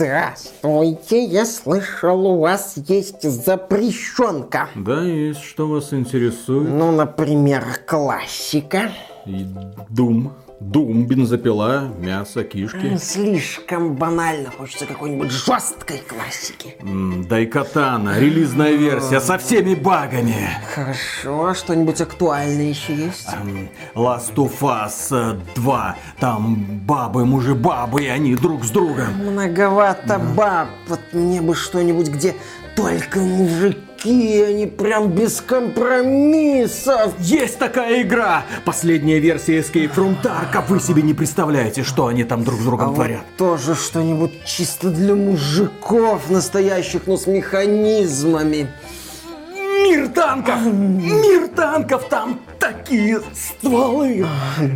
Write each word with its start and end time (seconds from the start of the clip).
Здравствуйте, 0.00 1.24
я 1.24 1.44
слышал, 1.44 2.26
у 2.26 2.38
вас 2.40 2.72
есть 2.88 3.20
запрещенка. 3.20 4.70
Да, 4.74 5.02
есть. 5.02 5.42
Что 5.42 5.68
вас 5.68 5.92
интересует? 5.92 6.70
Ну, 6.70 6.90
например, 6.90 7.62
классика. 7.86 8.92
И 9.26 9.44
Дум. 9.90 10.32
Дум, 10.60 11.06
бензопила, 11.06 11.88
мясо, 11.98 12.44
кишки. 12.44 12.98
Слишком 12.98 13.94
банально, 13.96 14.50
хочется 14.50 14.84
какой-нибудь 14.84 15.30
жесткой 15.30 16.02
классики. 16.06 16.76
М, 16.80 17.24
Дайкатана, 17.26 18.18
релизная 18.18 18.72
версия 18.72 19.20
со 19.20 19.38
всеми 19.38 19.74
багами. 19.74 20.50
Хорошо, 20.74 21.46
а 21.46 21.54
что-нибудь 21.54 22.02
актуальное 22.02 22.66
еще 22.68 22.94
есть? 22.94 23.26
М, 23.32 23.70
Last 23.94 24.34
of 24.34 24.52
Us 24.60 25.08
э, 25.10 25.38
2. 25.54 25.96
Там 26.18 26.56
бабы, 26.86 27.24
мужи, 27.24 27.54
бабы, 27.54 28.04
и 28.04 28.08
они 28.08 28.34
друг 28.36 28.62
с 28.64 28.70
другом. 28.70 29.14
Многовато 29.14 30.18
баб. 30.18 30.68
Вот 30.88 31.00
мне 31.14 31.40
бы 31.40 31.54
что-нибудь, 31.54 32.08
где 32.10 32.34
только 32.76 33.18
мужики, 33.18 33.80
они 34.04 34.66
прям 34.66 35.08
без 35.10 35.40
компромиссов. 35.40 37.12
Есть 37.20 37.58
такая 37.58 38.02
игра! 38.02 38.44
Последняя 38.64 39.18
версия 39.18 39.58
Escape 39.58 39.94
from 39.94 40.16
Tarkov. 40.22 40.64
Вы 40.68 40.80
себе 40.80 41.02
не 41.02 41.14
представляете, 41.14 41.82
что 41.82 42.06
они 42.06 42.24
там 42.24 42.44
друг 42.44 42.58
с 42.58 42.62
А 42.62 42.64
другом 42.64 42.88
вот 42.88 42.94
творят. 42.96 43.20
тоже 43.36 43.74
что-нибудь 43.74 44.44
чисто 44.44 44.90
для 44.90 45.14
мужиков 45.14 46.30
настоящих, 46.30 47.06
но 47.06 47.16
с 47.16 47.26
механизмами. 47.26 48.68
Мир 49.82 50.08
танков! 50.08 50.60
Мир 50.66 51.48
танков! 51.48 52.08
Там 52.08 52.40
такие 52.58 53.20
стволы! 53.34 54.26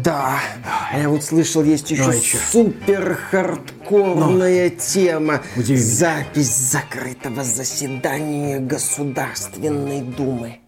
Да, 0.02 0.38
а 0.90 0.98
я 0.98 1.08
вот 1.08 1.22
слышал, 1.22 1.62
есть 1.62 1.90
еще 1.90 2.02
Давай 2.02 2.20
чё? 2.20 2.38
супер 2.50 3.18
хардкорная 3.30 4.70
тема. 4.70 5.40
удиви. 5.56 5.78
Запись 5.78 6.54
закрытого 6.56 7.44
заседания 7.44 8.58
Государственной 8.60 10.00
Думы. 10.02 10.60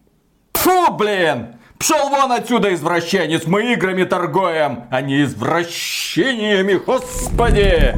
Фу, 0.55 0.93
блин! 0.93 1.57
Пшел 1.79 2.09
вон 2.09 2.33
отсюда, 2.33 2.75
извращенец! 2.75 3.45
Мы 3.47 3.73
играми 3.75 4.05
торгуем, 4.05 4.85
а 4.91 5.03
не 5.03 5.25
извращениями, 5.25 6.75
господи! 6.75 7.95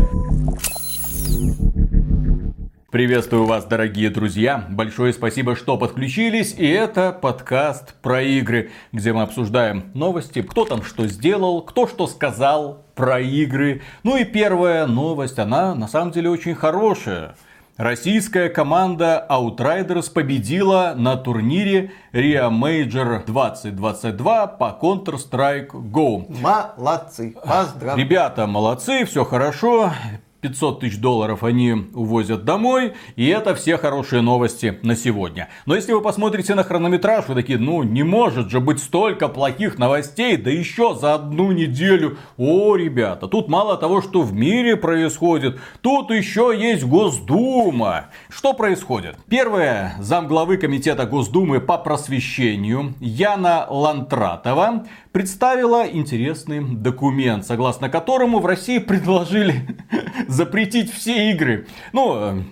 Приветствую 2.91 3.45
вас, 3.45 3.67
дорогие 3.67 4.09
друзья. 4.09 4.65
Большое 4.71 5.13
спасибо, 5.13 5.57
что 5.57 5.77
подключились. 5.77 6.55
И 6.57 6.67
это 6.67 7.13
подкаст 7.13 7.93
про 8.01 8.23
игры, 8.23 8.71
где 8.93 9.13
мы 9.13 9.21
обсуждаем 9.21 9.91
новости, 9.93 10.41
кто 10.41 10.65
там 10.65 10.83
что 10.83 11.07
сделал, 11.07 11.61
кто 11.61 11.87
что 11.87 12.07
сказал 12.07 12.87
про 12.95 13.21
игры. 13.21 13.83
Ну 14.05 14.17
и 14.17 14.25
первая 14.25 14.87
новость, 14.87 15.39
она 15.39 15.75
на 15.75 15.87
самом 15.87 16.13
деле 16.13 16.31
очень 16.31 16.55
хорошая. 16.55 17.35
Российская 17.77 18.49
команда 18.49 19.27
Outriders 19.29 20.11
победила 20.11 20.95
на 20.97 21.19
турнире 21.19 21.93
Rio 22.15 22.51
Major 22.51 23.23
2022 23.27 24.47
по 24.47 24.79
Counter-Strike 24.81 25.73
Go. 25.73 26.25
Молодцы, 26.41 27.37
поздравляю. 27.45 27.99
Ребята 27.99 28.47
молодцы, 28.47 29.05
все 29.05 29.27
хорошо. 29.27 29.93
500 30.41 30.81
тысяч 30.81 30.99
долларов 30.99 31.43
они 31.43 31.73
увозят 31.95 32.45
домой, 32.45 32.93
и 33.17 33.27
это 33.27 33.55
все 33.55 33.77
хорошие 33.77 34.23
новости 34.23 34.79
на 34.83 34.95
сегодня. 34.95 35.49
Но 35.67 35.75
если 35.75 35.93
вы 35.93 36.01
посмотрите 36.01 36.55
на 36.55 36.63
хронометраж, 36.63 37.27
вы 37.27 37.35
такие, 37.35 37.59
ну 37.59 37.83
не 37.83 38.05
может 38.05 38.51
же 38.51 38.61
быть 38.61 38.79
столько 38.79 39.29
плохих 39.29 39.79
новостей, 39.79 40.37
да 40.37 40.51
еще 40.51 40.95
за 40.95 41.15
одну 41.15 41.51
неделю. 41.51 42.19
О, 42.37 42.77
ребята, 42.77 43.27
тут 43.27 43.49
мало 43.49 43.77
того, 43.77 44.01
что 44.01 44.23
в 44.23 44.33
мире 44.33 44.77
происходит, 44.77 45.59
тут 45.81 46.11
еще 46.11 46.55
есть 46.57 46.85
Госдума. 46.85 48.07
Что 48.29 48.55
происходит? 48.55 49.17
Первое, 49.29 49.95
замглавы 49.99 50.57
комитета 50.57 51.05
Госдумы 51.05 51.61
по 51.61 51.79
просвещению 51.79 52.95
Яна 53.01 53.67
Лантратова 53.69 54.85
представила 55.19 55.85
интересный 55.85 56.61
документ, 56.61 57.45
согласно 57.45 57.89
которому 57.89 58.39
в 58.39 58.47
России 58.47 58.79
предложили 58.79 59.67
запретить 60.29 60.93
все 60.93 61.33
игры. 61.33 61.67
Ну, 61.93 62.15
э, 62.17 62.43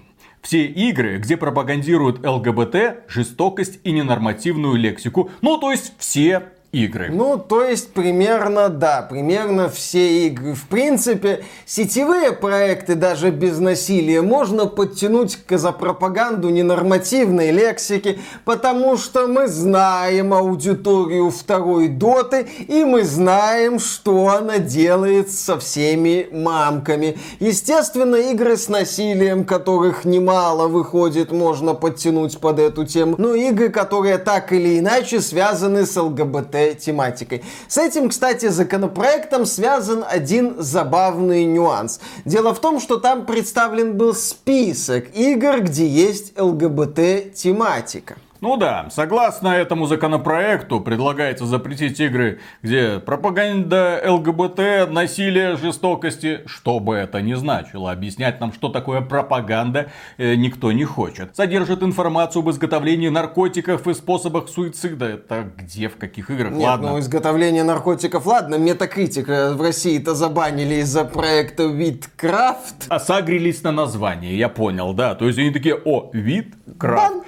все 0.43 0.67
игры, 0.67 1.19
где 1.19 1.37
пропагандируют 1.37 2.27
ЛГБТ, 2.27 3.05
жестокость 3.07 3.79
и 3.85 3.93
ненормативную 3.93 4.75
лексику. 4.75 5.31
Ну, 5.43 5.59
то 5.59 5.71
есть 5.71 5.93
все 5.99 6.43
игры. 6.85 7.09
Ну, 7.11 7.39
то 7.39 7.65
есть, 7.65 7.93
примерно, 7.93 8.69
да, 8.69 9.03
примерно 9.03 9.69
все 9.69 10.27
игры. 10.27 10.55
В 10.55 10.67
принципе, 10.67 11.45
сетевые 11.65 12.33
проекты 12.33 12.95
даже 12.95 13.31
без 13.31 13.59
насилия 13.59 14.21
можно 14.21 14.67
подтянуть 14.67 15.37
к 15.37 15.57
за 15.57 15.73
пропаганду 15.73 16.51
ненормативной 16.51 17.51
лексики, 17.51 18.19
потому 18.45 18.99
что 18.99 19.27
мы 19.27 19.47
знаем 19.49 20.35
аудиторию 20.35 21.31
второй 21.31 21.89
доты, 21.89 22.47
и 22.69 22.85
мы 22.85 23.05
знаем, 23.05 23.79
что 23.79 24.29
она 24.29 24.59
делает 24.59 25.31
со 25.31 25.59
всеми 25.59 26.29
мамками. 26.31 27.17
Естественно, 27.41 28.17
игры 28.17 28.57
с 28.57 28.69
насилием, 28.69 29.45
которых 29.45 30.05
немало 30.05 30.69
выходит, 30.69 31.33
можно 31.33 31.73
подтянуть 31.75 32.39
под 32.39 32.59
эту 32.59 32.85
тему. 32.85 33.15
Но 33.19 33.35
игры, 33.35 33.71
которые 33.71 34.19
так 34.19 34.53
или 34.53 34.79
иначе 34.79 35.21
связаны 35.21 35.87
с 35.87 35.97
ЛГБТ 35.97 36.66
тематикой. 36.75 37.45
С 37.69 37.79
этим, 37.79 38.09
кстати, 38.09 38.49
законопроектом 38.49 39.47
связан 39.47 40.05
один 40.07 40.57
забавный 40.59 41.45
нюанс. 41.45 42.01
Дело 42.25 42.55
в 42.55 42.61
том, 42.61 42.81
что 42.81 42.97
там 42.97 43.27
представлен 43.27 43.97
был 43.97 44.15
список 44.15 45.15
игр, 45.15 45.61
где 45.61 45.87
есть 45.87 46.39
ЛГБТ 46.39 47.35
тематика. 47.35 48.17
Ну 48.41 48.57
да, 48.57 48.89
согласно 48.91 49.49
этому 49.49 49.87
законопроекту 49.87 50.81
предлагается 50.81 51.47
запретить 51.47 51.99
игры, 52.01 52.41
где 52.63 52.99
пропаганда 52.99 54.03
ЛГБТ, 54.07 54.91
насилие, 54.91 55.57
жестокости, 55.57 56.41
что 56.47 56.79
бы 56.81 56.95
это 56.95 57.23
ни 57.23 57.35
значило. 57.35 57.91
Объяснять 57.91 58.41
нам, 58.41 58.53
что 58.53 58.69
такое 58.69 59.01
пропаганда, 59.01 59.91
э, 60.19 60.35
никто 60.35 60.73
не 60.73 60.85
хочет. 60.85 61.35
Содержит 61.35 61.83
информацию 61.83 62.43
об 62.43 62.51
изготовлении 62.51 63.09
наркотиков 63.09 63.87
и 63.87 63.95
способах 63.95 64.49
суицида. 64.49 65.07
Это 65.07 65.51
где, 65.57 65.89
в 65.89 65.97
каких 65.97 66.31
играх? 66.31 66.53
Нет, 66.53 66.63
Ладно. 66.63 66.91
ну 66.91 66.99
изготовление 66.99 67.65
наркотиков, 67.65 68.27
ладно, 68.27 68.57
метакритика 68.57 69.55
в 69.55 69.63
России-то 69.63 70.15
забанили 70.15 70.77
из-за 70.77 71.05
проекта 71.05 71.65
Виткрафт. 71.65 72.87
А 72.89 73.01
согрелись 73.01 73.63
на 73.63 73.73
название, 73.73 74.37
я 74.37 74.49
понял, 74.49 74.93
да. 74.93 75.15
То 75.15 75.27
есть 75.27 75.39
они 75.39 75.51
такие, 75.51 75.75
о, 75.75 76.11
вид, 76.13 76.55
крафт, 76.79 77.27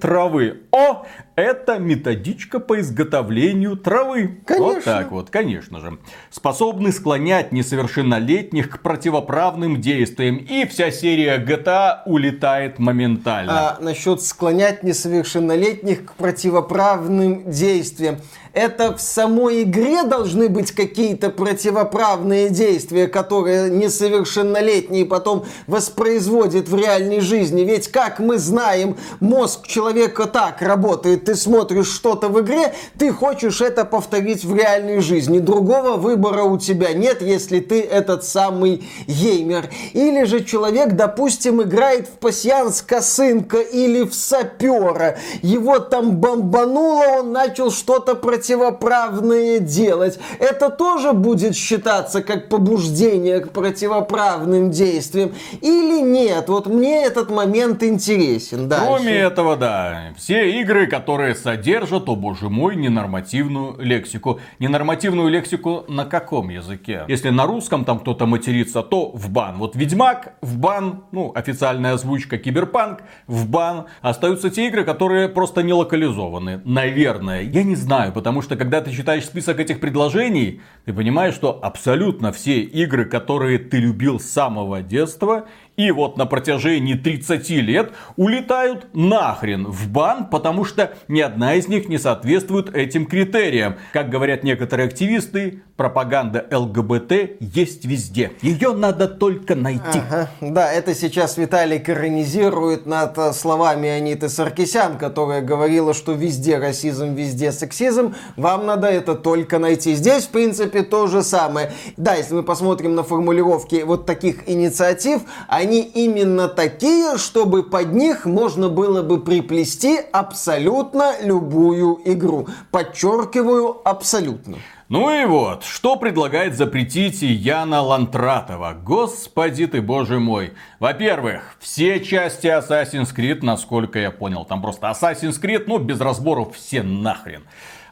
Травы. 0.00 0.62
О, 0.72 1.06
это 1.36 1.78
методичка 1.78 2.58
по 2.60 2.80
изготовлению 2.80 3.76
травы. 3.76 4.38
Вот 4.48 4.58
Конечно. 4.58 4.82
так 4.82 5.12
вот, 5.12 5.30
конечно 5.30 5.80
же. 5.80 5.98
Способны 6.30 6.92
склонять 6.92 7.52
несовершеннолетних 7.52 8.70
к 8.70 8.80
противоправным 8.80 9.80
действиям. 9.80 10.36
И 10.36 10.66
вся 10.66 10.90
серия 10.90 11.38
GTA 11.38 11.98
улетает 12.06 12.78
моментально. 12.78 13.52
А 13.52 13.78
насчет 13.80 14.22
склонять 14.22 14.82
несовершеннолетних 14.82 16.06
к 16.06 16.14
противоправным 16.14 17.50
действиям. 17.50 18.18
Это 18.56 18.96
в 18.96 19.02
самой 19.02 19.64
игре 19.64 20.02
должны 20.04 20.48
быть 20.48 20.72
какие-то 20.72 21.28
противоправные 21.28 22.48
действия, 22.48 23.06
которые 23.06 23.68
несовершеннолетний 23.68 25.04
потом 25.04 25.44
воспроизводит 25.66 26.66
в 26.66 26.74
реальной 26.74 27.20
жизни. 27.20 27.60
Ведь, 27.60 27.88
как 27.88 28.18
мы 28.18 28.38
знаем, 28.38 28.96
мозг 29.20 29.66
человека 29.66 30.24
так 30.24 30.62
работает. 30.62 31.25
Ты 31.26 31.34
смотришь 31.34 31.88
что-то 31.92 32.28
в 32.28 32.40
игре, 32.40 32.72
ты 33.00 33.10
хочешь 33.10 33.60
это 33.60 33.84
повторить 33.84 34.44
в 34.44 34.54
реальной 34.54 35.00
жизни. 35.00 35.40
Другого 35.40 35.96
выбора 35.96 36.44
у 36.44 36.56
тебя 36.56 36.92
нет, 36.92 37.20
если 37.20 37.58
ты 37.58 37.80
этот 37.80 38.22
самый 38.22 38.84
геймер. 39.08 39.68
Или 39.92 40.22
же 40.22 40.44
человек, 40.44 40.92
допустим, 40.92 41.60
играет 41.60 42.06
в 42.06 42.12
пассианс 42.12 42.80
косынка 42.80 43.58
или 43.58 44.04
в 44.04 44.14
сапера. 44.14 45.18
Его 45.42 45.80
там 45.80 46.18
бомбануло, 46.18 47.18
он 47.18 47.32
начал 47.32 47.72
что-то 47.72 48.14
противоправное 48.14 49.58
делать. 49.58 50.20
Это 50.38 50.70
тоже 50.70 51.12
будет 51.12 51.56
считаться 51.56 52.22
как 52.22 52.48
побуждение 52.48 53.40
к 53.40 53.50
противоправным 53.50 54.70
действиям. 54.70 55.34
Или 55.60 56.00
нет? 56.02 56.48
Вот 56.48 56.68
мне 56.68 57.04
этот 57.04 57.30
момент 57.30 57.82
интересен. 57.82 58.68
Дальше. 58.68 58.86
Кроме 58.86 59.12
этого, 59.12 59.56
да, 59.56 60.12
все 60.16 60.60
игры, 60.60 60.86
которые 60.86 61.15
содержат, 61.34 62.08
о 62.08 62.16
боже 62.16 62.48
мой, 62.48 62.76
ненормативную 62.76 63.76
лексику. 63.78 64.40
Ненормативную 64.58 65.28
лексику 65.28 65.84
на 65.88 66.04
каком 66.04 66.50
языке? 66.50 67.04
Если 67.08 67.30
на 67.30 67.46
русском 67.46 67.84
там 67.84 67.98
кто-то 67.98 68.26
матерится, 68.26 68.82
то 68.82 69.10
в 69.12 69.30
бан. 69.30 69.56
Вот 69.58 69.76
Ведьмак 69.76 70.34
в 70.40 70.58
бан, 70.58 71.04
ну, 71.12 71.32
официальная 71.34 71.94
озвучка 71.94 72.38
Киберпанк 72.38 73.02
в 73.26 73.48
бан. 73.48 73.86
Остаются 74.02 74.50
те 74.50 74.68
игры, 74.68 74.84
которые 74.84 75.28
просто 75.28 75.62
не 75.62 75.72
локализованы. 75.72 76.60
Наверное. 76.64 77.42
Я 77.42 77.62
не 77.62 77.76
знаю, 77.76 78.12
потому 78.12 78.42
что 78.42 78.56
когда 78.56 78.80
ты 78.80 78.92
читаешь 78.92 79.24
список 79.24 79.60
этих 79.60 79.80
предложений, 79.80 80.60
ты 80.84 80.92
понимаешь, 80.92 81.34
что 81.34 81.58
абсолютно 81.62 82.32
все 82.32 82.60
игры, 82.60 83.04
которые 83.04 83.58
ты 83.58 83.78
любил 83.78 84.20
с 84.20 84.26
самого 84.26 84.82
детства, 84.82 85.46
и 85.76 85.90
вот 85.90 86.16
на 86.16 86.26
протяжении 86.26 86.94
30 86.94 87.48
лет 87.50 87.92
улетают 88.16 88.86
нахрен 88.94 89.66
в 89.66 89.88
бан, 89.88 90.28
потому 90.30 90.64
что 90.64 90.94
ни 91.08 91.20
одна 91.20 91.54
из 91.54 91.68
них 91.68 91.88
не 91.88 91.98
соответствует 91.98 92.74
этим 92.74 93.06
критериям. 93.06 93.76
Как 93.92 94.08
говорят 94.08 94.42
некоторые 94.42 94.86
активисты, 94.86 95.62
пропаганда 95.76 96.46
ЛГБТ 96.50 97.36
есть 97.40 97.84
везде. 97.84 98.32
Ее 98.40 98.72
надо 98.72 99.08
только 99.08 99.54
найти. 99.54 99.98
Ага. 99.98 100.30
Да, 100.40 100.72
это 100.72 100.94
сейчас 100.94 101.36
Виталий 101.36 101.78
коронизирует 101.78 102.86
над 102.86 103.18
э, 103.18 103.32
словами 103.32 103.88
Аниты 103.88 104.28
Саркисян, 104.28 104.96
которая 104.96 105.42
говорила, 105.42 105.92
что 105.92 106.12
везде 106.12 106.56
расизм, 106.56 107.14
везде 107.14 107.52
сексизм. 107.52 108.14
Вам 108.36 108.66
надо 108.66 108.88
это 108.88 109.14
только 109.14 109.58
найти. 109.58 109.94
Здесь, 109.94 110.24
в 110.24 110.30
принципе, 110.30 110.82
то 110.82 111.06
же 111.06 111.22
самое. 111.22 111.72
Да, 111.98 112.14
если 112.14 112.34
мы 112.34 112.42
посмотрим 112.42 112.94
на 112.94 113.02
формулировки 113.02 113.82
вот 113.84 114.06
таких 114.06 114.48
инициатив, 114.48 115.22
они 115.46 115.65
они 115.66 115.80
именно 115.82 116.46
такие, 116.46 117.18
чтобы 117.18 117.64
под 117.64 117.92
них 117.92 118.24
можно 118.24 118.68
было 118.68 119.02
бы 119.02 119.20
приплести 119.20 119.98
абсолютно 120.12 121.20
любую 121.20 122.00
игру. 122.04 122.46
Подчеркиваю, 122.70 123.80
абсолютно. 123.84 124.58
Ну 124.88 125.10
и 125.10 125.26
вот, 125.26 125.64
что 125.64 125.96
предлагает 125.96 126.54
запретить 126.54 127.20
Яна 127.20 127.82
Лантратова? 127.82 128.76
Господи 128.80 129.66
ты, 129.66 129.82
боже 129.82 130.20
мой. 130.20 130.52
Во-первых, 130.78 131.56
все 131.58 131.98
части 131.98 132.46
Assassin's 132.46 133.12
Creed, 133.12 133.40
насколько 133.42 133.98
я 133.98 134.12
понял, 134.12 134.44
там 134.44 134.62
просто 134.62 134.86
Assassin's 134.86 135.40
Creed, 135.42 135.64
ну 135.66 135.78
без 135.78 136.00
разборов 136.00 136.54
все 136.54 136.84
нахрен 136.84 137.42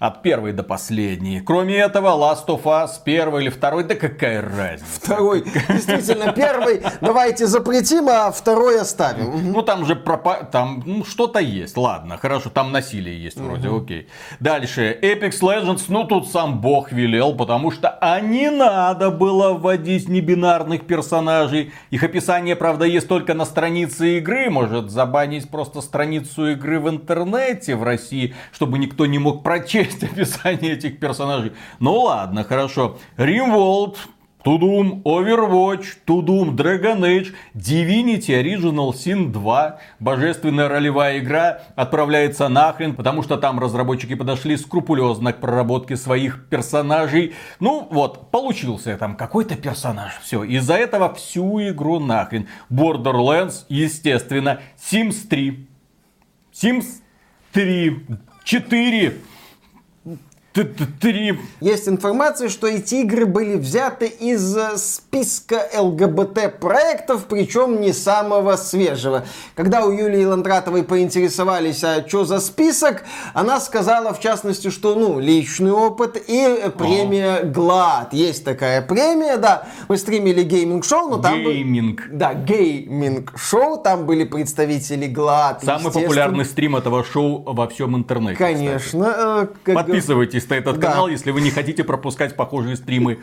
от 0.06 0.20
первой 0.20 0.52
до 0.52 0.62
последней. 0.62 1.40
Кроме 1.40 1.76
этого, 1.76 2.08
Last 2.08 2.46
of 2.48 2.64
Us 2.64 2.90
первый 3.02 3.44
или 3.44 3.50
второй, 3.50 3.84
да 3.84 3.94
какая 3.94 4.42
разница? 4.42 4.84
Второй, 5.00 5.44
действительно, 5.68 6.32
первый 6.32 6.82
давайте 7.00 7.46
запретим, 7.46 8.08
а 8.08 8.30
второй 8.30 8.80
оставим. 8.80 9.52
Ну 9.52 9.62
там 9.62 9.86
же 9.86 9.96
пропа... 9.96 10.46
там 10.50 10.82
ну, 10.84 11.04
что-то 11.04 11.38
есть, 11.38 11.78
ладно, 11.78 12.18
хорошо, 12.18 12.50
там 12.50 12.70
насилие 12.70 13.22
есть 13.22 13.38
вроде, 13.38 13.68
окей. 13.68 14.08
Дальше, 14.40 14.98
Apex 15.00 15.40
Legends, 15.40 15.84
ну 15.88 16.04
тут 16.04 16.28
сам 16.28 16.60
бог 16.60 16.92
велел, 16.92 17.34
потому 17.34 17.70
что 17.70 17.88
а 17.88 18.20
не 18.20 18.50
надо 18.50 19.10
было 19.10 19.54
вводить 19.54 20.08
небинарных 20.08 20.86
персонажей. 20.86 21.72
Их 21.90 22.02
описание, 22.02 22.56
правда, 22.56 22.84
есть 22.84 23.08
только 23.08 23.32
на 23.32 23.46
странице 23.46 24.18
игры, 24.18 24.50
может 24.50 24.90
забанить 24.90 25.48
просто 25.48 25.80
страницу 25.80 26.48
игры 26.48 26.78
в 26.78 26.90
интернете 26.90 27.74
в 27.74 27.82
России, 27.82 28.34
чтобы 28.52 28.78
никто 28.78 29.06
не 29.06 29.18
мог 29.18 29.42
прочесть 29.42 29.93
есть 29.94 30.04
описание 30.12 30.72
этих 30.72 30.98
персонажей. 30.98 31.52
Ну 31.78 32.00
ладно, 32.00 32.44
хорошо. 32.44 32.98
Римволд, 33.16 33.98
Tudum, 34.44 35.02
Overwatch, 35.04 36.04
Tudum, 36.06 36.54
Dragon 36.54 37.00
Age, 37.00 37.32
Divinity 37.54 38.34
Original 38.38 38.92
Sin 38.92 39.32
2, 39.32 39.78
божественная 40.00 40.68
ролевая 40.68 41.18
игра 41.18 41.62
отправляется 41.76 42.48
нахрен, 42.48 42.94
потому 42.94 43.22
что 43.22 43.38
там 43.38 43.58
разработчики 43.58 44.14
подошли 44.14 44.58
скрупулезно 44.58 45.32
к 45.32 45.40
проработке 45.40 45.96
своих 45.96 46.46
персонажей. 46.50 47.32
Ну 47.58 47.88
вот, 47.90 48.30
получился 48.30 48.98
там 48.98 49.16
какой-то 49.16 49.56
персонаж. 49.56 50.12
Все, 50.22 50.44
из-за 50.44 50.74
этого 50.74 51.14
всю 51.14 51.60
игру 51.70 51.98
нахрен. 51.98 52.46
Borderlands, 52.70 53.64
естественно, 53.70 54.60
Sims 54.76 55.26
3. 55.26 55.66
Sims 56.52 57.00
3. 57.52 58.06
4 58.44 59.14
Три. 61.00 61.36
Есть 61.60 61.88
информация, 61.88 62.48
что 62.48 62.68
эти 62.68 62.96
игры 62.96 63.26
были 63.26 63.56
взяты 63.56 64.06
из 64.06 64.56
э, 64.56 64.76
списка 64.76 65.68
ЛГБТ 65.76 66.60
проектов, 66.60 67.24
причем 67.28 67.80
не 67.80 67.92
самого 67.92 68.54
свежего. 68.54 69.24
Когда 69.56 69.84
у 69.84 69.90
Юлии 69.90 70.24
Ландратовой 70.24 70.84
поинтересовались, 70.84 71.82
а 71.82 72.06
что 72.06 72.24
за 72.24 72.38
список, 72.38 73.02
она 73.32 73.58
сказала, 73.58 74.14
в 74.14 74.20
частности, 74.20 74.70
что, 74.70 74.94
ну, 74.94 75.18
личный 75.18 75.72
опыт 75.72 76.22
и 76.28 76.70
премия 76.78 77.42
GLAAD. 77.42 78.12
Есть 78.12 78.44
такая 78.44 78.80
премия, 78.80 79.38
да. 79.38 79.66
Мы 79.88 79.96
стримили 79.96 80.44
gaming 80.44 80.79
шоу, 80.79 81.08
но 81.08 81.18
там... 81.18 81.34
Gaming. 81.34 82.08
Был... 82.08 82.16
Да, 82.16 82.32
gaming 82.34 83.13
шоу, 83.13 83.78
там 83.78 84.06
были 84.06 84.22
представители 84.22 85.08
GLAAD. 85.08 85.64
Самый 85.64 85.92
популярный 85.92 86.44
стрим 86.44 86.76
этого 86.76 87.02
шоу 87.02 87.42
во 87.42 87.66
всем 87.66 87.96
интернете. 87.96 88.36
Конечно. 88.36 89.48
Э, 89.66 89.72
Подписывайтесь 89.74 90.43
подписывайтесь 90.44 90.48
на 90.48 90.54
этот 90.54 90.80
канал, 90.80 91.08
если 91.08 91.30
вы 91.30 91.40
не 91.40 91.50
хотите 91.50 91.84
пропускать 91.84 92.36
похожие 92.36 92.76
стримы. 92.76 93.18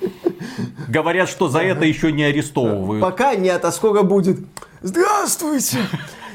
Говорят, 0.87 1.29
что 1.29 1.47
за 1.47 1.59
это 1.59 1.85
еще 1.85 2.11
не 2.11 2.23
арестовывают. 2.23 3.01
Пока 3.01 3.35
нет, 3.35 3.63
а 3.65 3.71
сколько 3.71 4.03
будет? 4.03 4.39
Здравствуйте! 4.81 5.77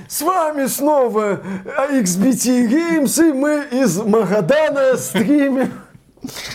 С 0.08 0.22
вами 0.22 0.66
снова 0.66 1.42
XBT 1.64 2.68
Games, 2.70 3.28
и 3.28 3.32
мы 3.32 3.66
из 3.72 3.98
Магадана 3.98 4.96
стримим. 4.96 5.72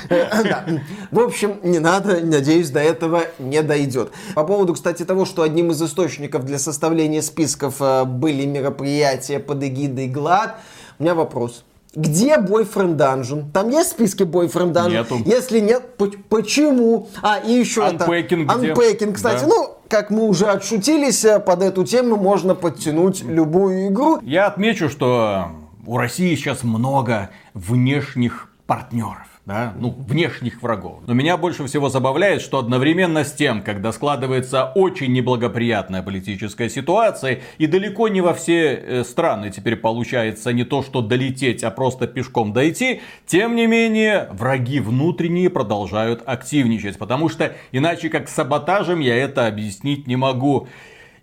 Да. 0.09 0.65
В 1.11 1.19
общем, 1.19 1.59
не 1.63 1.79
надо, 1.79 2.25
надеюсь, 2.25 2.69
до 2.69 2.79
этого 2.79 3.23
не 3.39 3.61
дойдет. 3.61 4.11
По 4.35 4.43
поводу, 4.43 4.73
кстати, 4.73 5.03
того, 5.03 5.25
что 5.25 5.43
одним 5.43 5.71
из 5.71 5.81
источников 5.81 6.45
для 6.45 6.59
составления 6.59 7.21
списков 7.21 7.75
э, 7.79 8.03
были 8.03 8.45
мероприятия 8.45 9.39
под 9.39 9.63
эгидой 9.63 10.07
ГЛАД, 10.07 10.55
у 10.99 11.03
меня 11.03 11.15
вопрос. 11.15 11.63
Где 11.93 12.35
Boyfriend 12.37 12.95
Dungeon? 12.95 13.51
Там 13.51 13.69
есть 13.69 13.91
списки 13.91 14.23
Boyfriend 14.23 14.73
Dungeon? 14.73 14.91
Нету. 14.91 15.17
Если 15.25 15.59
нет, 15.59 15.97
почему? 16.29 17.09
А, 17.21 17.39
и 17.39 17.51
еще 17.51 17.81
Unpacking 17.81 18.45
это... 18.45 18.81
Unpacking, 18.81 19.13
кстати. 19.13 19.41
Да. 19.41 19.47
Ну, 19.47 19.77
как 19.89 20.09
мы 20.09 20.23
уже 20.23 20.45
отшутились, 20.45 21.25
э, 21.25 21.39
под 21.41 21.61
эту 21.61 21.83
тему 21.83 22.15
можно 22.15 22.55
подтянуть 22.55 23.23
любую 23.23 23.87
игру. 23.87 24.19
Я 24.21 24.47
отмечу, 24.47 24.89
что 24.89 25.47
у 25.85 25.97
России 25.97 26.33
сейчас 26.35 26.63
много 26.63 27.29
внешних 27.53 28.49
партнеров 28.67 29.27
да, 29.45 29.73
ну, 29.77 29.89
внешних 29.89 30.61
врагов. 30.61 30.99
Но 31.07 31.13
меня 31.13 31.35
больше 31.35 31.65
всего 31.65 31.89
забавляет, 31.89 32.41
что 32.41 32.59
одновременно 32.59 33.23
с 33.23 33.33
тем, 33.33 33.63
когда 33.63 33.91
складывается 33.91 34.65
очень 34.75 35.11
неблагоприятная 35.13 36.03
политическая 36.03 36.69
ситуация, 36.69 37.41
и 37.57 37.65
далеко 37.65 38.07
не 38.07 38.21
во 38.21 38.33
все 38.33 38.73
э, 38.73 39.03
страны 39.03 39.49
теперь 39.49 39.77
получается 39.77 40.53
не 40.53 40.63
то, 40.63 40.83
что 40.83 41.01
долететь, 41.01 41.63
а 41.63 41.71
просто 41.71 42.05
пешком 42.05 42.53
дойти, 42.53 43.01
тем 43.25 43.55
не 43.55 43.65
менее, 43.65 44.27
враги 44.31 44.79
внутренние 44.79 45.49
продолжают 45.49 46.21
активничать, 46.25 46.99
потому 46.99 47.27
что 47.27 47.55
иначе 47.71 48.09
как 48.09 48.29
саботажем 48.29 48.99
я 48.99 49.15
это 49.15 49.47
объяснить 49.47 50.05
не 50.05 50.17
могу. 50.17 50.67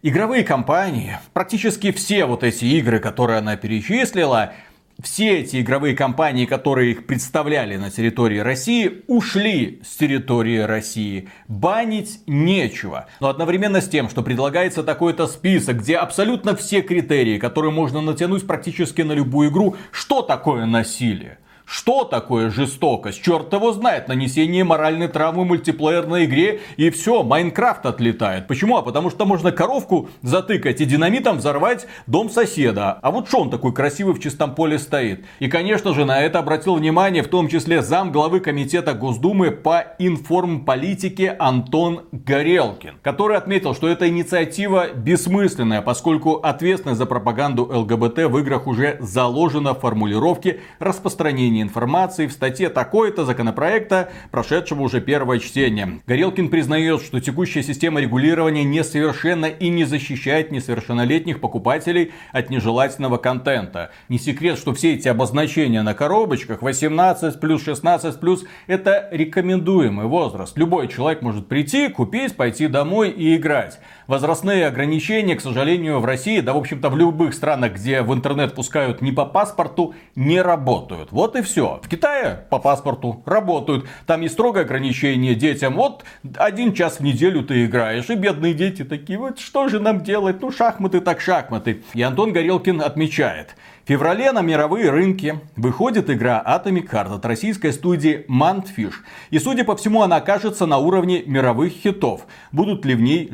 Игровые 0.03 0.45
компании, 0.45 1.19
практически 1.33 1.91
все 1.91 2.25
вот 2.25 2.45
эти 2.45 2.65
игры, 2.65 3.01
которые 3.01 3.39
она 3.39 3.57
перечислила, 3.57 4.53
все 5.01 5.39
эти 5.39 5.61
игровые 5.61 5.95
компании, 5.95 6.45
которые 6.45 6.91
их 6.91 7.07
представляли 7.07 7.77
на 7.77 7.89
территории 7.89 8.39
России, 8.39 9.05
ушли 9.07 9.81
с 9.85 9.97
территории 9.97 10.59
России. 10.59 11.29
Банить 11.47 12.21
нечего. 12.27 13.07
Но 13.21 13.29
одновременно 13.29 13.81
с 13.81 13.89
тем, 13.89 14.09
что 14.09 14.23
предлагается 14.23 14.83
такой-то 14.83 15.29
список, 15.29 15.79
где 15.79 15.97
абсолютно 15.97 16.57
все 16.57 16.83
критерии, 16.83 17.39
которые 17.39 17.71
можно 17.71 18.01
натянуть 18.01 18.45
практически 18.45 19.03
на 19.03 19.13
любую 19.13 19.51
игру, 19.51 19.77
что 19.93 20.23
такое 20.23 20.67
насилие? 20.67 21.39
Что 21.71 22.05
такое 22.05 22.49
жестокость? 22.49 23.23
Черт 23.23 23.53
его 23.53 23.73
знает. 23.73 24.09
Нанесение 24.09 24.65
моральной 24.65 25.07
травмы 25.07 25.45
мультиплеерной 25.45 26.25
игре 26.25 26.61
и 26.79 26.89
все, 26.89 27.23
Майнкрафт 27.23 27.85
отлетает. 27.85 28.47
Почему? 28.47 28.79
А 28.79 28.83
потому 28.83 29.11
что 29.11 29.27
можно 29.27 29.53
коровку 29.53 30.09
затыкать 30.23 30.81
и 30.81 30.87
динамитом 30.87 31.37
взорвать 31.37 31.87
дом 32.07 32.31
соседа. 32.31 32.93
А 33.03 33.11
вот 33.11 33.29
что 33.29 33.41
он 33.41 33.51
такой 33.51 33.75
красивый 33.75 34.15
в 34.15 34.21
чистом 34.21 34.55
поле 34.55 34.79
стоит? 34.79 35.27
И 35.41 35.49
конечно 35.49 35.93
же 35.93 36.07
на 36.07 36.23
это 36.23 36.39
обратил 36.39 36.77
внимание 36.77 37.23
в 37.23 37.29
том 37.29 37.49
числе 37.49 37.83
зам 37.83 38.13
главы 38.13 38.41
комитета 38.41 38.95
Госдумы 38.95 39.51
по 39.51 39.85
информполитике 39.99 41.37
Антон 41.39 42.07
Горелкин. 42.13 42.95
Который 43.03 43.37
отметил, 43.37 43.75
что 43.75 43.89
эта 43.89 44.09
инициатива 44.09 44.95
бессмысленная, 44.95 45.83
поскольку 45.83 46.37
ответственность 46.37 46.99
за 46.99 47.05
пропаганду 47.05 47.65
ЛГБТ 47.71 48.21
в 48.21 48.39
играх 48.39 48.67
уже 48.67 48.97
заложена 49.01 49.75
в 49.75 49.81
формулировке 49.81 50.61
распространения 50.79 51.58
распространения 51.59 51.63
информации 51.63 52.27
в 52.27 52.33
статье 52.33 52.69
такой-то 52.69 53.25
законопроекта, 53.25 54.11
прошедшего 54.31 54.83
уже 54.83 55.01
первое 55.01 55.39
чтение. 55.39 56.01
Горелкин 56.07 56.49
признает, 56.49 57.03
что 57.03 57.21
текущая 57.21 57.63
система 57.63 58.01
регулирования 58.01 58.65
несовершенна 58.65 59.47
и 59.47 59.69
не 59.69 59.85
защищает 59.85 60.51
несовершеннолетних 60.53 61.41
покупателей 61.41 62.13
от 62.33 62.51
нежелательного 62.51 63.17
контента. 63.19 63.91
Не 64.09 64.19
секрет, 64.19 64.59
что 64.59 64.73
все 64.73 64.95
эти 64.95 65.09
обозначения 65.09 65.83
на 65.83 65.95
коробочках 65.95 66.63
18 66.63 67.41
плюс 67.41 67.63
16 67.65 68.21
плюс 68.21 68.45
это 68.67 69.09
рекомендуемый 69.11 70.07
возраст. 70.07 70.57
Любой 70.59 70.89
человек 70.89 71.23
может 71.23 71.49
прийти, 71.49 71.89
купить, 71.89 72.37
пойти 72.37 72.69
домой 72.69 73.11
и 73.11 73.37
играть. 73.37 73.79
Возрастные 74.09 74.67
ограничения, 74.67 75.37
к 75.37 75.43
сожалению, 75.43 76.01
в 76.01 76.07
России, 76.07 76.41
да 76.41 76.55
в 76.55 76.57
общем-то 76.57 76.89
в 76.89 76.97
любых 76.97 77.35
странах, 77.35 77.75
где 77.75 78.01
в 78.01 78.15
интернет 78.15 78.55
пускают 78.55 79.03
не 79.03 79.13
по 79.13 79.27
паспорту, 79.27 79.95
не 80.17 80.41
работают. 80.41 81.13
Вот 81.13 81.37
и 81.37 81.43
все. 81.43 81.79
В 81.85 81.89
Китае 81.91 82.47
по 82.49 82.59
паспорту 82.59 83.23
работают. 83.27 83.87
Там 84.07 84.23
есть 84.23 84.33
строгое 84.33 84.65
ограничение 84.65 85.35
детям. 85.35 85.75
Вот 85.75 86.05
один 86.37 86.73
час 86.73 87.01
в 87.01 87.03
неделю 87.03 87.43
ты 87.43 87.67
играешь. 87.67 88.09
И 88.09 88.15
бедные 88.15 88.55
дети 88.55 88.83
такие, 88.83 89.19
вот 89.19 89.41
что 89.41 89.69
же 89.69 89.79
нам 89.79 90.01
делать? 90.01 90.41
Ну 90.41 90.51
шахматы 90.51 91.03
так 91.03 91.21
шахматы. 91.21 91.83
И 91.93 92.01
Антон 92.01 92.33
Горелкин 92.33 92.81
отмечает. 92.81 93.57
В 93.85 93.91
феврале 93.91 94.33
на 94.33 94.43
мировые 94.43 94.91
рынки 94.91 95.41
выходит 95.57 96.11
игра 96.11 96.43
Atomic 96.47 96.91
Heart 96.91 97.15
от 97.15 97.25
российской 97.25 97.73
студии 97.73 98.27
Mantfish. 98.29 98.93
И 99.31 99.39
судя 99.39 99.65
по 99.65 99.77
всему 99.77 100.03
она 100.03 100.17
окажется 100.17 100.67
на 100.67 100.77
уровне 100.77 101.23
мировых 101.25 101.73
хитов. 101.73 102.27
Будут 102.53 102.85
ли 102.85 102.95
в 102.95 103.01
ней 103.01 103.31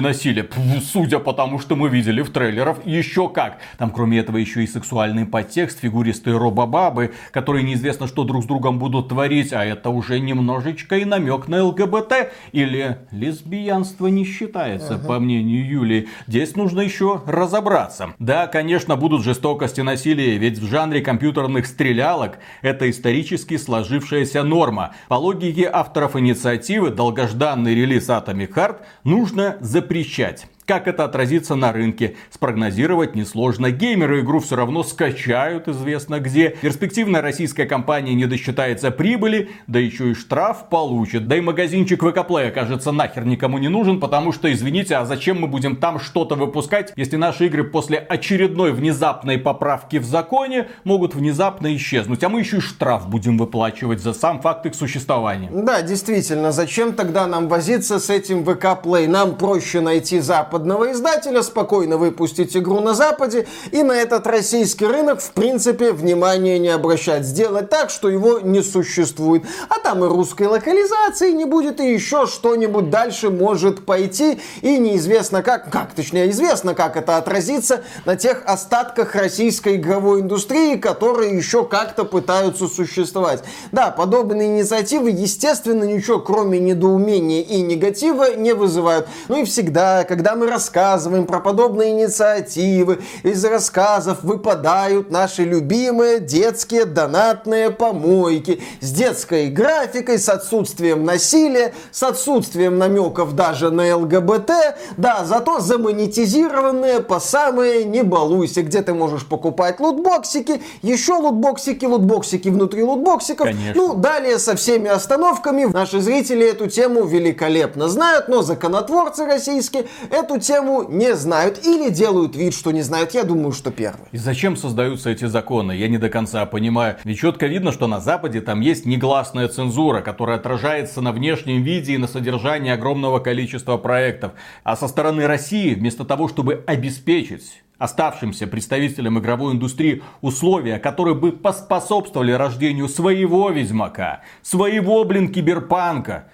и 0.00 0.40
насилие? 0.40 0.48
Судя 0.80 1.18
по 1.18 1.32
тому, 1.32 1.58
что 1.58 1.76
мы 1.76 1.88
видели 1.88 2.22
в 2.22 2.30
трейлерах, 2.30 2.78
еще 2.86 3.28
как. 3.28 3.58
Там 3.78 3.90
кроме 3.90 4.18
этого 4.18 4.36
еще 4.38 4.62
и 4.64 4.66
сексуальный 4.66 5.26
подтекст, 5.26 5.80
фигуристые 5.80 6.36
робобабы, 6.36 7.12
которые 7.32 7.64
неизвестно 7.64 8.06
что 8.06 8.24
друг 8.24 8.44
с 8.44 8.46
другом 8.46 8.78
будут 8.78 9.08
творить. 9.08 9.52
А 9.52 9.64
это 9.64 9.90
уже 9.90 10.20
немножечко 10.20 10.96
и 10.96 11.04
намек 11.04 11.48
на 11.48 11.64
ЛГБТ. 11.64 12.32
Или 12.52 12.98
лесбиянство 13.10 14.08
не 14.08 14.24
считается, 14.24 14.94
uh-huh. 14.94 15.06
по 15.06 15.18
мнению 15.18 15.66
Юлии. 15.66 16.08
Здесь 16.26 16.56
нужно 16.56 16.80
еще 16.80 17.22
разобраться. 17.26 18.14
Да, 18.18 18.46
конечно, 18.46 18.96
будут 18.96 19.22
жестокости 19.22 19.80
насилия, 19.80 20.38
ведь 20.38 20.58
в 20.58 20.66
жанре 20.68 21.00
компьютерных 21.00 21.66
стрелялок 21.66 22.38
это 22.62 22.88
исторически 22.90 23.56
сложившаяся 23.56 24.42
норма. 24.42 24.94
По 25.08 25.14
логике 25.14 25.68
авторов 25.72 26.16
инициативы 26.16 26.90
долгожданный 26.90 27.74
релиз 27.74 28.08
Atomic 28.08 28.54
Heart 28.54 28.76
нужно 29.04 29.58
запрещать. 29.90 30.46
Как 30.70 30.86
это 30.86 31.04
отразится 31.04 31.56
на 31.56 31.72
рынке, 31.72 32.14
спрогнозировать 32.30 33.16
несложно. 33.16 33.72
Геймеры 33.72 34.20
игру 34.20 34.38
все 34.38 34.54
равно 34.54 34.84
скачают 34.84 35.66
известно 35.66 36.20
где. 36.20 36.50
Перспективная 36.60 37.22
российская 37.22 37.66
компания 37.66 38.14
не 38.14 38.26
досчитается 38.26 38.92
прибыли, 38.92 39.50
да 39.66 39.80
еще 39.80 40.12
и 40.12 40.14
штраф 40.14 40.68
получит. 40.68 41.26
Да 41.26 41.34
и 41.34 41.40
магазинчик 41.40 42.04
ВК 42.04 42.24
кажется 42.54 42.92
нахер 42.92 43.24
никому 43.24 43.58
не 43.58 43.66
нужен, 43.66 43.98
потому 43.98 44.30
что, 44.30 44.52
извините, 44.52 44.94
а 44.94 45.06
зачем 45.06 45.40
мы 45.40 45.48
будем 45.48 45.74
там 45.74 45.98
что-то 45.98 46.36
выпускать, 46.36 46.92
если 46.94 47.16
наши 47.16 47.46
игры 47.46 47.64
после 47.64 47.98
очередной 47.98 48.70
внезапной 48.70 49.38
поправки 49.38 49.96
в 49.96 50.04
законе 50.04 50.68
могут 50.84 51.16
внезапно 51.16 51.74
исчезнуть, 51.74 52.22
а 52.22 52.28
мы 52.28 52.38
еще 52.38 52.58
и 52.58 52.60
штраф 52.60 53.08
будем 53.08 53.38
выплачивать 53.38 54.00
за 54.00 54.12
сам 54.12 54.40
факт 54.40 54.66
их 54.66 54.76
существования. 54.76 55.50
Да, 55.52 55.82
действительно, 55.82 56.52
зачем 56.52 56.92
тогда 56.92 57.26
нам 57.26 57.48
возиться 57.48 57.98
с 57.98 58.08
этим 58.08 58.44
ВК 58.44 58.86
Нам 59.08 59.34
проще 59.34 59.80
найти 59.80 60.20
запад 60.20 60.59
западного 60.60 60.92
издателя, 60.92 61.42
спокойно 61.42 61.96
выпустить 61.96 62.54
игру 62.56 62.80
на 62.80 62.92
Западе 62.94 63.46
и 63.72 63.82
на 63.82 63.92
этот 63.92 64.26
российский 64.26 64.86
рынок, 64.86 65.20
в 65.20 65.30
принципе, 65.32 65.92
внимания 65.92 66.58
не 66.58 66.68
обращать. 66.68 67.24
Сделать 67.24 67.70
так, 67.70 67.88
что 67.88 68.10
его 68.10 68.40
не 68.40 68.62
существует. 68.62 69.44
А 69.70 69.78
там 69.78 70.04
и 70.04 70.08
русской 70.08 70.46
локализации 70.46 71.32
не 71.32 71.46
будет, 71.46 71.80
и 71.80 71.92
еще 71.92 72.26
что-нибудь 72.26 72.90
дальше 72.90 73.30
может 73.30 73.86
пойти. 73.86 74.38
И 74.60 74.76
неизвестно 74.76 75.42
как, 75.42 75.70
как 75.70 75.94
точнее 75.94 76.30
известно, 76.30 76.74
как 76.74 76.96
это 76.96 77.16
отразится 77.16 77.82
на 78.04 78.16
тех 78.16 78.42
остатках 78.44 79.14
российской 79.14 79.76
игровой 79.76 80.20
индустрии, 80.20 80.76
которые 80.76 81.34
еще 81.34 81.64
как-то 81.64 82.04
пытаются 82.04 82.66
существовать. 82.66 83.42
Да, 83.72 83.90
подобные 83.90 84.48
инициативы, 84.48 85.10
естественно, 85.10 85.84
ничего 85.84 86.18
кроме 86.18 86.58
недоумения 86.58 87.40
и 87.40 87.62
негатива 87.62 88.36
не 88.36 88.52
вызывают. 88.52 89.08
Ну 89.28 89.40
и 89.40 89.44
всегда, 89.44 90.04
когда 90.04 90.36
мы 90.36 90.49
рассказываем 90.50 91.26
про 91.26 91.40
подобные 91.40 91.92
инициативы, 91.92 93.00
из 93.22 93.44
рассказов 93.44 94.22
выпадают 94.22 95.10
наши 95.10 95.44
любимые 95.44 96.20
детские 96.20 96.84
донатные 96.84 97.70
помойки 97.70 98.60
с 98.80 98.90
детской 98.90 99.48
графикой, 99.48 100.18
с 100.18 100.28
отсутствием 100.28 101.04
насилия, 101.04 101.72
с 101.90 102.02
отсутствием 102.02 102.78
намеков 102.78 103.34
даже 103.34 103.70
на 103.70 103.96
ЛГБТ, 103.96 104.50
да, 104.96 105.24
зато 105.24 105.60
замонетизированные 105.60 107.00
по 107.00 107.20
самые 107.20 107.84
не 107.84 108.02
балуйся, 108.02 108.62
где 108.62 108.82
ты 108.82 108.92
можешь 108.92 109.26
покупать 109.26 109.80
лутбоксики, 109.80 110.60
еще 110.82 111.14
лутбоксики, 111.14 111.84
лутбоксики 111.84 112.48
внутри 112.48 112.82
лутбоксиков. 112.82 113.46
Конечно. 113.46 113.74
Ну, 113.74 113.94
далее 113.94 114.38
со 114.38 114.56
всеми 114.56 114.88
остановками. 114.88 115.64
Наши 115.72 116.00
зрители 116.00 116.46
эту 116.46 116.68
тему 116.68 117.04
великолепно 117.04 117.88
знают, 117.88 118.28
но 118.28 118.42
законотворцы 118.42 119.24
российские 119.24 119.86
эту 120.30 120.40
тему 120.40 120.84
не 120.88 121.14
знают 121.14 121.64
или 121.64 121.90
делают 121.90 122.36
вид, 122.36 122.54
что 122.54 122.70
не 122.70 122.82
знают. 122.82 123.12
Я 123.12 123.24
думаю, 123.24 123.52
что 123.52 123.70
первый. 123.70 124.06
И 124.12 124.18
зачем 124.18 124.56
создаются 124.56 125.10
эти 125.10 125.24
законы? 125.24 125.72
Я 125.72 125.88
не 125.88 125.98
до 125.98 126.08
конца 126.08 126.46
понимаю. 126.46 126.96
Ведь 127.04 127.18
четко 127.18 127.46
видно, 127.46 127.72
что 127.72 127.86
на 127.86 128.00
Западе 128.00 128.40
там 128.40 128.60
есть 128.60 128.86
негласная 128.86 129.48
цензура, 129.48 130.00
которая 130.00 130.36
отражается 130.36 131.00
на 131.00 131.12
внешнем 131.12 131.62
виде 131.62 131.94
и 131.94 131.98
на 131.98 132.06
содержании 132.06 132.70
огромного 132.70 133.18
количества 133.18 133.76
проектов. 133.76 134.32
А 134.62 134.76
со 134.76 134.88
стороны 134.88 135.26
России, 135.26 135.74
вместо 135.74 136.04
того, 136.04 136.28
чтобы 136.28 136.62
обеспечить 136.66 137.62
оставшимся 137.78 138.46
представителям 138.46 139.18
игровой 139.18 139.54
индустрии 139.54 140.02
условия, 140.20 140.78
которые 140.78 141.14
бы 141.14 141.32
поспособствовали 141.32 142.30
рождению 142.32 142.88
своего 142.88 143.48
Ведьмака, 143.48 144.20
своего, 144.42 145.02
блин, 145.04 145.32
Киберпанка, 145.32 146.26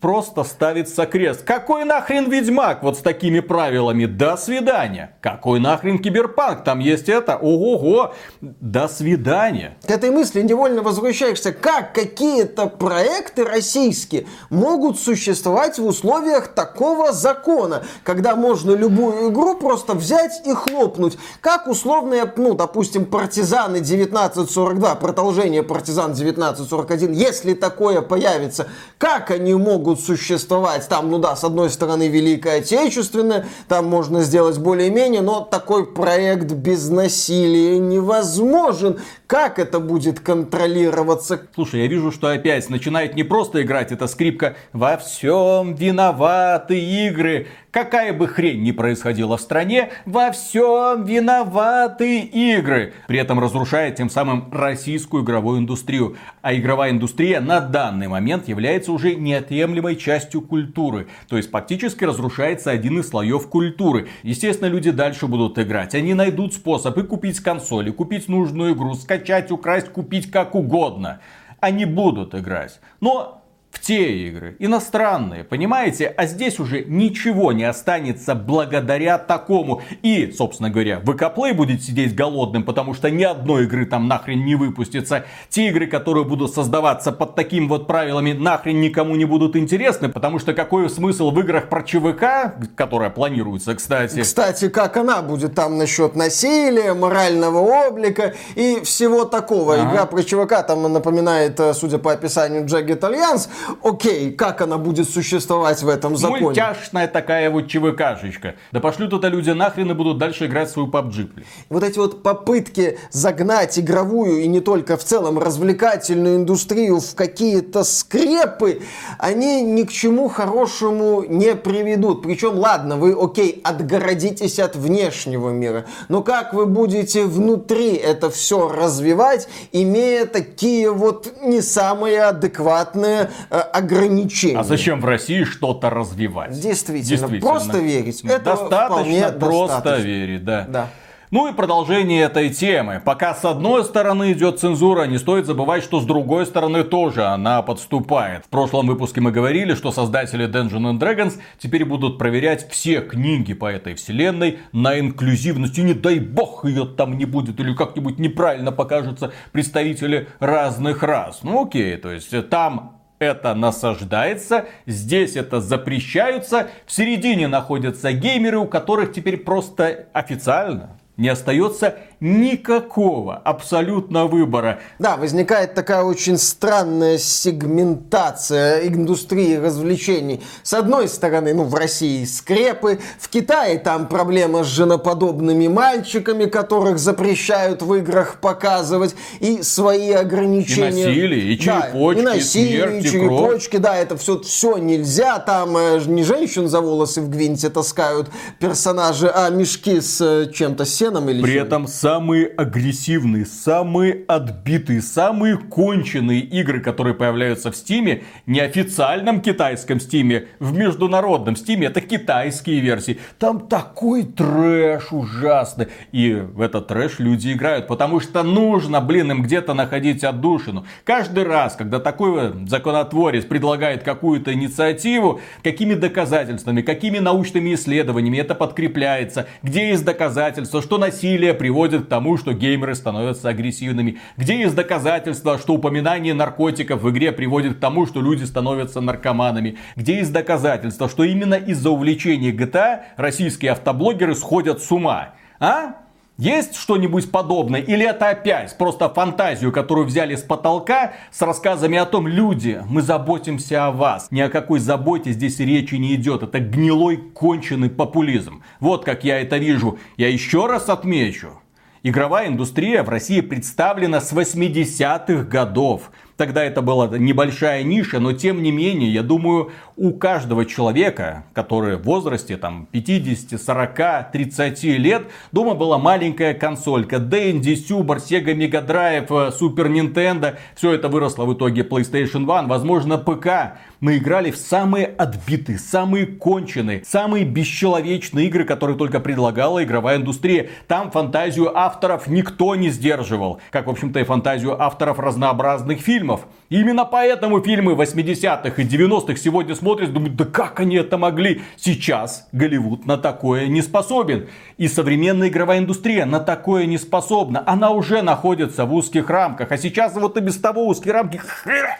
просто 0.00 0.44
ставится 0.44 1.06
крест. 1.06 1.42
Какой 1.44 1.84
нахрен 1.84 2.30
Ведьмак 2.30 2.82
вот 2.82 2.98
с 2.98 3.00
такими 3.00 3.40
правилами? 3.40 4.06
До 4.06 4.36
свидания. 4.36 5.16
Какой 5.20 5.60
нахрен 5.60 5.98
Киберпанк? 5.98 6.64
Там 6.64 6.78
есть 6.78 7.08
это. 7.08 7.36
Ого-го. 7.36 8.14
До 8.40 8.88
свидания. 8.88 9.76
К 9.86 9.90
этой 9.90 10.10
мысли 10.10 10.40
невольно 10.42 10.82
возвращаешься. 10.82 11.52
Как 11.52 11.94
какие-то 11.94 12.66
проекты 12.66 13.44
российские 13.44 14.26
могут 14.48 14.98
существовать 14.98 15.78
в 15.78 15.84
условиях 15.84 16.48
такого 16.48 17.12
закона, 17.12 17.82
когда 18.02 18.36
можно 18.36 18.72
любую 18.72 19.30
игру 19.30 19.56
просто 19.56 19.94
взять 19.94 20.46
и 20.46 20.54
хлопнуть. 20.54 21.18
Как 21.40 21.66
условные, 21.68 22.32
ну, 22.36 22.54
допустим, 22.54 23.04
партизаны 23.04 23.78
1942, 23.78 24.94
продолжение 24.94 25.62
партизан 25.62 26.12
1941, 26.12 27.12
если 27.12 27.52
такое 27.52 28.00
появится, 28.00 28.68
как 28.98 29.30
они 29.30 29.54
могут 29.54 29.89
могут 29.90 30.04
существовать. 30.04 30.88
Там, 30.88 31.10
ну 31.10 31.18
да, 31.18 31.34
с 31.34 31.44
одной 31.44 31.70
стороны 31.70 32.08
Великая 32.08 32.58
Отечественная, 32.58 33.46
там 33.68 33.86
можно 33.86 34.22
сделать 34.22 34.58
более-менее, 34.58 35.20
но 35.20 35.40
такой 35.40 35.86
проект 35.86 36.52
без 36.52 36.88
насилия 36.88 37.78
невозможен. 37.78 39.00
Как 39.30 39.60
это 39.60 39.78
будет 39.78 40.18
контролироваться? 40.18 41.40
Слушай, 41.54 41.82
я 41.82 41.86
вижу, 41.86 42.10
что 42.10 42.26
опять 42.32 42.68
начинает 42.68 43.14
не 43.14 43.22
просто 43.22 43.62
играть 43.62 43.92
эта 43.92 44.08
скрипка 44.08 44.56
«Во 44.72 44.96
всем 44.96 45.76
виноваты 45.76 46.76
игры», 47.06 47.46
Какая 47.70 48.12
бы 48.12 48.26
хрень 48.26 48.64
ни 48.64 48.72
происходила 48.72 49.36
в 49.36 49.40
стране, 49.40 49.90
во 50.04 50.32
всем 50.32 51.04
виноваты 51.04 52.18
игры. 52.18 52.94
При 53.06 53.20
этом 53.20 53.38
разрушает 53.38 53.94
тем 53.94 54.10
самым 54.10 54.48
российскую 54.50 55.22
игровую 55.22 55.60
индустрию. 55.60 56.16
А 56.42 56.52
игровая 56.52 56.90
индустрия 56.90 57.40
на 57.40 57.60
данный 57.60 58.08
момент 58.08 58.48
является 58.48 58.90
уже 58.90 59.14
неотъемлемой 59.14 59.94
частью 59.94 60.40
культуры. 60.40 61.06
То 61.28 61.36
есть 61.36 61.50
фактически 61.50 62.02
разрушается 62.02 62.72
один 62.72 62.98
из 62.98 63.08
слоев 63.08 63.46
культуры. 63.46 64.08
Естественно, 64.24 64.66
люди 64.66 64.90
дальше 64.90 65.28
будут 65.28 65.56
играть. 65.60 65.94
Они 65.94 66.12
найдут 66.14 66.54
способ 66.54 66.98
и 66.98 67.04
купить 67.04 67.38
консоли, 67.38 67.92
купить 67.92 68.26
нужную 68.26 68.74
игру, 68.74 68.94
скачать, 68.94 69.19
украсть, 69.50 69.88
купить 69.90 70.30
как 70.30 70.54
угодно. 70.54 71.20
Они 71.60 71.84
будут 71.84 72.34
играть. 72.34 72.80
Но 73.00 73.39
в 73.70 73.78
те 73.78 74.26
игры, 74.26 74.56
иностранные, 74.58 75.44
понимаете? 75.44 76.12
А 76.16 76.26
здесь 76.26 76.58
уже 76.58 76.84
ничего 76.84 77.52
не 77.52 77.64
останется 77.64 78.34
благодаря 78.34 79.16
такому. 79.16 79.82
И, 80.02 80.32
собственно 80.36 80.70
говоря, 80.70 81.00
ВК 81.00 81.30
будет 81.54 81.82
сидеть 81.82 82.14
голодным, 82.14 82.64
потому 82.64 82.94
что 82.94 83.10
ни 83.10 83.22
одной 83.22 83.64
игры 83.64 83.86
там 83.86 84.08
нахрен 84.08 84.44
не 84.44 84.56
выпустится. 84.56 85.24
Те 85.48 85.68
игры, 85.68 85.86
которые 85.86 86.24
будут 86.24 86.52
создаваться 86.52 87.12
под 87.12 87.36
такими 87.36 87.66
вот 87.66 87.86
правилами, 87.86 88.32
нахрен 88.32 88.80
никому 88.80 89.14
не 89.14 89.24
будут 89.24 89.54
интересны, 89.54 90.08
потому 90.08 90.38
что 90.40 90.52
какой 90.52 90.90
смысл 90.90 91.30
в 91.30 91.38
играх 91.40 91.68
про 91.68 91.82
ЧВК, 91.82 92.56
которая 92.74 93.10
планируется, 93.10 93.74
кстати. 93.76 94.22
Кстати, 94.22 94.68
как 94.68 94.96
она 94.96 95.22
будет 95.22 95.54
там 95.54 95.78
насчет 95.78 96.16
насилия, 96.16 96.92
морального 96.94 97.58
облика 97.58 98.34
и 98.56 98.80
всего 98.82 99.24
такого. 99.24 99.74
Ага. 99.74 99.90
Игра 99.90 100.06
про 100.06 100.22
ЧВК 100.22 100.66
там 100.66 100.92
напоминает, 100.92 101.58
э, 101.60 101.72
судя 101.72 101.98
по 101.98 102.12
описанию, 102.12 102.64
Jagged 102.64 103.00
Alliance, 103.00 103.48
окей, 103.82 104.32
как 104.32 104.60
она 104.60 104.78
будет 104.78 105.08
существовать 105.08 105.82
в 105.82 105.88
этом 105.88 106.16
законе? 106.16 106.42
Мультяшная 106.42 107.08
такая 107.08 107.50
вот 107.50 107.68
ЧВКшечка. 107.68 108.54
Да 108.72 108.80
пошлю 108.80 109.08
туда 109.08 109.28
люди 109.28 109.50
нахрен 109.50 109.90
и 109.90 109.94
будут 109.94 110.18
дальше 110.18 110.46
играть 110.46 110.70
свою 110.70 110.88
PUBG. 110.88 111.30
Вот 111.68 111.82
эти 111.82 111.98
вот 111.98 112.22
попытки 112.22 112.98
загнать 113.10 113.78
игровую 113.78 114.42
и 114.42 114.46
не 114.46 114.60
только 114.60 114.96
в 114.96 115.04
целом 115.04 115.38
развлекательную 115.38 116.36
индустрию 116.36 117.00
в 117.00 117.14
какие-то 117.14 117.84
скрепы, 117.84 118.82
они 119.18 119.62
ни 119.62 119.82
к 119.82 119.90
чему 119.90 120.28
хорошему 120.28 121.24
не 121.26 121.54
приведут. 121.54 122.22
Причем, 122.22 122.58
ладно, 122.58 122.96
вы, 122.96 123.16
окей, 123.18 123.60
отгородитесь 123.64 124.58
от 124.58 124.76
внешнего 124.76 125.50
мира, 125.50 125.86
но 126.08 126.22
как 126.22 126.52
вы 126.54 126.66
будете 126.66 127.24
внутри 127.24 127.94
это 127.94 128.30
все 128.30 128.68
развивать, 128.68 129.48
имея 129.72 130.26
такие 130.26 130.90
вот 130.90 131.32
не 131.42 131.60
самые 131.60 132.22
адекватные 132.22 133.30
э, 133.50 133.58
ограничения. 133.58 134.58
А 134.58 134.64
зачем 134.64 135.00
в 135.00 135.04
России 135.04 135.44
что-то 135.44 135.90
развивать? 135.90 136.58
Действительно, 136.58 137.08
Действительно. 137.08 137.40
просто 137.40 137.78
верить. 137.78 138.20
Это 138.22 138.44
достаточно 138.44 139.32
просто 139.32 139.74
достаточно. 139.76 140.06
верить, 140.06 140.44
да. 140.44 140.66
да. 140.68 140.88
Ну 141.32 141.46
и 141.46 141.52
продолжение 141.52 142.24
этой 142.24 142.50
темы. 142.50 143.00
Пока 143.04 143.36
с 143.36 143.44
одной 143.44 143.84
стороны 143.84 144.32
идет 144.32 144.58
цензура, 144.58 145.04
не 145.04 145.16
стоит 145.16 145.46
забывать, 145.46 145.84
что 145.84 146.00
с 146.00 146.04
другой 146.04 146.44
стороны 146.44 146.82
тоже 146.82 147.24
она 147.24 147.62
подступает. 147.62 148.46
В 148.46 148.48
прошлом 148.48 148.88
выпуске 148.88 149.20
мы 149.20 149.30
говорили, 149.30 149.74
что 149.76 149.92
создатели 149.92 150.48
Dungeons 150.48 150.90
and 150.90 150.98
Dragons 150.98 151.38
теперь 151.56 151.84
будут 151.84 152.18
проверять 152.18 152.68
все 152.68 153.00
книги 153.00 153.52
по 153.52 153.66
этой 153.66 153.94
вселенной 153.94 154.58
на 154.72 154.98
инклюзивность. 154.98 155.78
И 155.78 155.82
не 155.82 155.94
дай 155.94 156.18
бог 156.18 156.64
ее 156.64 156.84
там 156.84 157.16
не 157.16 157.26
будет 157.26 157.60
или 157.60 157.74
как-нибудь 157.74 158.18
неправильно 158.18 158.72
покажутся 158.72 159.30
представители 159.52 160.26
разных 160.40 161.04
рас. 161.04 161.44
Ну 161.44 161.64
окей, 161.64 161.96
то 161.96 162.10
есть 162.10 162.48
там 162.48 162.99
это 163.20 163.54
насаждается, 163.54 164.66
здесь 164.86 165.36
это 165.36 165.60
запрещаются, 165.60 166.68
в 166.86 166.92
середине 166.92 167.46
находятся 167.46 168.12
геймеры, 168.12 168.58
у 168.58 168.66
которых 168.66 169.12
теперь 169.12 169.36
просто 169.36 170.08
официально 170.12 170.99
не 171.20 171.28
остается 171.28 171.96
никакого 172.20 173.34
абсолютно 173.36 174.26
выбора. 174.26 174.80
Да, 174.98 175.16
возникает 175.16 175.74
такая 175.74 176.02
очень 176.02 176.36
странная 176.36 177.18
сегментация 177.18 178.86
индустрии 178.86 179.56
развлечений. 179.56 180.42
С 180.62 180.74
одной 180.74 181.08
стороны, 181.08 181.54
ну, 181.54 181.64
в 181.64 181.74
России 181.74 182.24
скрепы, 182.24 183.00
в 183.18 183.28
Китае 183.28 183.78
там 183.78 184.06
проблема 184.06 184.64
с 184.64 184.66
женоподобными 184.66 185.68
мальчиками, 185.68 186.44
которых 186.44 186.98
запрещают 186.98 187.82
в 187.82 187.94
играх 187.94 188.36
показывать, 188.40 189.14
и 189.40 189.62
свои 189.62 190.10
ограничения. 190.12 190.90
И 190.90 191.06
насилие, 191.06 191.54
и 191.54 191.58
черепочки, 191.58 192.22
да, 192.22 192.34
и 192.34 192.36
насилие, 192.36 192.82
смерть, 192.82 193.04
и 193.04 193.10
черепочки, 193.10 193.76
да, 193.78 193.96
это 193.96 194.16
все, 194.18 194.40
все 194.40 194.76
нельзя, 194.76 195.38
там 195.38 195.76
э, 195.76 196.00
не 196.06 196.22
женщин 196.22 196.68
за 196.68 196.80
волосы 196.80 197.22
в 197.22 197.30
гвинте 197.30 197.70
таскают 197.70 198.28
персонажи, 198.58 199.30
а 199.34 199.48
мешки 199.48 200.00
с 200.00 200.20
э, 200.20 200.52
чем-то, 200.52 200.84
сеном 200.84 201.09
или 201.30 201.42
При 201.42 201.54
чем? 201.54 201.66
этом 201.66 201.86
самые 201.86 202.46
агрессивные, 202.46 203.46
самые 203.46 204.24
отбитые, 204.28 205.02
самые 205.02 205.56
конченые 205.56 206.40
игры, 206.40 206.80
которые 206.80 207.14
появляются 207.14 207.70
в 207.70 207.76
Стиме, 207.76 208.22
неофициальном 208.46 209.40
китайском 209.40 210.00
Стиме, 210.00 210.46
в 210.58 210.72
международном 210.76 211.56
Стиме, 211.56 211.88
это 211.88 212.00
китайские 212.00 212.80
версии. 212.80 213.18
Там 213.38 213.66
такой 213.68 214.24
трэш 214.24 215.12
ужасный. 215.12 215.88
И 216.12 216.32
в 216.34 216.60
этот 216.60 216.88
трэш 216.88 217.18
люди 217.18 217.52
играют, 217.52 217.86
потому 217.86 218.20
что 218.20 218.42
нужно, 218.42 219.00
блин, 219.00 219.30
им 219.30 219.42
где-то 219.42 219.74
находить 219.74 220.24
отдушину. 220.24 220.84
Каждый 221.04 221.44
раз, 221.44 221.74
когда 221.76 221.98
такой 221.98 222.66
законотворец 222.66 223.44
предлагает 223.44 224.02
какую-то 224.02 224.52
инициативу, 224.52 225.40
какими 225.62 225.94
доказательствами, 225.94 226.82
какими 226.82 227.18
научными 227.18 227.74
исследованиями 227.74 228.38
это 228.38 228.54
подкрепляется, 228.54 229.46
где 229.62 229.88
есть 229.88 230.04
доказательства, 230.04 230.82
что 230.82 230.98
насилие 231.00 231.52
приводит 231.54 232.04
к 232.04 232.08
тому, 232.08 232.36
что 232.36 232.52
геймеры 232.52 232.94
становятся 232.94 233.48
агрессивными? 233.48 234.18
Где 234.36 234.60
есть 234.60 234.76
доказательства, 234.76 235.58
что 235.58 235.74
упоминание 235.74 236.34
наркотиков 236.34 237.02
в 237.02 237.10
игре 237.10 237.32
приводит 237.32 237.78
к 237.78 237.80
тому, 237.80 238.06
что 238.06 238.20
люди 238.20 238.44
становятся 238.44 239.00
наркоманами? 239.00 239.78
Где 239.96 240.18
есть 240.18 240.32
доказательства, 240.32 241.08
что 241.08 241.24
именно 241.24 241.54
из-за 241.54 241.90
увлечения 241.90 242.52
GTA 242.52 243.00
российские 243.16 243.72
автоблогеры 243.72 244.36
сходят 244.36 244.80
с 244.80 244.92
ума? 244.92 245.34
А? 245.58 245.96
Есть 246.40 246.74
что-нибудь 246.74 247.30
подобное? 247.30 247.82
Или 247.82 248.08
это 248.08 248.30
опять 248.30 248.74
просто 248.78 249.10
фантазию, 249.10 249.72
которую 249.72 250.06
взяли 250.06 250.36
с 250.36 250.40
потолка 250.40 251.12
с 251.30 251.42
рассказами 251.42 251.98
о 251.98 252.06
том, 252.06 252.26
люди, 252.26 252.82
мы 252.88 253.02
заботимся 253.02 253.84
о 253.84 253.90
вас. 253.90 254.28
Ни 254.30 254.40
о 254.40 254.48
какой 254.48 254.78
заботе 254.80 255.32
здесь 255.32 255.58
речи 255.58 255.96
не 255.96 256.14
идет. 256.14 256.42
Это 256.42 256.58
гнилой, 256.58 257.18
конченый 257.18 257.90
популизм. 257.90 258.62
Вот 258.80 259.04
как 259.04 259.22
я 259.22 259.38
это 259.38 259.58
вижу. 259.58 259.98
Я 260.16 260.28
еще 260.30 260.64
раз 260.64 260.88
отмечу. 260.88 261.60
Игровая 262.02 262.48
индустрия 262.48 263.02
в 263.02 263.10
России 263.10 263.42
представлена 263.42 264.22
с 264.22 264.32
80-х 264.32 265.44
годов. 265.44 266.10
Тогда 266.40 266.64
это 266.64 266.80
была 266.80 267.06
небольшая 267.06 267.82
ниша, 267.82 268.18
но 268.18 268.32
тем 268.32 268.62
не 268.62 268.72
менее, 268.72 269.12
я 269.12 269.22
думаю, 269.22 269.72
у 269.98 270.12
каждого 270.14 270.64
человека, 270.64 271.44
который 271.52 271.98
в 271.98 272.04
возрасте 272.04 272.56
там 272.56 272.88
50, 272.92 273.60
40, 273.60 274.32
30 274.32 274.84
лет, 274.84 275.24
дома 275.52 275.74
была 275.74 275.98
маленькая 275.98 276.54
консолька. 276.54 277.16
Dendy, 277.16 277.74
Super, 277.74 278.16
Sega 278.16 278.54
Mega 278.54 278.82
Drive, 278.82 279.28
Super 279.28 279.92
Nintendo. 279.92 280.56
Все 280.74 280.94
это 280.94 281.08
выросло 281.08 281.44
в 281.44 281.52
итоге 281.52 281.82
PlayStation 281.82 282.50
1, 282.50 282.68
возможно 282.68 283.18
ПК. 283.18 283.76
Мы 284.00 284.16
играли 284.16 284.50
в 284.50 284.56
самые 284.56 285.04
отбитые, 285.04 285.78
самые 285.78 286.24
конченые, 286.24 287.04
самые 287.04 287.44
бесчеловечные 287.44 288.46
игры, 288.46 288.64
которые 288.64 288.96
только 288.96 289.20
предлагала 289.20 289.84
игровая 289.84 290.16
индустрия. 290.16 290.70
Там 290.88 291.10
фантазию 291.10 291.76
авторов 291.76 292.26
никто 292.28 292.74
не 292.76 292.88
сдерживал. 292.88 293.60
Как, 293.70 293.88
в 293.88 293.90
общем-то, 293.90 294.18
и 294.18 294.24
фантазию 294.24 294.80
авторов 294.80 295.18
разнообразных 295.18 296.00
фильмов. 296.00 296.29
И 296.68 296.80
именно 296.80 297.04
поэтому 297.04 297.60
фильмы 297.60 297.94
80-х 297.94 298.80
и 298.80 298.86
90-х 298.86 299.36
сегодня 299.36 299.74
смотрят, 299.74 300.12
думают, 300.12 300.36
да 300.36 300.44
как 300.44 300.78
они 300.78 300.96
это 300.96 301.18
могли? 301.18 301.62
Сейчас 301.76 302.48
Голливуд 302.52 303.06
на 303.06 303.16
такое 303.18 303.66
не 303.66 303.82
способен. 303.82 304.48
И 304.76 304.86
современная 304.86 305.48
игровая 305.48 305.78
индустрия 305.78 306.26
на 306.26 306.38
такое 306.38 306.86
не 306.86 306.98
способна. 306.98 307.62
Она 307.66 307.90
уже 307.90 308.22
находится 308.22 308.84
в 308.84 308.94
узких 308.94 309.28
рамках. 309.28 309.72
А 309.72 309.78
сейчас 309.78 310.14
вот 310.14 310.36
и 310.36 310.40
без 310.40 310.58
того 310.58 310.86
узкие 310.86 311.14
рамки 311.14 311.40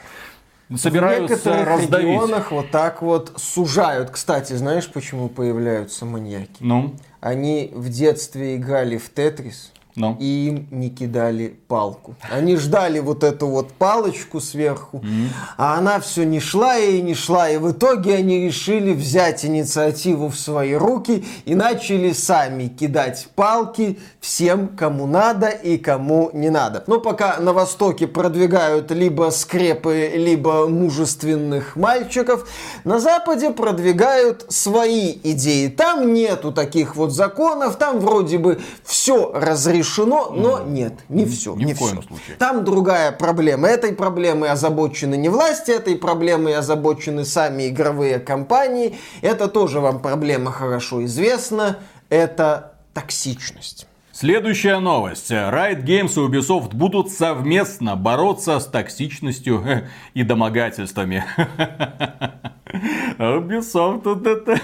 собираются 0.76 1.52
в 1.52 1.64
раздавить. 1.64 2.06
регионах 2.06 2.52
вот 2.52 2.70
так 2.70 3.02
вот 3.02 3.32
сужают. 3.36 4.10
Кстати, 4.10 4.52
знаешь, 4.52 4.88
почему 4.88 5.28
появляются 5.28 6.04
маньяки? 6.04 6.56
Ну? 6.60 6.94
Они 7.20 7.70
в 7.74 7.88
детстве 7.88 8.56
играли 8.56 8.96
в 8.98 9.08
Тетрис, 9.10 9.72
ну. 9.96 10.16
и 10.20 10.48
им 10.48 10.68
не 10.70 10.90
кидали 10.90 11.58
палку. 11.68 12.14
Они 12.30 12.56
ждали 12.56 13.00
вот 13.00 13.24
эту 13.24 13.48
вот 13.48 13.72
палочку 13.72 14.40
сверху, 14.40 14.98
mm-hmm. 14.98 15.28
а 15.56 15.78
она 15.78 16.00
все 16.00 16.24
не 16.24 16.40
шла 16.40 16.78
и 16.78 17.00
не 17.02 17.14
шла. 17.14 17.50
И 17.50 17.56
в 17.56 17.72
итоге 17.72 18.16
они 18.16 18.46
решили 18.46 18.92
взять 18.92 19.44
инициативу 19.44 20.28
в 20.28 20.38
свои 20.38 20.74
руки 20.74 21.24
и 21.44 21.54
начали 21.54 22.12
сами 22.12 22.68
кидать 22.68 23.28
палки 23.34 23.98
всем, 24.20 24.68
кому 24.68 25.06
надо 25.06 25.48
и 25.48 25.76
кому 25.76 26.30
не 26.32 26.50
надо. 26.50 26.84
Но 26.86 27.00
пока 27.00 27.38
на 27.38 27.52
Востоке 27.52 28.06
продвигают 28.06 28.90
либо 28.90 29.30
скрепы, 29.30 30.12
либо 30.14 30.68
мужественных 30.68 31.76
мальчиков, 31.76 32.48
на 32.84 33.00
Западе 33.00 33.50
продвигают 33.50 34.46
свои 34.48 35.18
идеи. 35.22 35.68
Там 35.68 36.12
нету 36.12 36.52
таких 36.52 36.96
вот 36.96 37.12
законов, 37.12 37.76
там 37.76 37.98
вроде 38.00 38.38
бы 38.38 38.60
все 38.84 39.32
разрешено 39.34 39.79
решено, 39.80 40.30
но 40.30 40.62
нет, 40.62 40.94
не 41.08 41.24
все. 41.26 41.54
Ни 41.54 41.64
не 41.64 41.74
в 41.74 41.78
коем 41.78 42.00
все. 42.00 42.08
случае. 42.08 42.36
Там 42.38 42.64
другая 42.64 43.12
проблема. 43.12 43.68
Этой 43.68 43.92
проблемой 43.92 44.50
озабочены 44.50 45.16
не 45.16 45.28
власти, 45.28 45.70
этой 45.70 45.96
проблемой 45.96 46.54
озабочены 46.54 47.24
сами 47.24 47.68
игровые 47.68 48.18
компании. 48.18 48.98
Это 49.22 49.48
тоже 49.48 49.80
вам 49.80 50.00
проблема 50.00 50.52
хорошо 50.52 51.04
известна. 51.04 51.78
Это 52.08 52.74
токсичность. 52.94 53.86
Следующая 54.12 54.80
новость. 54.80 55.30
Riot 55.30 55.84
Games 55.84 56.12
и 56.14 56.28
Ubisoft 56.28 56.74
будут 56.74 57.10
совместно 57.10 57.96
бороться 57.96 58.60
с 58.60 58.66
токсичностью 58.66 59.62
э, 59.64 59.88
и 60.12 60.24
домогательствами. 60.24 61.24
Ubisoft 63.18 64.28
это... 64.28 64.60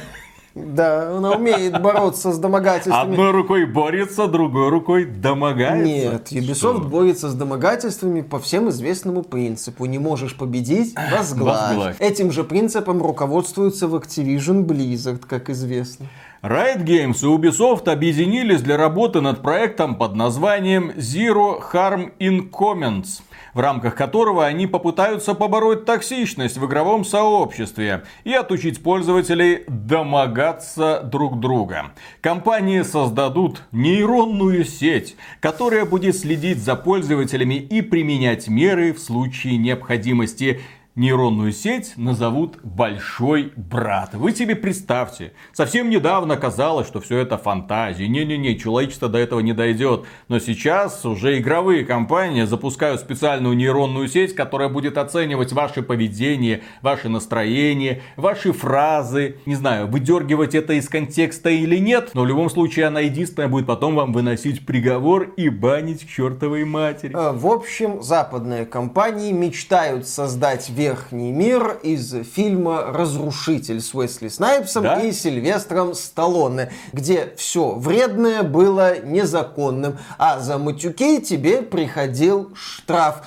Да, 0.57 1.19
она 1.19 1.33
умеет 1.33 1.83
бороться 1.83 2.33
с 2.33 2.39
домогательствами. 2.39 3.13
Одной 3.13 3.31
рукой 3.31 3.67
борется, 3.67 4.27
другой 4.27 4.71
рукой 4.71 5.05
домогается. 5.05 5.85
Нет, 5.85 6.33
Ubisoft 6.33 6.79
Что? 6.79 6.81
борется 6.81 7.29
с 7.29 7.35
домогательствами 7.35 8.23
по 8.23 8.39
всем 8.39 8.71
известному 8.71 9.23
принципу. 9.23 9.85
Не 9.85 9.99
можешь 9.99 10.35
победить, 10.35 10.95
возглавь. 11.13 11.97
Этим 11.99 12.33
же 12.33 12.43
принципом 12.43 13.03
руководствуются 13.03 13.87
в 13.87 13.95
Activision 13.97 14.65
Blizzard, 14.65 15.23
как 15.29 15.51
известно. 15.51 16.07
Riot 16.43 16.85
Games 16.85 17.19
и 17.21 17.27
Ubisoft 17.27 17.91
объединились 17.91 18.63
для 18.63 18.79
работы 18.79 19.21
над 19.21 19.43
проектом 19.43 19.97
под 19.97 20.15
названием 20.15 20.91
Zero 20.97 21.61
Harm 21.71 22.13
in 22.19 22.49
Comments 22.51 23.21
в 23.57 23.61
рамках 23.61 23.95
которого 23.95 24.45
они 24.45 24.67
попытаются 24.67 25.33
побороть 25.33 25.87
токсичность 25.87 26.59
в 26.59 26.67
игровом 26.67 27.07
сообществе 27.07 28.05
и 28.25 28.35
отучить 28.35 28.83
пользователей 28.83 29.65
домогаться 29.67 31.01
друг 31.03 31.41
друга. 31.41 31.93
Компании 32.21 32.83
создадут 32.83 33.63
нейронную 33.73 34.67
сеть, 34.67 35.17
которая 35.41 35.87
будет 35.87 36.19
следить 36.19 36.59
за 36.59 36.77
пользователями 36.77 37.55
и 37.55 37.81
применять 37.81 38.47
меры 38.47 38.93
в 38.93 38.99
случае 38.99 39.57
необходимости 39.57 40.61
нейронную 40.97 41.53
сеть 41.53 41.93
назовут 41.97 42.59
Большой 42.63 43.53
Брат. 43.55 44.15
Вы 44.15 44.35
себе 44.35 44.57
представьте, 44.57 45.33
совсем 45.53 45.91
недавно 45.91 46.37
казалось, 46.39 46.87
что 46.89 47.01
все 47.01 47.19
это 47.19 47.37
фантазии. 47.37 48.05
Не-не-не, 48.05 48.59
человечество 48.59 49.09
до 49.09 49.19
этого 49.19 49.41
не 49.41 49.53
дойдет. 49.53 50.05
Но 50.29 50.39
сейчас 50.39 51.05
уже 51.05 51.39
игровые 51.39 51.85
компании 51.85 52.45
запускают 52.45 53.01
специальную 53.01 53.55
нейронную 53.55 54.09
сеть, 54.09 54.35
которая 54.35 54.71
будет 54.71 54.97
оценивать 54.97 55.53
ваше 55.53 55.83
поведение, 55.83 56.63
ваше 56.81 57.11
настроение, 57.11 58.03
ваши 58.17 58.53
фразы. 58.53 59.37
Не 59.45 59.55
знаю, 59.55 59.89
выдергивать 59.89 60.55
это 60.55 60.73
из 60.73 60.89
контекста 60.89 61.51
или 61.51 61.77
нет, 61.77 62.11
но 62.15 62.23
в 62.23 62.27
любом 62.27 62.49
случае 62.49 62.87
она 62.87 63.01
единственная 63.01 63.49
будет 63.49 63.67
потом 63.67 63.95
вам 63.97 64.15
выносить 64.15 64.65
приговор 64.65 65.25
и 65.37 65.51
банить 65.51 66.07
к 66.07 66.09
чертовой 66.09 66.65
матери. 66.65 67.15
Э, 67.15 67.33
в 67.33 67.47
общем, 67.47 68.03
западные 68.03 68.65
компании 68.65 69.33
мечтают 69.33 70.09
создать 70.09 70.71
верхний 70.87 71.33
мир 71.33 71.81
из 71.83 72.15
фильма 72.35 72.93
«Разрушитель» 72.93 73.81
с 73.81 73.93
Уэсли 73.93 74.29
Снайпсом 74.29 74.85
да? 74.85 75.01
и 75.01 75.11
Сильвестром 75.11 75.95
Сталлоне, 75.95 76.71
где 76.93 77.33
все 77.37 77.73
вредное 77.73 78.45
было 78.45 79.01
незаконным, 79.01 79.99
а 80.17 80.39
за 80.39 80.59
матюки 80.59 81.21
тебе 81.21 81.63
приходил 81.63 82.53
штраф. 82.55 83.23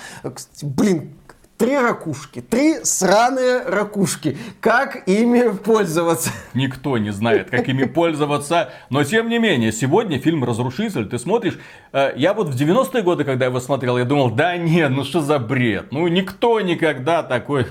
Блин, 0.61 1.18
Три 1.59 1.77
ракушки, 1.77 2.39
три 2.39 2.85
сраные 2.85 3.63
ракушки. 3.65 4.37
Как 4.61 5.05
ими 5.09 5.53
пользоваться? 5.53 6.29
Никто 6.53 6.97
не 6.97 7.11
знает, 7.11 7.49
как 7.49 7.67
ими 7.67 7.83
пользоваться. 7.83 8.71
Но 8.89 9.03
тем 9.03 9.27
не 9.27 9.39
менее, 9.39 9.73
сегодня 9.73 10.19
фильм 10.19 10.45
«Разрушитель», 10.45 11.05
ты 11.09 11.19
смотришь, 11.19 11.59
э, 11.91 12.13
я 12.15 12.33
вот 12.33 12.47
в 12.47 12.55
90-е 12.55 13.03
годы, 13.03 13.25
когда 13.25 13.47
его 13.47 13.59
смотрел, 13.59 13.97
я 13.97 14.05
думал, 14.05 14.31
да 14.31 14.55
нет, 14.55 14.89
ну 14.91 15.03
что 15.03 15.19
за 15.19 15.37
бред? 15.37 15.91
Ну 15.91 16.07
никто 16.07 16.61
никогда 16.61 17.23
такой... 17.23 17.67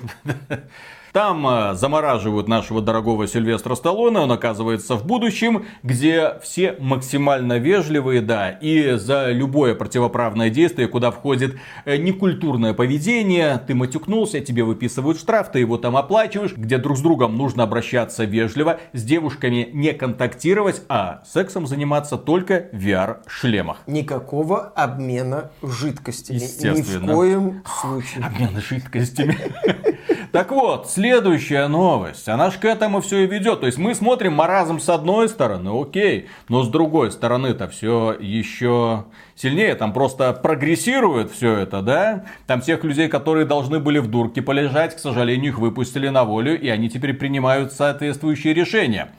Там 1.13 1.47
э, 1.47 1.75
замораживают 1.75 2.49
нашего 2.49 2.83
дорогого 2.83 3.27
Сильвестра 3.27 3.75
Сталлоне, 3.75 4.19
он 4.21 4.33
оказывается 4.33 4.97
в 4.97 5.07
будущем, 5.07 5.65
где 5.83 6.39
все 6.43 6.77
максимально 6.79 7.59
вежливые, 7.59 8.21
да, 8.21 8.51
и 8.51 8.97
за 8.97 9.31
любое 9.31 9.75
противоправное 9.75 10.51
действие, 10.51 10.89
куда 10.89 11.11
входит 11.11 11.57
э, 11.85 11.97
некультурное 11.97 12.75
поведение, 12.75 13.61
ты 13.67 13.75
матюкнулся, 13.75 14.41
тебе 14.41 14.65
выписывают 14.65 15.19
штраф, 15.19 15.51
ты 15.51 15.61
его 15.61 15.79
там 15.79 15.97
оплачиваешь, 15.97 16.55
где 16.57 16.79
друг 16.79 16.99
с 16.99 17.01
другом 17.01 17.37
нужно 17.37 17.63
обращаться 17.63 18.25
вежливо, 18.25 18.79
с 18.93 19.03
девушками 19.03 19.69
не 19.73 19.93
контактировать, 19.93 20.83
а 20.89 21.23
сексом 21.27 21.67
заниматься 21.67 22.17
только 22.17 22.69
в 22.73 22.77
VR-шлемах. 22.77 23.79
Никакого 23.87 24.61
обмена 24.61 25.51
жидкостями. 25.63 26.39
Ни 26.39 26.83
в 26.83 27.07
коем 27.07 27.63
случае. 27.81 28.25
Обмена 28.25 28.61
жидкостями. 28.61 29.39
Так 30.33 30.53
вот, 30.53 30.91
следующая 30.91 31.69
новость. 31.69 32.29
Она 32.29 32.51
же 32.51 32.59
к 32.59 32.65
этому 32.65 33.01
все 33.01 33.25
и 33.25 33.27
ведет. 33.27 33.61
То 33.61 33.67
есть 33.67 33.79
мы 33.79 33.95
смотрим 33.95 34.35
маразм 34.35 34.79
с 34.79 34.89
одной 34.89 35.29
стороны, 35.29 35.71
окей. 35.81 36.29
Но 36.49 36.63
с 36.63 36.69
другой 36.69 37.11
стороны-то 37.11 37.69
все 37.69 38.15
еще 38.19 39.05
сильнее. 39.35 39.75
Там 39.75 39.93
просто 39.93 40.33
прогрессирует 40.35 41.31
все 41.31 41.55
это, 41.55 41.81
да? 41.81 42.25
Там 42.47 42.61
всех 42.61 42.85
людей, 42.85 43.09
которые 43.09 43.47
должны 43.47 43.79
были 43.79 43.99
в 43.99 44.09
дурке 44.09 44.43
полежать, 44.43 44.97
к 44.97 44.99
сожалению, 44.99 45.53
их 45.53 45.59
выпустили 45.59 46.09
на 46.09 46.25
волю. 46.25 46.61
И 46.61 46.69
они 46.69 46.91
теперь 46.91 47.15
принимают 47.15 47.73
соответствующие 47.73 48.53
решения. 48.53 49.11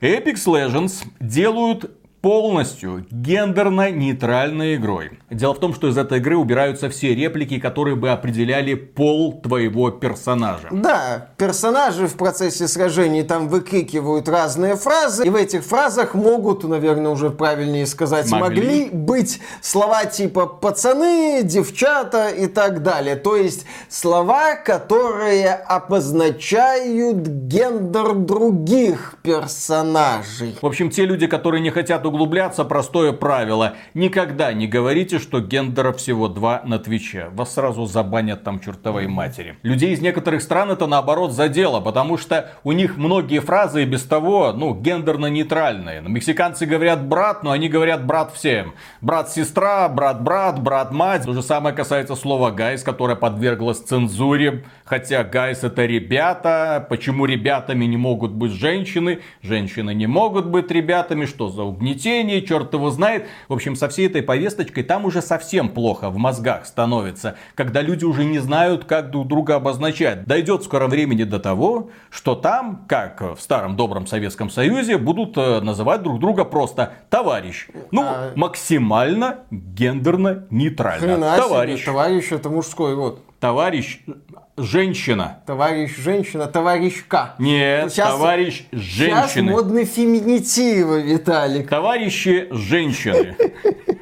Apex 0.00 0.46
Legends 0.46 1.04
делают 1.20 1.90
полностью 2.26 3.06
гендерно-нейтральной 3.08 4.74
игрой. 4.74 5.20
Дело 5.30 5.54
в 5.54 5.60
том, 5.60 5.72
что 5.72 5.86
из 5.86 5.96
этой 5.96 6.18
игры 6.18 6.36
убираются 6.36 6.90
все 6.90 7.14
реплики, 7.14 7.60
которые 7.60 7.94
бы 7.94 8.10
определяли 8.10 8.74
пол 8.74 9.40
твоего 9.40 9.92
персонажа. 9.92 10.66
Да, 10.72 11.28
персонажи 11.36 12.08
в 12.08 12.16
процессе 12.16 12.66
сражений 12.66 13.22
там 13.22 13.46
выкрикивают 13.46 14.28
разные 14.28 14.74
фразы, 14.74 15.24
и 15.24 15.30
в 15.30 15.36
этих 15.36 15.62
фразах 15.62 16.14
могут, 16.14 16.64
наверное, 16.64 17.12
уже 17.12 17.30
правильнее 17.30 17.86
сказать, 17.86 18.28
могли, 18.28 18.60
могли 18.60 18.90
быть 18.90 19.40
слова 19.62 20.04
типа 20.04 20.46
пацаны, 20.46 21.42
девчата 21.44 22.30
и 22.30 22.48
так 22.48 22.82
далее. 22.82 23.14
То 23.14 23.36
есть 23.36 23.66
слова, 23.88 24.56
которые 24.56 25.54
обозначают 25.54 27.18
гендер 27.18 28.14
других 28.14 29.14
персонажей. 29.22 30.56
В 30.60 30.66
общем, 30.66 30.90
те 30.90 31.04
люди, 31.04 31.28
которые 31.28 31.60
не 31.60 31.70
хотят 31.70 32.04
углубляться, 32.04 32.15
простое 32.64 33.12
правило. 33.12 33.74
Никогда 33.94 34.52
не 34.52 34.66
говорите, 34.66 35.18
что 35.18 35.40
гендера 35.40 35.92
всего 35.92 36.28
два 36.28 36.62
на 36.64 36.78
Твиче. 36.78 37.28
Вас 37.32 37.54
сразу 37.54 37.86
забанят 37.86 38.44
там 38.44 38.60
чертовой 38.60 39.06
матери. 39.06 39.56
Людей 39.62 39.92
из 39.92 40.00
некоторых 40.00 40.42
стран 40.42 40.70
это 40.70 40.86
наоборот 40.86 41.32
задело, 41.32 41.80
потому 41.80 42.16
что 42.16 42.50
у 42.64 42.72
них 42.72 42.96
многие 42.96 43.40
фразы 43.40 43.82
и 43.82 43.86
без 43.86 44.02
того, 44.04 44.52
ну, 44.52 44.74
гендерно-нейтральные. 44.74 46.02
Мексиканцы 46.08 46.66
говорят 46.66 47.06
брат, 47.06 47.42
но 47.42 47.50
они 47.50 47.68
говорят 47.68 48.06
брат 48.06 48.32
всем. 48.32 48.74
Брат-сестра, 49.00 49.88
брат-брат, 49.88 50.62
брат-мать. 50.62 51.24
То 51.24 51.32
же 51.32 51.42
самое 51.42 51.74
касается 51.74 52.14
слова 52.14 52.50
guys, 52.50 52.82
которое 52.82 53.16
подверглось 53.16 53.80
цензуре. 53.80 54.64
Хотя 54.84 55.24
guys 55.24 55.64
это 55.64 55.84
ребята. 55.86 56.86
Почему 56.88 57.26
ребятами 57.26 57.84
не 57.84 57.96
могут 57.96 58.32
быть 58.32 58.52
женщины? 58.52 59.20
Женщины 59.42 59.94
не 59.94 60.06
могут 60.06 60.46
быть 60.46 60.70
ребятами. 60.70 61.24
Что 61.26 61.48
за 61.48 61.62
угнетение? 61.62 62.05
Бюллетени, 62.06 62.40
черт 62.40 62.72
его 62.72 62.90
знает. 62.90 63.26
В 63.48 63.52
общем, 63.52 63.76
со 63.76 63.88
всей 63.88 64.06
этой 64.06 64.22
повесточкой 64.22 64.84
там 64.84 65.04
уже 65.04 65.22
совсем 65.22 65.68
плохо 65.68 66.10
в 66.10 66.16
мозгах 66.16 66.66
становится, 66.66 67.36
когда 67.54 67.82
люди 67.82 68.04
уже 68.04 68.24
не 68.24 68.38
знают, 68.38 68.84
как 68.84 69.10
друг 69.10 69.28
друга 69.28 69.56
обозначать. 69.56 70.24
Дойдет 70.24 70.64
скоро 70.64 70.86
времени 70.86 71.24
до 71.24 71.38
того, 71.38 71.90
что 72.10 72.34
там, 72.34 72.84
как 72.88 73.20
в 73.20 73.40
старом 73.40 73.76
добром 73.76 74.06
Советском 74.06 74.50
Союзе, 74.50 74.98
будут 74.98 75.36
э, 75.36 75.60
называть 75.60 76.02
друг 76.02 76.20
друга 76.20 76.44
просто 76.44 76.92
товарищ. 77.10 77.68
Ну, 77.90 78.02
а... 78.02 78.32
максимально 78.34 79.40
гендерно 79.50 80.46
нейтрально. 80.50 81.00
Хрена 81.00 81.36
товарищ. 81.36 81.80
Себе, 81.80 81.86
товарищ 81.86 82.32
это 82.32 82.50
мужской 82.50 82.94
род. 82.94 83.20
Товарищ 83.40 84.00
женщина. 84.56 85.42
Товарищ 85.46 85.96
женщина, 85.96 86.46
товарищка. 86.46 87.34
Нет, 87.38 87.92
сейчас, 87.92 88.10
товарищ 88.12 88.64
женщины. 88.72 89.28
Сейчас 89.28 89.36
модные 89.44 89.84
феминитивы, 89.84 91.02
Виталик. 91.02 91.68
Товарищи 91.68 92.48
женщины. 92.50 93.36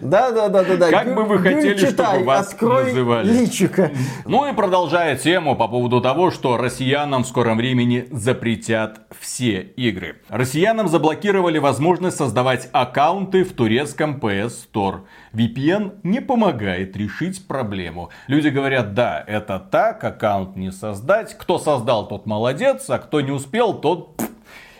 Да, 0.00 0.30
да, 0.30 0.48
да, 0.48 0.64
да, 0.64 0.76
да. 0.76 0.90
Как 0.90 1.14
бы 1.14 1.24
вы 1.24 1.38
хотели, 1.38 1.76
читай, 1.76 2.06
чтобы 2.06 2.24
вас 2.24 2.60
называли? 2.60 3.32
Личика. 3.32 3.90
Ну 4.24 4.48
и 4.50 4.54
продолжая 4.54 5.16
тему 5.16 5.56
по 5.56 5.68
поводу 5.68 6.00
того, 6.00 6.30
что 6.30 6.56
россиянам 6.56 7.24
в 7.24 7.26
скором 7.26 7.56
времени 7.56 8.08
запретят 8.10 9.00
все 9.20 9.60
игры. 9.60 10.16
Россиянам 10.28 10.88
заблокировали 10.88 11.58
возможность 11.58 12.16
создавать 12.16 12.68
аккаунты 12.72 13.44
в 13.44 13.52
турецком 13.52 14.18
PS 14.18 14.52
Store. 14.72 15.00
VPN 15.32 16.00
не 16.02 16.20
помогает 16.20 16.96
решить 16.96 17.46
проблему. 17.46 18.10
Люди 18.26 18.48
говорят, 18.48 18.94
да, 18.94 19.22
это 19.26 19.58
так, 19.58 20.02
аккаунт 20.04 20.56
не 20.56 20.70
создать. 20.72 21.36
Кто 21.36 21.58
создал, 21.58 22.08
тот 22.08 22.26
молодец, 22.26 22.88
а 22.88 22.98
кто 22.98 23.20
не 23.20 23.30
успел, 23.30 23.74
тот 23.74 24.20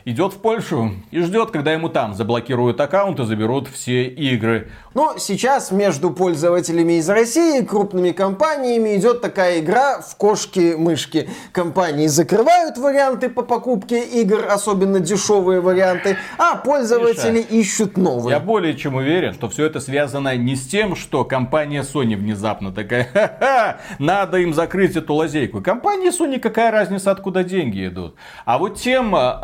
идет 0.04 0.34
в 0.34 0.38
Польшу 0.38 0.92
и 1.10 1.20
ждет, 1.20 1.50
когда 1.50 1.72
ему 1.72 1.88
там 1.88 2.14
заблокируют 2.14 2.80
аккаунт 2.80 3.18
и 3.20 3.24
заберут 3.24 3.68
все 3.68 4.04
игры. 4.04 4.70
Но 4.94 5.16
сейчас 5.18 5.70
между 5.70 6.10
пользователями 6.10 6.94
из 6.94 7.08
России 7.08 7.60
и 7.60 7.64
крупными 7.64 8.12
компаниями 8.12 8.96
идет 8.96 9.22
такая 9.22 9.60
игра 9.60 10.00
в 10.00 10.16
кошки-мышки. 10.16 11.28
Компании 11.52 12.06
закрывают 12.06 12.78
варианты 12.78 13.28
по 13.28 13.42
покупке 13.42 14.04
игр, 14.04 14.46
особенно 14.48 15.00
дешевые 15.00 15.60
варианты, 15.60 16.16
а 16.38 16.56
пользователи 16.56 17.38
Миша, 17.38 17.54
ищут 17.54 17.96
новые. 17.96 18.34
Я 18.34 18.40
более 18.40 18.76
чем 18.76 18.94
уверен, 18.94 19.34
что 19.34 19.48
все 19.48 19.66
это 19.66 19.80
связано 19.80 20.36
не 20.36 20.54
с 20.54 20.66
тем, 20.66 20.94
что 20.94 21.24
компания 21.24 21.82
Sony 21.82 22.16
внезапно 22.16 22.72
такая, 22.72 23.08
ха-ха, 23.12 23.78
надо 23.98 24.38
им 24.38 24.54
закрыть 24.54 24.96
эту 24.96 25.14
лазейку. 25.14 25.60
Компания 25.60 26.10
Sony 26.10 26.38
какая 26.38 26.70
разница, 26.70 27.10
откуда 27.10 27.42
деньги 27.42 27.88
идут. 27.88 28.14
А 28.44 28.58
вот 28.58 28.78
тем 28.78 29.14
а, 29.16 29.40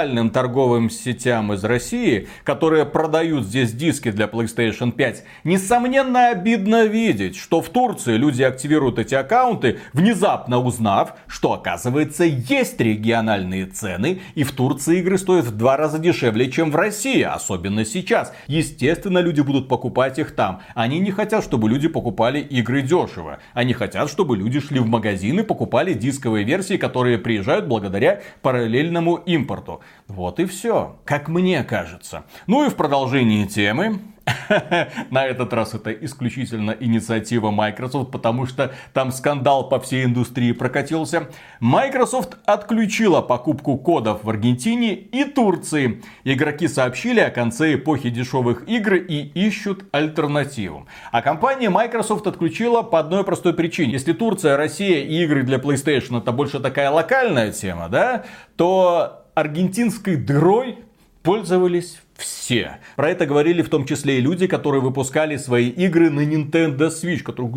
официальным 0.00 0.30
торговым 0.30 0.88
сетям 0.88 1.52
из 1.52 1.62
России, 1.62 2.28
которые 2.44 2.86
продают 2.86 3.44
здесь 3.44 3.72
диски 3.72 4.10
для 4.10 4.26
PlayStation 4.26 4.40
PlayStation 4.50 4.92
5. 4.92 5.24
Несомненно, 5.44 6.28
обидно 6.30 6.86
видеть, 6.86 7.36
что 7.36 7.60
в 7.60 7.68
Турции 7.68 8.16
люди 8.16 8.42
активируют 8.42 8.98
эти 8.98 9.14
аккаунты, 9.14 9.78
внезапно 9.92 10.58
узнав, 10.58 11.14
что 11.26 11.52
оказывается 11.52 12.24
есть 12.24 12.80
региональные 12.80 13.66
цены, 13.66 14.20
и 14.34 14.44
в 14.44 14.52
Турции 14.52 15.00
игры 15.00 15.18
стоят 15.18 15.46
в 15.46 15.56
два 15.56 15.76
раза 15.76 15.98
дешевле, 15.98 16.50
чем 16.50 16.70
в 16.70 16.76
России, 16.76 17.22
особенно 17.22 17.84
сейчас. 17.84 18.32
Естественно, 18.46 19.18
люди 19.18 19.40
будут 19.40 19.68
покупать 19.68 20.18
их 20.18 20.34
там. 20.34 20.60
Они 20.74 20.98
не 20.98 21.10
хотят, 21.10 21.44
чтобы 21.44 21.68
люди 21.68 21.88
покупали 21.88 22.40
игры 22.40 22.82
дешево. 22.82 23.38
Они 23.54 23.72
хотят, 23.72 24.10
чтобы 24.10 24.36
люди 24.36 24.60
шли 24.60 24.80
в 24.80 24.86
магазины, 24.86 25.44
покупали 25.44 25.92
дисковые 25.92 26.44
версии, 26.44 26.76
которые 26.76 27.18
приезжают 27.18 27.66
благодаря 27.66 28.20
параллельному 28.42 29.16
импорту. 29.16 29.80
Вот 30.08 30.40
и 30.40 30.44
все, 30.44 30.96
как 31.04 31.28
мне 31.28 31.62
кажется. 31.62 32.24
Ну 32.46 32.66
и 32.66 32.68
в 32.68 32.74
продолжении 32.74 33.44
темы 33.46 34.00
На 35.10 35.26
этот 35.26 35.52
раз 35.52 35.74
это 35.74 35.92
исключительно 35.92 36.76
инициатива 36.78 37.50
Microsoft, 37.50 38.10
потому 38.10 38.46
что 38.46 38.72
там 38.92 39.12
скандал 39.12 39.68
по 39.68 39.80
всей 39.80 40.04
индустрии 40.04 40.52
прокатился. 40.52 41.28
Microsoft 41.60 42.36
отключила 42.44 43.20
покупку 43.20 43.76
кодов 43.78 44.24
в 44.24 44.30
Аргентине 44.30 44.94
и 44.94 45.24
Турции. 45.24 46.02
Игроки 46.24 46.68
сообщили 46.68 47.20
о 47.20 47.30
конце 47.30 47.74
эпохи 47.74 48.10
дешевых 48.10 48.68
игр 48.68 48.94
и 48.94 49.30
ищут 49.34 49.84
альтернативу. 49.92 50.86
А 51.12 51.22
компания 51.22 51.70
Microsoft 51.70 52.26
отключила 52.26 52.82
по 52.82 52.98
одной 52.98 53.24
простой 53.24 53.54
причине. 53.54 53.92
Если 53.92 54.12
Турция, 54.12 54.56
Россия 54.56 55.02
и 55.02 55.22
игры 55.24 55.42
для 55.42 55.58
PlayStation 55.58 56.18
это 56.18 56.32
больше 56.32 56.60
такая 56.60 56.90
локальная 56.90 57.52
тема, 57.52 57.88
да, 57.88 58.24
то 58.56 59.19
аргентинской 59.40 60.16
дырой 60.16 60.78
пользовались 61.22 62.00
все. 62.20 62.78
Про 62.96 63.10
это 63.10 63.26
говорили 63.26 63.62
в 63.62 63.68
том 63.68 63.84
числе 63.86 64.18
и 64.18 64.20
люди, 64.20 64.46
которые 64.46 64.82
выпускали 64.82 65.36
свои 65.36 65.68
игры 65.68 66.10
на 66.10 66.20
Nintendo 66.20 66.88
Switch, 66.88 67.22
которые 67.22 67.52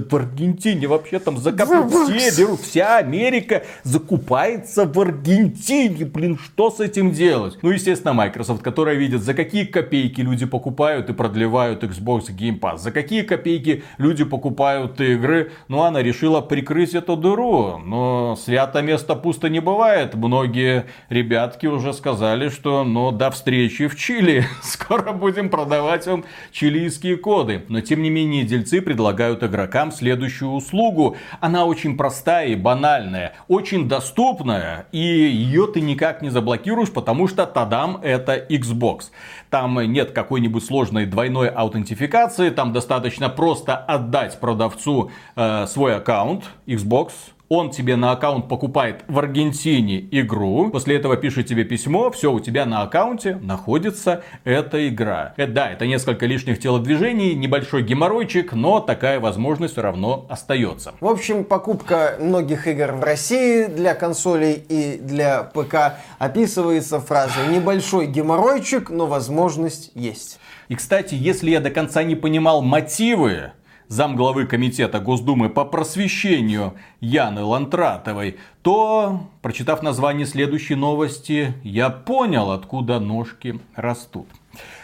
в 0.00 0.14
Аргентине 0.14 0.86
вообще 0.88 1.18
там 1.18 1.38
закапывают 1.38 2.10
все, 2.10 2.42
берут, 2.42 2.60
вся 2.60 2.98
Америка 2.98 3.62
закупается 3.82 4.84
в 4.84 5.00
Аргентине. 5.00 6.04
Блин, 6.04 6.38
что 6.38 6.70
с 6.70 6.80
этим 6.80 7.12
делать? 7.12 7.58
Ну, 7.62 7.70
естественно, 7.70 8.12
Microsoft, 8.12 8.62
которая 8.62 8.96
видит, 8.96 9.22
за 9.22 9.34
какие 9.34 9.64
копейки 9.64 10.20
люди 10.20 10.46
покупают 10.46 11.08
и 11.10 11.12
продлевают 11.12 11.84
Xbox 11.84 12.26
Game 12.36 12.58
Pass, 12.58 12.78
за 12.78 12.90
какие 12.90 13.22
копейки 13.22 13.84
люди 13.98 14.24
покупают 14.24 15.00
игры, 15.00 15.52
ну, 15.68 15.82
она 15.82 16.02
решила 16.02 16.40
прикрыть 16.40 16.94
эту 16.94 17.16
дыру. 17.16 17.78
Но 17.78 18.36
свято 18.36 18.82
место 18.82 19.14
пусто 19.14 19.48
не 19.48 19.60
бывает. 19.60 20.14
Многие 20.14 20.86
ребятки 21.08 21.66
уже 21.66 21.92
сказали, 21.92 22.48
что, 22.48 22.84
ну, 22.84 23.12
до 23.12 23.30
встречи 23.30 23.86
в 23.86 23.96
Чили. 24.08 24.46
Скоро 24.62 25.12
будем 25.12 25.50
продавать 25.50 26.06
вам 26.06 26.24
чилийские 26.50 27.18
коды. 27.18 27.66
Но 27.68 27.82
тем 27.82 28.00
не 28.00 28.08
менее 28.08 28.42
дельцы 28.44 28.80
предлагают 28.80 29.42
игрокам 29.42 29.92
следующую 29.92 30.52
услугу. 30.52 31.18
Она 31.40 31.66
очень 31.66 31.94
простая 31.94 32.46
и 32.46 32.54
банальная, 32.54 33.34
очень 33.48 33.86
доступная. 33.86 34.86
И 34.92 34.98
ее 34.98 35.66
ты 35.66 35.82
никак 35.82 36.22
не 36.22 36.30
заблокируешь, 36.30 36.90
потому 36.90 37.28
что 37.28 37.44
тадам 37.44 37.98
это 38.02 38.34
Xbox. 38.48 39.10
Там 39.50 39.78
нет 39.92 40.12
какой-нибудь 40.12 40.64
сложной 40.64 41.04
двойной 41.04 41.50
аутентификации. 41.50 42.48
Там 42.48 42.72
достаточно 42.72 43.28
просто 43.28 43.76
отдать 43.76 44.40
продавцу 44.40 45.10
э, 45.36 45.66
свой 45.66 45.96
аккаунт 45.96 46.44
Xbox 46.66 47.12
он 47.48 47.70
тебе 47.70 47.96
на 47.96 48.12
аккаунт 48.12 48.48
покупает 48.48 49.04
в 49.08 49.18
Аргентине 49.18 50.06
игру, 50.10 50.70
после 50.70 50.96
этого 50.96 51.16
пишет 51.16 51.46
тебе 51.46 51.64
письмо, 51.64 52.10
все, 52.10 52.32
у 52.32 52.40
тебя 52.40 52.66
на 52.66 52.82
аккаунте 52.82 53.36
находится 53.36 54.22
эта 54.44 54.88
игра. 54.88 55.34
Это, 55.36 55.52
да, 55.52 55.70
это 55.70 55.86
несколько 55.86 56.26
лишних 56.26 56.60
телодвижений, 56.60 57.34
небольшой 57.34 57.82
геморройчик, 57.82 58.52
но 58.52 58.80
такая 58.80 59.18
возможность 59.20 59.72
все 59.72 59.82
равно 59.82 60.26
остается. 60.28 60.94
В 61.00 61.06
общем, 61.06 61.44
покупка 61.44 62.16
многих 62.20 62.66
игр 62.66 62.92
в 62.92 63.02
России 63.02 63.66
для 63.66 63.94
консолей 63.94 64.62
и 64.68 64.98
для 65.00 65.42
ПК 65.42 65.94
описывается 66.18 67.00
фразой 67.00 67.48
«небольшой 67.48 68.06
геморройчик, 68.06 68.90
но 68.90 69.06
возможность 69.06 69.90
есть». 69.94 70.38
И, 70.68 70.74
кстати, 70.74 71.14
если 71.14 71.50
я 71.50 71.60
до 71.60 71.70
конца 71.70 72.02
не 72.02 72.14
понимал 72.14 72.60
мотивы 72.60 73.52
замглавы 73.88 74.46
комитета 74.46 75.00
Госдумы 75.00 75.48
по 75.48 75.64
просвещению 75.64 76.74
Яны 77.00 77.42
Лантратовой, 77.42 78.36
то, 78.62 79.28
прочитав 79.42 79.82
название 79.82 80.26
следующей 80.26 80.74
новости, 80.74 81.54
я 81.64 81.90
понял, 81.90 82.50
откуда 82.50 83.00
ножки 83.00 83.58
растут. 83.74 84.28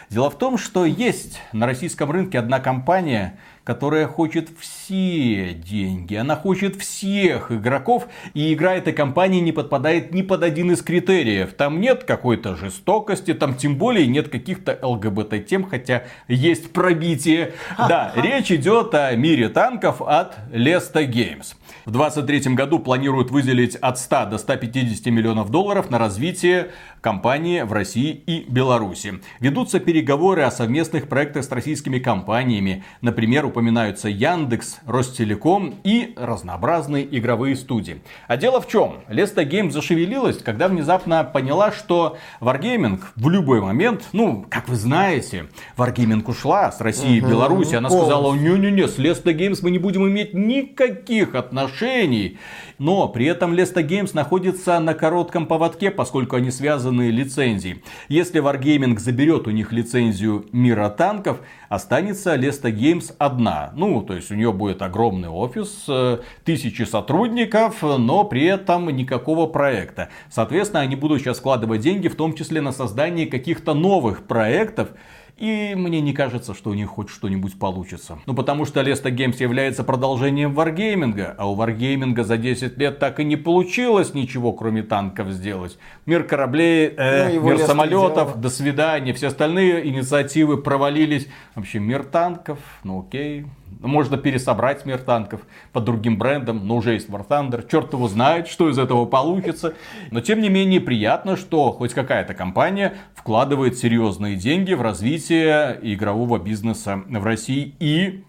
Дело 0.09 0.29
в 0.29 0.37
том, 0.37 0.57
что 0.57 0.85
есть 0.85 1.39
на 1.51 1.65
российском 1.65 2.11
рынке 2.11 2.39
одна 2.39 2.59
компания, 2.59 3.39
которая 3.65 4.07
хочет 4.07 4.49
все 4.59 5.53
деньги, 5.53 6.15
она 6.15 6.35
хочет 6.35 6.75
всех 6.75 7.51
игроков, 7.51 8.07
и 8.35 8.53
игра 8.53 8.75
этой 8.75 8.93
компании 8.93 9.41
не 9.41 9.51
подпадает 9.51 10.13
ни 10.13 10.21
под 10.21 10.43
один 10.43 10.71
из 10.71 10.83
критериев. 10.83 11.53
Там 11.53 11.81
нет 11.81 12.03
какой-то 12.03 12.55
жестокости, 12.55 13.33
там 13.33 13.55
тем 13.55 13.75
более 13.77 14.05
нет 14.05 14.29
каких-то 14.29 14.77
ЛГБТ-тем, 14.81 15.67
хотя 15.67 16.03
есть 16.27 16.71
пробитие. 16.71 17.53
Да, 17.77 18.13
речь 18.15 18.51
идет 18.51 18.93
о 18.93 19.13
мире 19.15 19.49
танков 19.49 20.01
от 20.01 20.37
Lesta 20.51 21.03
Games. 21.05 21.55
В 21.85 21.91
2023 21.91 22.53
году 22.53 22.79
планируют 22.79 23.31
выделить 23.31 23.75
от 23.75 23.97
100 23.97 24.25
до 24.25 24.37
150 24.37 25.07
миллионов 25.07 25.49
долларов 25.49 25.89
на 25.89 25.97
развитие 25.97 26.71
компании 27.05 27.61
в 27.61 27.71
России 27.71 28.23
и 28.25 28.45
Беларуси. 28.49 29.19
Ведутся 29.39 29.79
переговоры 29.79 30.41
о 30.41 30.49
совместных 30.49 31.07
проектах 31.07 31.43
с 31.43 31.51
российскими 31.51 31.99
компаниями. 31.99 32.83
Например, 33.01 33.45
упоминаются 33.45 34.09
Яндекс, 34.09 34.79
Ростелеком 34.87 35.75
и 35.83 36.15
разнообразные 36.17 37.07
игровые 37.15 37.57
студии. 37.57 38.01
А 38.27 38.37
дело 38.37 38.59
в 38.59 38.67
чем? 38.67 39.01
Lesta 39.07 39.43
Game 39.43 39.69
зашевелилась, 39.69 40.39
когда 40.39 40.67
внезапно 40.67 41.23
поняла, 41.23 41.71
что 41.71 42.17
Wargaming 42.41 42.99
в 43.15 43.29
любой 43.29 43.61
момент, 43.61 44.05
ну, 44.11 44.43
как 44.49 44.67
вы 44.67 44.75
знаете, 44.75 45.45
Wargaming 45.77 46.27
ушла 46.27 46.71
с 46.71 46.81
России 46.81 47.19
угу, 47.19 47.27
и 47.27 47.29
Беларуси. 47.29 47.75
Она 47.75 47.91
сказала, 47.91 48.33
не-не-не, 48.33 48.87
с 48.87 48.97
Lesta 48.97 49.31
Games 49.31 49.61
мы 49.61 49.69
не 49.69 49.77
будем 49.77 50.07
иметь 50.07 50.33
никаких 50.33 51.35
отношений. 51.35 52.39
Но 52.77 53.07
при 53.07 53.25
этом 53.25 53.53
Lesta 53.53 53.81
Games 53.81 54.13
находится 54.13 54.79
на 54.79 54.93
коротком 54.93 55.45
поводке, 55.45 55.91
поскольку 55.91 56.35
они 56.35 56.51
связаны 56.51 57.09
лицензией. 57.09 57.83
Если 58.09 58.41
Wargaming 58.41 58.97
заберет 58.99 59.47
у 59.47 59.51
них 59.51 59.71
лицензию 59.71 60.45
мира 60.51 60.89
танков, 60.89 61.39
останется 61.69 62.35
Lesta 62.35 62.71
Games 62.71 63.13
одна. 63.17 63.71
Ну, 63.75 64.01
то 64.01 64.13
есть 64.13 64.29
у 64.31 64.35
нее 64.35 64.51
будет 64.51 64.81
огромный 64.81 65.29
офис, 65.29 65.85
э, 65.87 66.19
тысячи 66.43 66.83
сотрудников, 66.83 67.81
но 67.81 68.25
при 68.25 68.43
этом 68.43 68.89
никакого 68.89 69.47
проекта. 69.47 70.09
Соответственно, 70.29 70.81
они 70.81 70.95
будут 70.95 71.21
сейчас 71.21 71.39
вкладывать 71.39 71.81
деньги, 71.81 72.09
в 72.09 72.15
том 72.15 72.33
числе 72.33 72.61
на 72.61 72.71
создание 72.71 73.27
каких-то 73.27 73.73
новых 73.73 74.27
проектов, 74.27 74.89
и 75.37 75.73
мне 75.75 75.99
не 75.99 76.13
кажется, 76.13 76.53
что 76.53 76.69
у 76.69 76.73
них 76.73 76.89
хоть 76.89 77.09
что-нибудь 77.09 77.59
получится. 77.59 78.19
Ну 78.25 78.33
потому 78.33 78.65
что 78.65 78.81
Леста 78.81 79.09
Games 79.09 79.41
является 79.41 79.83
продолжением 79.83 80.57
Wargaming, 80.57 81.35
а 81.37 81.49
у 81.49 81.57
Wargaming 81.57 82.21
за 82.23 82.37
10 82.37 82.77
лет 82.77 82.99
так 82.99 83.19
и 83.19 83.25
не 83.25 83.35
получилось 83.35 84.13
ничего, 84.13 84.53
кроме 84.53 84.83
танков 84.83 85.29
сделать. 85.29 85.77
Мир 86.05 86.23
кораблей, 86.23 86.93
э, 86.97 87.33
ну, 87.33 87.41
мир 87.41 87.59
самолетов, 87.59 88.39
до 88.39 88.49
свидания. 88.49 89.13
Все 89.13 89.27
остальные 89.27 89.87
инициативы 89.87 90.57
провалились. 90.57 91.27
Вообще 91.53 91.79
мир 91.79 92.03
танков, 92.03 92.59
ну 92.83 93.01
окей, 93.01 93.45
можно 93.81 94.17
пересобрать 94.17 94.85
мир 94.85 94.99
танков 94.99 95.41
под 95.71 95.83
другим 95.83 96.17
брендом, 96.17 96.65
но 96.67 96.77
уже 96.77 96.93
есть 96.93 97.09
War 97.09 97.27
Thunder. 97.27 97.67
Черт 97.69 97.93
его 97.93 98.07
знает, 98.07 98.47
что 98.47 98.69
из 98.69 98.77
этого 98.77 99.05
получится. 99.05 99.73
Но 100.11 100.21
тем 100.21 100.41
не 100.41 100.49
менее 100.49 100.81
приятно, 100.81 101.35
что 101.35 101.71
хоть 101.71 101.93
какая-то 101.93 102.33
компания 102.33 102.95
вкладывает 103.25 103.75
серьезные 103.75 104.35
деньги 104.35 104.73
в 104.73 104.83
развитие 104.83 105.79
игрового 105.81 106.37
бизнеса 106.37 107.03
в 107.09 107.23
России 107.23 107.73
и 107.79 108.23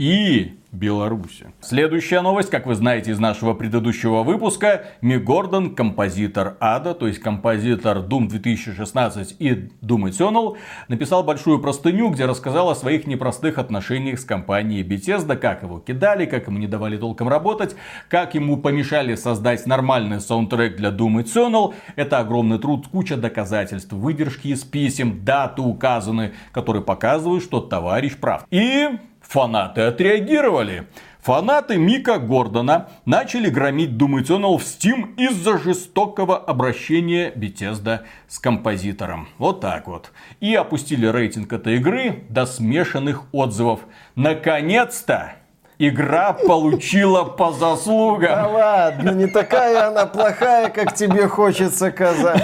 и 0.00 0.54
Беларуси. 0.72 1.52
Следующая 1.60 2.22
новость, 2.22 2.48
как 2.48 2.64
вы 2.64 2.74
знаете 2.74 3.10
из 3.10 3.18
нашего 3.18 3.52
предыдущего 3.52 4.22
выпуска, 4.22 4.86
Мик 5.02 5.24
Гордон, 5.24 5.74
композитор 5.74 6.56
Ада, 6.58 6.94
то 6.94 7.06
есть 7.06 7.18
композитор 7.18 7.98
Doom 7.98 8.28
2016 8.28 9.36
и 9.38 9.50
Doom 9.82 10.08
Eternal, 10.08 10.56
написал 10.88 11.22
большую 11.22 11.58
простыню, 11.58 12.08
где 12.08 12.24
рассказал 12.24 12.70
о 12.70 12.74
своих 12.74 13.06
непростых 13.06 13.58
отношениях 13.58 14.18
с 14.20 14.24
компанией 14.24 14.82
Bethesda, 14.82 15.36
как 15.36 15.64
его 15.64 15.80
кидали, 15.80 16.24
как 16.24 16.46
ему 16.46 16.56
не 16.56 16.66
давали 16.66 16.96
толком 16.96 17.28
работать, 17.28 17.76
как 18.08 18.34
ему 18.34 18.56
помешали 18.56 19.16
создать 19.16 19.66
нормальный 19.66 20.20
саундтрек 20.20 20.76
для 20.76 20.88
Doom 20.88 21.22
Eternal. 21.22 21.74
Это 21.96 22.20
огромный 22.20 22.58
труд, 22.58 22.86
куча 22.88 23.18
доказательств, 23.18 23.92
выдержки 23.92 24.48
из 24.48 24.62
писем, 24.64 25.26
даты 25.26 25.60
указаны, 25.60 26.32
которые 26.52 26.82
показывают, 26.82 27.44
что 27.44 27.60
товарищ 27.60 28.16
прав. 28.16 28.46
И 28.50 28.88
фанаты 29.30 29.82
отреагировали. 29.82 30.88
Фанаты 31.20 31.76
Мика 31.76 32.18
Гордона 32.18 32.88
начали 33.04 33.48
громить 33.48 33.90
Doom 33.90 34.22
Eternal 34.22 34.58
в 34.58 34.62
Steam 34.62 35.14
из-за 35.16 35.58
жестокого 35.58 36.36
обращения 36.36 37.30
Bethesda 37.30 38.00
с 38.26 38.38
композитором. 38.38 39.28
Вот 39.38 39.60
так 39.60 39.86
вот. 39.86 40.10
И 40.40 40.54
опустили 40.54 41.06
рейтинг 41.06 41.52
этой 41.52 41.76
игры 41.76 42.24
до 42.28 42.44
смешанных 42.44 43.32
отзывов. 43.32 43.80
Наконец-то! 44.16 45.39
Игра 45.82 46.34
получила 46.34 47.24
по 47.24 47.52
заслугам. 47.52 48.28
Да 48.28 48.48
ладно, 48.48 49.10
не 49.12 49.26
такая 49.26 49.88
она 49.88 50.04
плохая, 50.04 50.68
как 50.68 50.94
тебе 50.94 51.26
хочется 51.26 51.90
казать. 51.90 52.42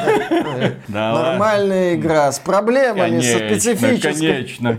Да 0.89 1.13
Нормальная 1.13 1.97
игра 1.97 2.33
с 2.33 2.39
проблемами, 2.39 3.21
со 3.21 3.37
специфическими. 3.37 4.33
Конечно. 4.33 4.79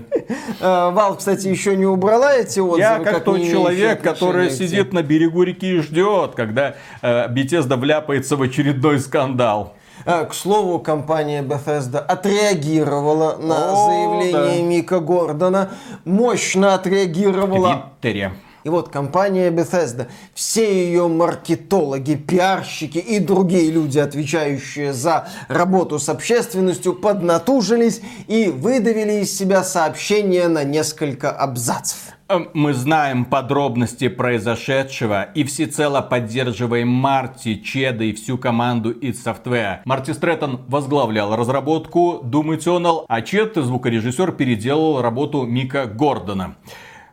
А, 0.60 0.90
Вал, 0.90 1.18
кстати, 1.18 1.48
еще 1.48 1.76
не 1.76 1.86
убрала 1.86 2.34
эти 2.34 2.60
отзывы. 2.60 2.80
Я 2.80 2.98
как, 2.98 3.24
тот 3.24 3.44
человек, 3.44 4.02
который 4.02 4.50
сидит 4.50 4.92
на 4.92 5.04
берегу 5.04 5.44
реки 5.44 5.76
и 5.76 5.82
ждет, 5.82 6.34
когда 6.34 6.78
э, 7.04 7.28
Bethesda 7.32 7.78
вляпается 7.78 8.38
в 8.38 8.42
очередной 8.42 9.00
скандал. 9.00 9.76
А, 10.04 10.26
к 10.26 10.34
слову, 10.34 10.80
компания 10.80 11.44
Bethesda 11.44 12.00
отреагировала 12.00 13.38
на 13.38 13.72
О, 13.72 13.86
заявление 13.86 14.62
да. 14.62 14.68
Мика 14.68 15.00
Гордона, 15.00 15.70
мощно 16.06 16.74
отреагировала. 16.74 17.92
В 17.98 18.02
Твиттере. 18.02 18.32
И 18.68 18.70
вот 18.70 18.90
компания 18.90 19.50
Bethesda, 19.50 20.08
все 20.34 20.86
ее 20.86 21.08
маркетологи, 21.08 22.16
пиарщики 22.16 22.98
и 22.98 23.18
другие 23.20 23.72
люди, 23.72 23.98
отвечающие 23.98 24.92
за 24.92 25.30
работу 25.48 26.00
с 26.00 26.10
общественностью, 26.10 26.94
поднатужились 26.94 28.02
и 28.28 28.50
выдавили 28.50 29.22
из 29.22 29.38
себя 29.38 29.64
сообщение 29.64 30.50
на 30.50 30.66
несколько 30.66 31.32
абзацев. 31.32 32.18
Эм, 32.28 32.50
мы 32.54 32.74
знаем 32.74 33.24
подробности 33.24 34.10
произошедшего 34.10 35.24
и 35.24 35.46
всецело 35.46 36.02
поддерживаем 36.02 36.90
Марти, 36.90 37.56
Чеда 37.56 38.04
и 38.04 38.12
всю 38.12 38.38
команду 38.38 38.92
id 38.92 39.16
Software. 39.16 39.80
Марти 39.86 40.12
Стрэттон 40.12 40.66
возглавлял 40.68 41.38
разработку 41.38 42.20
Doom 42.22 42.58
Eternal, 42.58 43.06
а 43.08 43.22
Чед, 43.22 43.54
звукорежиссер, 43.56 44.34
переделал 44.34 45.02
работу 45.02 45.44
Мика 45.44 45.86
Гордона. 45.86 46.58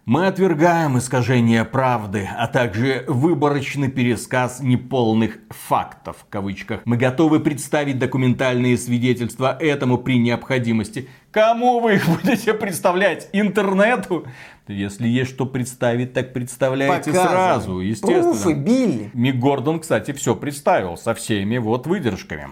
Мы 0.07 0.27
отвергаем 0.27 0.99
искажение 0.99 1.65
правды, 1.65 2.29
а 2.37 2.47
также 2.47 3.07
выборочный 3.09 3.91
пересказ 3.91 4.61
неполных 4.61 5.39
фактов, 5.49 6.19
в 6.21 6.29
кавычках. 6.29 6.83
Мы 6.85 6.99
готовы 6.99 7.41
представить 7.41 7.99
документальные 7.99 8.77
свидетельства 8.77 9.57
этому 9.59 9.97
при 9.97 10.19
необходимости. 10.19 11.09
Кому 11.31 11.81
вы 11.81 11.95
их 11.95 12.07
будете 12.23 12.53
представлять? 12.53 13.31
Интернету? 13.33 14.27
Если 14.69 15.09
есть 15.09 15.31
что 15.31 15.47
представить, 15.47 16.13
так 16.13 16.35
представляйте 16.35 17.11
Показывай. 17.11 17.29
сразу, 17.29 17.81
естественно. 17.81 18.33
Пруфы, 18.33 18.53
Билли. 18.53 19.11
Мик 19.15 19.37
Гордон, 19.37 19.81
кстати, 19.81 20.13
все 20.13 20.37
представил 20.37 20.99
со 20.99 21.15
всеми 21.15 21.57
вот 21.57 21.87
выдержками. 21.87 22.49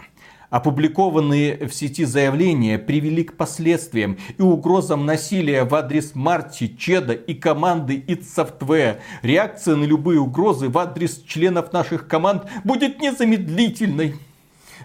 Опубликованные 0.52 1.66
в 1.66 1.72
сети 1.72 2.04
заявления 2.04 2.78
привели 2.78 3.24
к 3.24 3.38
последствиям 3.38 4.18
и 4.36 4.42
угрозам 4.42 5.06
насилия 5.06 5.64
в 5.64 5.74
адрес 5.74 6.14
Марти, 6.14 6.76
Чеда 6.76 7.14
и 7.14 7.32
команды 7.32 8.04
id 8.06 8.20
Software. 8.20 8.98
Реакция 9.22 9.76
на 9.76 9.84
любые 9.84 10.20
угрозы 10.20 10.68
в 10.68 10.76
адрес 10.76 11.22
членов 11.26 11.72
наших 11.72 12.06
команд 12.06 12.44
будет 12.64 13.00
незамедлительной 13.00 14.16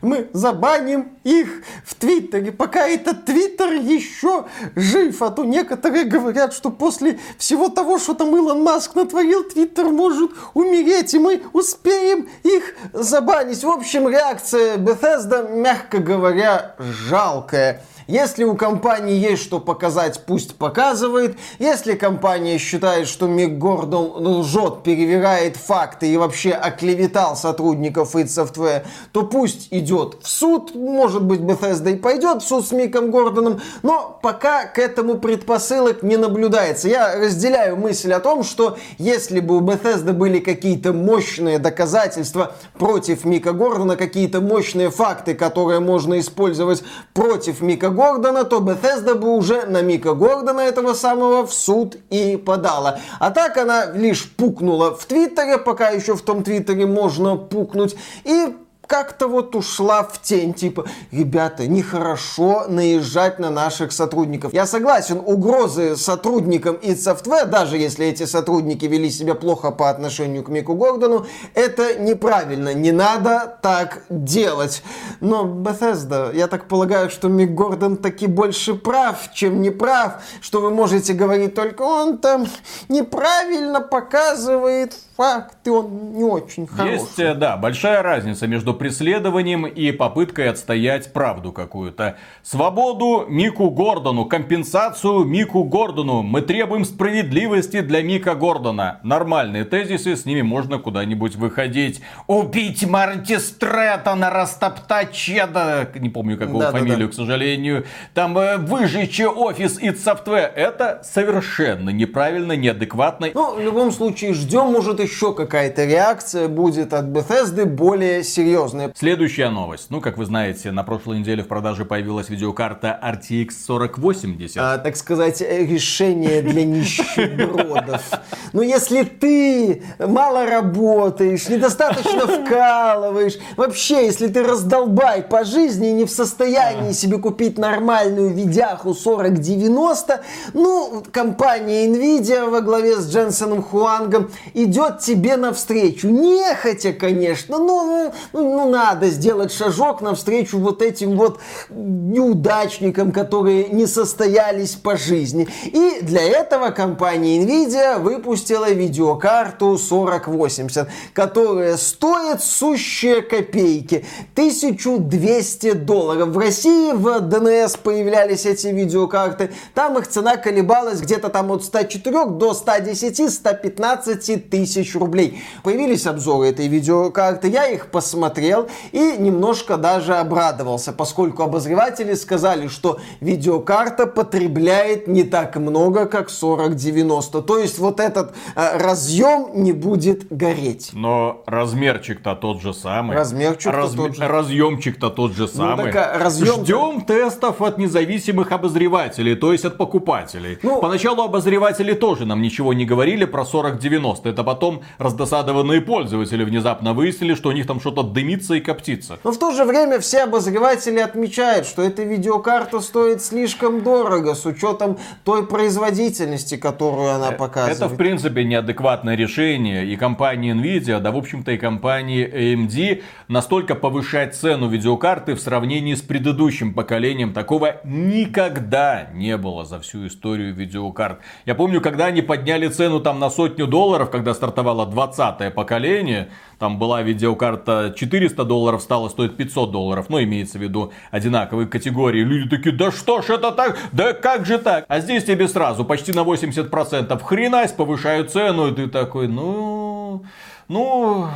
мы 0.01 0.29
забаним 0.33 1.10
их 1.23 1.63
в 1.86 1.95
Твиттере, 1.95 2.51
пока 2.51 2.88
этот 2.88 3.25
Твиттер 3.25 3.73
еще 3.73 4.45
жив. 4.75 5.21
А 5.21 5.29
то 5.29 5.43
некоторые 5.43 6.05
говорят, 6.05 6.53
что 6.53 6.69
после 6.69 7.19
всего 7.38 7.69
того, 7.69 7.99
что 7.99 8.13
там 8.13 8.36
Илон 8.36 8.63
Маск 8.63 8.95
натворил, 8.95 9.43
Твиттер 9.43 9.86
может 9.86 10.31
умереть, 10.53 11.13
и 11.13 11.19
мы 11.19 11.41
успеем 11.53 12.29
их 12.43 12.75
забанить. 12.93 13.63
В 13.63 13.69
общем, 13.69 14.07
реакция 14.07 14.77
Bethesda, 14.77 15.49
мягко 15.49 15.99
говоря, 15.99 16.75
жалкая. 16.79 17.83
Если 18.08 18.46
у 18.46 18.56
компании 18.56 19.17
есть 19.17 19.43
что 19.43 19.60
показать, 19.60 20.22
пусть 20.26 20.56
показывает. 20.56 21.38
Если 21.60 21.93
компания 21.93 22.58
считает, 22.58 23.08
что 23.08 23.28
Мик 23.28 23.58
Гордон 23.58 24.26
лжет, 24.26 24.84
перевирает 24.84 25.58
факты 25.58 26.08
и 26.08 26.15
вообще 26.15 26.52
оклеветал 26.52 27.36
сотрудников 27.36 28.15
id 28.15 28.28
Software, 28.28 28.86
то 29.12 29.24
пусть 29.24 29.67
идет 29.72 30.20
в 30.22 30.28
суд. 30.30 30.74
Может 30.74 31.24
быть, 31.24 31.41
Bethesda 31.41 31.91
и 31.91 31.96
пойдет 31.98 32.41
в 32.41 32.48
суд 32.48 32.65
с 32.65 32.72
Миком 32.72 33.12
Гордоном, 33.12 33.60
но 33.84 34.17
пока 34.22 34.65
к 34.65 34.80
этому 34.80 35.15
предпосылок 35.15 36.02
не 36.02 36.15
наблюдается. 36.15 36.88
Я 36.88 37.15
разделяю 37.20 37.76
мысль 37.76 38.13
о 38.13 38.22
том, 38.22 38.43
что 38.43 38.78
если 38.98 39.41
бы 39.41 39.58
у 39.58 39.62
Bethesda 39.62 40.13
были 40.13 40.39
какие-то 40.39 40.93
мощные 40.93 41.60
доказательства 41.60 42.56
против 42.78 43.26
Мика 43.26 43.52
Гордона, 43.52 43.98
какие-то 43.98 44.39
мощные 44.39 44.91
факты, 44.91 45.34
которые 45.34 45.82
можно 45.82 46.20
использовать 46.20 46.84
против 47.13 47.60
Мика 47.60 47.96
Гордона, 47.97 48.43
то 48.43 48.60
Bethesda 48.60 49.15
бы 49.15 49.36
уже 49.36 49.65
на 49.65 49.81
Мика 49.81 50.13
Гордона 50.13 50.62
этого 50.62 50.93
самого 50.93 51.47
в 51.47 51.53
суд 51.53 51.97
и 52.12 52.38
подала. 52.38 52.99
А 53.19 53.31
так 53.31 53.57
она 53.57 53.86
лишь 53.91 54.29
пукнула 54.29 54.95
в 54.95 55.03
Твиттере, 55.05 55.57
пока 55.57 55.89
еще 55.89 56.15
в 56.15 56.21
том 56.21 56.43
Твиттере 56.43 56.86
можно 56.86 57.36
пукнуть, 57.36 57.95
и 58.23 58.55
как-то 58.88 59.28
вот 59.28 59.56
ушла 59.56 60.04
в 60.04 60.21
тень, 60.21 60.54
типа, 60.54 60.86
ребята, 61.12 61.67
нехорошо 61.67 62.65
наезжать 62.67 63.38
на 63.38 63.50
наших 63.50 63.91
сотрудников. 63.91 64.54
Я 64.54 64.65
согласен, 64.65 65.21
угрозы 65.23 65.95
сотрудникам 65.97 66.78
id 66.82 66.95
Software, 66.95 67.45
даже 67.45 67.78
если 67.78 68.08
эти 68.08 68.26
сотрудники 68.26 68.86
вели 68.86 69.12
себя 69.12 69.36
плохо 69.36 69.71
по 69.71 69.89
отношению 69.89 70.43
к 70.43 70.50
Мику 70.50 70.73
Гордону, 70.73 71.26
это 71.54 72.00
неправильно, 72.00 72.73
не 72.73 72.91
надо 72.91 73.58
так 73.62 74.04
делать. 74.10 74.82
Но 75.19 75.43
Bethesda, 75.43 76.36
я 76.36 76.47
так 76.47 76.67
полагаю, 76.67 77.10
что 77.10 77.28
Мик 77.28 77.52
Гордон 77.52 77.97
таки 77.97 78.28
больше 78.28 78.73
прав, 78.73 79.34
чем 79.34 79.62
не 79.62 79.69
прав, 79.69 80.23
что 80.41 80.62
вы 80.62 80.71
можете 80.71 81.13
говорить 81.13 81.54
только 81.54 81.82
он 81.82 82.17
там 82.17 82.47
неправильно 82.88 83.82
показывает 83.82 84.93
факты, 85.17 85.71
он 85.71 86.13
не 86.13 86.23
очень 86.23 86.67
хороший. 86.67 86.93
Есть, 86.93 87.19
э, 87.19 87.34
да, 87.34 87.58
большая 87.58 88.03
разница 88.03 88.45
между 88.45 88.73
преследованием 88.75 89.65
и 89.65 89.91
попыткой 89.91 90.49
отстоять 90.49 91.12
правду 91.12 91.51
какую-то. 91.51 92.17
Свободу 92.43 93.25
Мику 93.27 93.71
Гордону, 93.71 94.25
компенсацию 94.25 95.23
Мику 95.23 95.63
Гордону. 95.63 96.21
Мы 96.21 96.41
требуем 96.41 96.86
справедливости 96.86 97.82
для 97.82 98.03
Мика 98.03 98.36
Гордона. 98.36 98.99
Нормальные 99.01 99.65
тезисы, 99.65 100.15
с 100.15 100.25
ними 100.25 100.43
можно 100.43 100.77
куда-нибудь 100.77 101.36
выходить. 101.36 101.99
Убить 102.27 102.88
Марти 102.88 103.39
Стрэттона, 103.39 104.30
растоптать 104.30 105.13
Чеда, 105.13 105.89
не 105.95 106.10
помню 106.10 106.38
какого 106.38 106.60
да, 106.60 106.71
фамилию, 106.71 106.99
да, 106.99 107.06
да. 107.06 107.12
к 107.12 107.13
сожалению. 107.15 107.86
Там 108.13 108.38
э, 108.38 108.58
выжечь 108.58 109.19
офис 109.19 109.80
и 109.80 109.89
Software. 109.89 110.45
Это 110.53 111.01
совершенно 111.03 111.89
неправильно, 111.89 112.51
неадекватно. 112.51 113.30
Ну, 113.34 113.56
в 113.56 113.60
любом 113.60 113.91
случае, 113.91 114.36
ждем, 114.36 114.65
может, 114.65 115.07
еще 115.08 115.34
какая-то 115.34 115.86
реакция 115.86 116.48
будет 116.48 116.93
от 116.93 117.06
Bethesda 117.06 117.65
более 117.65 118.24
серьезная. 118.24 118.91
Следующая 118.96 119.50
новость. 119.50 119.88
Ну, 119.89 120.02
как 120.02 120.17
вы 120.17 120.26
знаете, 120.26 120.72
на 120.72 120.84
прошлой 120.84 121.20
неделе 121.20 121.43
в 121.43 121.48
продаже 121.48 121.86
появилась 121.86 122.30
видеокарта 122.30 123.00
RTX 123.02 123.50
4080. 123.67 124.58
А, 124.58 124.78
так 124.78 124.98
сказать, 124.98 125.41
решение 125.41 126.41
для 126.41 126.65
нищебродов. 126.65 128.02
Ну, 128.54 128.62
если 128.62 129.04
ты 129.04 129.84
мало 130.00 130.46
работаешь, 130.46 131.50
недостаточно 131.50 132.28
вкалываешь, 132.46 133.38
вообще, 133.58 134.06
если 134.06 134.28
ты 134.28 134.41
раздолбай 134.41 135.22
по 135.22 135.43
жизни 135.43 135.89
и 135.89 135.93
не 135.93 136.06
в 136.06 136.10
состоянии 136.10 136.93
себе 136.93 137.17
купить 137.17 137.58
нормальную 137.58 138.30
видяху 138.30 138.96
4090, 138.96 140.22
ну, 140.54 141.04
компания 141.12 141.88
Nvidia 141.88 142.50
во 142.50 142.62
главе 142.62 142.96
с 142.96 143.13
Дженсоном 143.13 143.62
Хуангом 143.62 144.32
идет 144.54 144.96
идет 144.97 144.99
тебе 144.99 145.38
навстречу. 145.38 146.10
Нехотя, 146.10 146.93
конечно, 146.93 147.57
но 147.57 148.12
ну, 148.33 148.43
ну, 148.43 148.69
надо 148.69 149.10
сделать 149.10 149.51
шажок 149.51 150.01
навстречу 150.01 150.60
вот 150.60 150.81
этим 150.81 151.17
вот 151.17 151.39
неудачникам, 151.69 153.12
которые 153.12 153.69
не 153.69 153.88
состоялись 153.88 154.75
по 154.75 154.97
жизни. 154.97 155.47
И 155.65 155.99
для 156.01 156.21
этого 156.21 156.69
компания 156.69 157.43
Nvidia 157.43 157.99
выпустила 157.99 158.69
видеокарту 158.71 159.77
4080, 159.77 160.88
которая 161.13 161.77
стоит 161.77 162.41
сущие 162.41 163.21
копейки. 163.21 164.05
1200 164.33 165.73
долларов. 165.73 166.29
В 166.29 166.38
России 166.38 166.91
в 166.93 167.19
ДНС 167.21 167.77
появлялись 167.77 168.45
эти 168.45 168.67
видеокарты. 168.67 169.51
Там 169.73 169.97
их 169.97 170.07
цена 170.07 170.38
колебалась 170.38 171.01
где-то 171.01 171.29
там 171.29 171.51
от 171.51 171.63
104 171.63 172.25
до 172.25 172.51
110-115 172.51 174.38
тысяч 174.49 174.87
рублей. 174.95 175.41
Появились 175.63 176.06
обзоры 176.06 176.47
этой 176.50 176.67
видеокарты, 176.67 177.50
я 177.50 177.67
их 177.67 177.88
посмотрел 177.88 178.67
и 178.91 179.15
немножко 179.17 179.78
даже 179.78 180.15
обрадовался, 180.15 180.93
поскольку 180.93 181.43
обозреватели 181.43 182.13
сказали, 182.13 182.67
что 182.67 183.00
видеокарта 183.21 184.08
потребляет 184.08 185.08
не 185.08 185.23
так 185.23 185.56
много, 185.56 186.06
как 186.06 186.30
4090. 186.32 187.41
То 187.41 187.60
есть 187.60 187.80
вот 187.80 188.00
этот 188.00 188.34
э, 188.56 188.78
разъем 188.78 189.50
не 189.54 189.73
будет 189.73 190.32
гореть. 190.32 190.91
Но 190.93 191.43
размерчик-то 191.45 192.36
тот 192.36 192.62
же 192.62 192.73
самый. 192.73 193.15
Размерчик-то 193.17 193.78
Раз... 193.78 193.91
тот 193.91 194.15
же. 194.15 194.28
Разъемчик-то 194.28 195.10
тот 195.10 195.34
же 195.34 195.47
самый. 195.47 195.88
Ну, 195.88 195.91
так, 195.91 195.95
а 195.95 196.19
разъем... 196.19 196.63
Ждем 196.63 197.02
тестов 197.02 197.62
от 197.62 197.78
независимых 197.78 198.52
обозревателей, 198.52 199.36
то 199.36 199.52
есть 199.52 199.65
от 199.65 199.78
покупателей. 199.78 200.58
Ну, 200.63 200.82
Поначалу 200.82 201.23
обозреватели 201.23 201.93
тоже 201.93 202.26
нам 202.26 202.41
ничего 202.41 202.73
не 202.73 202.86
говорили 202.86 203.26
про 203.26 203.45
4090. 203.45 204.30
Это 204.30 204.43
потом 204.43 204.76
раздосадованные 204.97 205.82
пользователи 205.82 206.43
внезапно 206.43 206.93
выяснили, 206.93 207.36
что 207.36 207.49
у 207.49 207.51
них 207.51 207.67
там 207.67 207.80
что-то 207.80 208.03
дымится 208.03 208.55
и 208.55 208.59
коптится. 208.59 209.19
Но 209.23 209.32
в 209.32 209.38
то 209.38 209.51
же 209.51 209.63
время 209.65 209.99
все 209.99 210.23
обозреватели 210.23 210.99
отмечают, 210.99 211.65
что 211.65 211.82
эта 211.82 212.03
видеокарта 212.03 212.80
стоит 212.80 213.21
слишком 213.21 213.84
дорого 213.84 214.36
с 214.36 214.45
учетом 214.45 214.97
той 215.23 215.45
производительности, 215.45 216.57
которую 216.57 217.11
она 217.13 217.32
показывает. 217.32 217.78
Это, 217.78 217.88
в 217.88 217.97
принципе, 217.97 218.43
неадекватное 218.43 219.15
решение. 219.15 219.86
И 219.86 219.95
компания 219.95 220.53
Nvidia, 220.53 220.99
да, 220.99 221.11
в 221.11 221.17
общем-то, 221.17 221.51
и 221.51 221.57
компания 221.57 222.28
AMD 222.28 223.01
настолько 223.28 223.75
повышать 223.75 224.36
цену 224.36 224.69
видеокарты 224.69 225.36
в 225.36 225.39
сравнении 225.39 225.95
с 225.95 226.01
предыдущим 226.01 226.73
поколением. 226.73 227.34
Такого 227.34 227.78
никогда 227.84 229.09
не 229.13 229.38
было 229.38 229.65
за 229.65 229.80
всю 229.80 230.07
историю 230.07 230.53
видеокарт. 230.53 231.19
Я 231.45 231.55
помню, 231.55 231.82
когда 231.82 232.05
они 232.05 232.21
подняли 232.21 232.67
цену 232.67 232.99
там 232.99 233.19
на 233.19 233.30
сотню 233.30 233.67
долларов, 233.67 234.09
когда 234.09 234.34
стартовало 234.68 234.86
20 234.86 235.53
поколение, 235.53 236.30
там 236.59 236.80
была 236.80 237.01
видеокарта 237.01 237.93
400 237.95 238.43
долларов, 238.43 238.82
стала 238.82 239.09
стоить 239.09 239.38
500 239.38 239.72
долларов. 239.72 240.05
Ну, 240.09 240.22
имеется 240.22 240.57
в 240.57 240.61
виду 240.61 240.91
одинаковые 241.11 241.68
категории. 241.68 242.24
Люди 242.24 242.49
такие, 242.49 242.76
да 242.76 242.91
что 242.91 243.22
ж 243.22 243.30
это 243.30 243.51
так? 243.51 243.78
Да 243.91 244.13
как 244.13 244.45
же 244.45 244.57
так? 244.57 244.86
А 244.88 244.99
здесь 244.99 245.24
тебе 245.24 245.47
сразу 245.47 245.86
почти 245.86 246.11
на 246.11 246.22
80% 246.22 247.24
хренась 247.24 247.72
повышают 247.72 248.32
цену. 248.32 248.68
И 248.68 248.76
ты 248.76 248.88
такой, 248.88 249.28
ну... 249.28 250.24
Ну... 250.68 251.28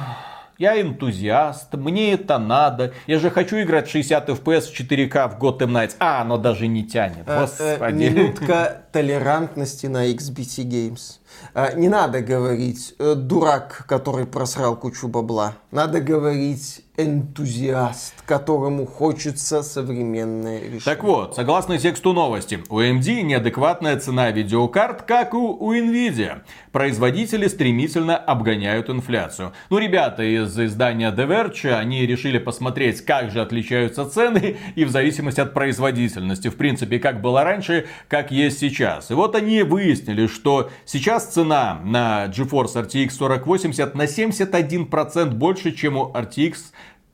Я 0.57 0.79
энтузиаст, 0.79 1.73
мне 1.73 2.13
это 2.13 2.37
надо. 2.37 2.93
Я 3.07 3.17
же 3.17 3.31
хочу 3.31 3.59
играть 3.63 3.89
60 3.89 4.29
FPS 4.29 4.61
в 4.61 4.79
4К 4.79 5.29
в 5.29 5.43
Gotham 5.43 5.71
Knights. 5.71 5.95
А, 5.97 6.21
оно 6.21 6.37
даже 6.37 6.67
не 6.67 6.83
тянет. 6.83 7.23
Э, 7.25 7.31
э, 7.31 7.41
Господи. 7.41 7.93
Минутка 7.95 8.83
толерантности 8.91 9.87
на 9.87 10.11
XBT 10.11 10.63
Games. 10.65 11.20
А, 11.53 11.73
не 11.73 11.89
надо 11.89 12.21
говорить 12.21 12.95
э, 12.99 13.15
дурак, 13.15 13.85
который 13.87 14.25
просрал 14.25 14.75
кучу 14.75 15.07
бабла. 15.07 15.55
Надо 15.71 16.01
говорить 16.01 16.85
энтузиаст, 16.97 18.21
которому 18.25 18.85
хочется 18.85 19.63
современное 19.63 20.59
решение. 20.59 20.81
Так 20.81 21.03
вот, 21.03 21.35
согласно 21.35 21.77
тексту 21.77 22.11
новости, 22.11 22.59
у 22.69 22.79
AMD 22.81 23.21
неадекватная 23.21 23.97
цена 23.97 24.31
видеокарт, 24.31 25.03
как 25.03 25.33
у, 25.33 25.53
у 25.53 25.73
Nvidia. 25.73 26.41
Производители 26.71 27.47
стремительно 27.47 28.17
обгоняют 28.17 28.89
инфляцию. 28.89 29.53
Ну, 29.69 29.77
ребята 29.77 30.23
из 30.23 30.57
издания 30.59 31.11
The 31.11 31.27
Verge, 31.27 31.73
они 31.73 32.05
решили 32.05 32.37
посмотреть, 32.39 33.01
как 33.01 33.31
же 33.31 33.41
отличаются 33.41 34.05
цены 34.05 34.57
и 34.75 34.83
в 34.83 34.89
зависимости 34.89 35.39
от 35.39 35.53
производительности. 35.53 36.49
В 36.49 36.57
принципе, 36.57 36.99
как 36.99 37.21
было 37.21 37.43
раньше, 37.43 37.87
как 38.09 38.31
есть 38.31 38.59
сейчас. 38.59 39.11
И 39.11 39.13
вот 39.13 39.35
они 39.35 39.63
выяснили, 39.63 40.27
что 40.27 40.69
сейчас 40.85 41.27
цена 41.27 41.79
на 41.83 42.25
GeForce 42.27 42.85
RTX 42.85 43.17
4080 43.17 43.95
на 43.95 44.03
71% 44.03 45.31
больше, 45.31 45.71
чем 45.71 45.97
у 45.97 46.11
RTX 46.11 46.55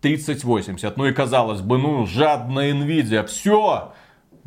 3080. 0.01 0.97
Ну 0.97 1.05
и 1.05 1.13
казалось 1.13 1.61
бы, 1.61 1.77
ну 1.77 2.05
жадная 2.05 2.73
Nvidia, 2.73 3.25
все, 3.25 3.91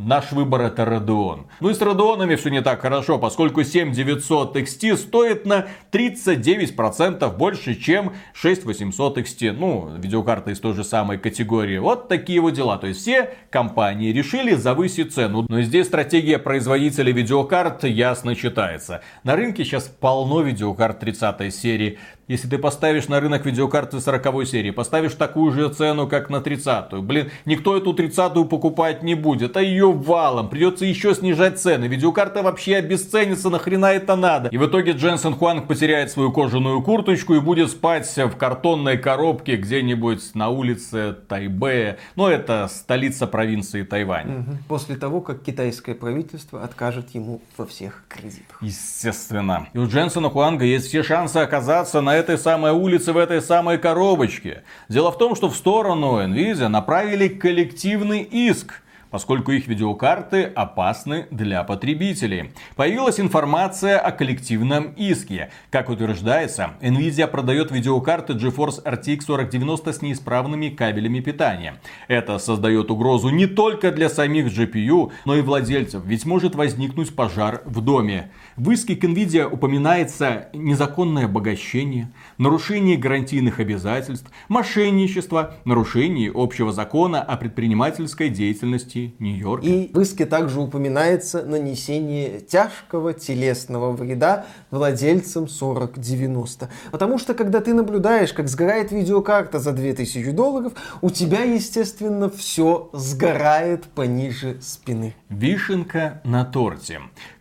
Наш 0.03 0.33
выбор 0.33 0.63
это 0.63 0.85
Radeon. 0.85 1.45
Ну 1.61 1.69
и 1.69 1.75
с 1.75 1.81
Radeon'ами 1.83 2.37
все 2.37 2.49
не 2.49 2.63
так 2.63 2.81
хорошо, 2.81 3.19
поскольку 3.19 3.65
7900 3.65 4.57
XT 4.57 4.97
стоит 4.97 5.45
на 5.45 5.67
39% 5.93 7.37
больше, 7.37 7.75
чем 7.75 8.15
6800 8.33 9.19
XT. 9.19 9.53
Ну, 9.53 9.91
видеокарта 9.99 10.53
из 10.53 10.61
той 10.61 10.73
же 10.73 10.85
самой 10.85 11.19
категории. 11.19 11.77
Вот 11.77 12.09
такие 12.09 12.41
вот 12.41 12.55
дела. 12.55 12.79
То 12.79 12.87
есть 12.87 13.01
все 13.01 13.35
компании 13.51 14.11
решили 14.11 14.55
завысить 14.55 15.13
цену. 15.13 15.45
Но 15.47 15.61
здесь 15.61 15.89
стратегия 15.89 16.39
производителей 16.39 17.13
видеокарт 17.13 17.85
ясно 17.85 18.35
читается. 18.35 19.03
На 19.23 19.37
рынке 19.37 19.65
сейчас 19.65 19.85
полно 19.85 20.41
видеокарт 20.41 21.01
30 21.01 21.55
серии. 21.55 21.99
Если 22.31 22.47
ты 22.47 22.59
поставишь 22.59 23.09
на 23.09 23.18
рынок 23.18 23.45
видеокарты 23.45 23.99
40 23.99 24.47
серии, 24.47 24.70
поставишь 24.70 25.14
такую 25.14 25.51
же 25.51 25.68
цену, 25.68 26.07
как 26.07 26.31
на 26.31 26.37
30-ю. 26.37 27.03
Блин, 27.03 27.33
никто 27.45 27.76
эту 27.76 27.93
30-ю 27.93 28.45
покупать 28.45 29.03
не 29.03 29.16
будет, 29.16 29.57
а 29.57 29.61
ее 29.61 29.91
валом. 29.91 30.49
Придется 30.49 30.85
еще 30.85 31.12
снижать 31.12 31.59
цены. 31.59 31.87
Видеокарта 31.87 32.45
вообще 32.45 32.76
обесценится, 32.76 33.51
нахрена 33.51 33.87
это 33.87 34.14
надо. 34.14 34.49
И 34.51 34.59
в 34.59 34.66
итоге 34.68 34.93
Дженсен 34.93 35.35
Хуанг 35.35 35.66
потеряет 35.66 36.12
свою 36.12 36.31
кожаную 36.31 36.81
курточку 36.83 37.35
и 37.35 37.41
будет 37.41 37.68
спать 37.68 38.07
в 38.16 38.37
картонной 38.37 38.97
коробке 38.97 39.57
где-нибудь 39.57 40.37
на 40.37 40.51
улице 40.51 41.16
Тайбэя. 41.26 41.99
Ну, 42.14 42.28
это 42.28 42.68
столица 42.70 43.26
провинции 43.26 43.83
Тайвань. 43.83 44.57
После 44.68 44.95
того, 44.95 45.20
как 45.20 45.43
китайское 45.43 45.97
правительство 45.97 46.62
откажет 46.62 47.11
ему 47.12 47.41
во 47.57 47.66
всех 47.66 48.05
кредитах. 48.07 48.59
Естественно. 48.61 49.66
И 49.72 49.78
у 49.78 49.89
Дженсона 49.89 50.31
Хуанга 50.31 50.64
есть 50.64 50.87
все 50.87 51.03
шансы 51.03 51.39
оказаться 51.39 52.01
на 52.01 52.20
этой 52.21 52.39
самой 52.39 52.71
улице, 52.73 53.12
в 53.12 53.16
этой 53.16 53.43
самой 53.43 53.79
коробочке. 53.79 54.62
Дело 54.89 55.11
в 55.11 55.18
том, 55.18 55.35
что 55.35 55.49
в 55.49 55.57
сторону 55.57 56.21
Nvidia 56.21 56.68
направили 56.68 57.27
коллективный 57.29 58.23
иск 58.23 58.83
поскольку 59.11 59.53
их 59.53 59.67
видеокарты 59.67 60.45
опасны 60.45 61.27
для 61.31 61.65
потребителей. 61.65 62.53
Появилась 62.77 63.21
информация 63.21 63.99
о 63.99 64.13
коллективном 64.13 64.93
иске. 64.97 65.51
Как 65.71 65.89
утверждается, 65.91 66.71
Nvidia 66.81 67.27
продает 67.27 67.71
видеокарты 67.71 68.35
GeForce 68.35 68.83
RTX 68.85 69.27
4090 69.27 69.93
с 69.93 70.03
неисправными 70.03 70.69
кабелями 70.69 71.21
питания. 71.21 71.81
Это 72.09 72.39
создает 72.39 72.91
угрозу 72.91 73.31
не 73.31 73.47
только 73.47 73.91
для 73.91 74.09
самих 74.09 74.47
GPU, 74.47 75.13
но 75.25 75.35
и 75.35 75.43
владельцев, 75.43 76.05
ведь 76.05 76.25
может 76.25 76.55
возникнуть 76.55 77.15
пожар 77.15 77.63
в 77.65 77.81
доме. 77.81 78.31
В 78.57 78.71
иске 78.71 78.97
к 78.97 79.05
Nvidia 79.05 79.49
упоминается 79.51 80.49
незаконное 80.53 81.25
обогащение, 81.25 82.13
нарушение 82.39 82.97
гарантийных 82.97 83.61
обязательств, 83.61 84.31
мошенничество, 84.49 85.55
нарушение 85.65 86.31
общего 86.35 86.73
закона 86.73 87.23
о 87.23 87.37
предпринимательской 87.37 88.29
деятельности 88.29 89.00
Нью-Йорка. 89.19 89.67
И 89.67 89.91
в 89.93 90.01
иске 90.01 90.27
также 90.27 90.61
упоминается 90.61 91.43
нанесение 91.43 92.41
тяжкого 92.41 93.13
телесного 93.13 93.93
вреда 93.93 94.47
владельцам 94.71 95.47
4090. 95.47 96.69
Потому 96.91 97.19
что 97.19 97.35
когда 97.35 97.61
ты 97.61 97.75
наблюдаешь, 97.75 98.33
как 98.33 98.49
сгорает 98.49 98.93
видеокарта 98.93 99.59
за 99.59 99.73
2000 99.73 100.31
долларов, 100.33 100.73
у 101.01 101.11
тебя, 101.11 101.43
естественно, 101.43 102.29
все 102.31 102.91
сгорает 102.93 103.85
пониже 103.85 104.59
спины. 104.61 105.15
Вишенка 105.29 106.21
на 106.25 106.45
торте. 106.45 107.01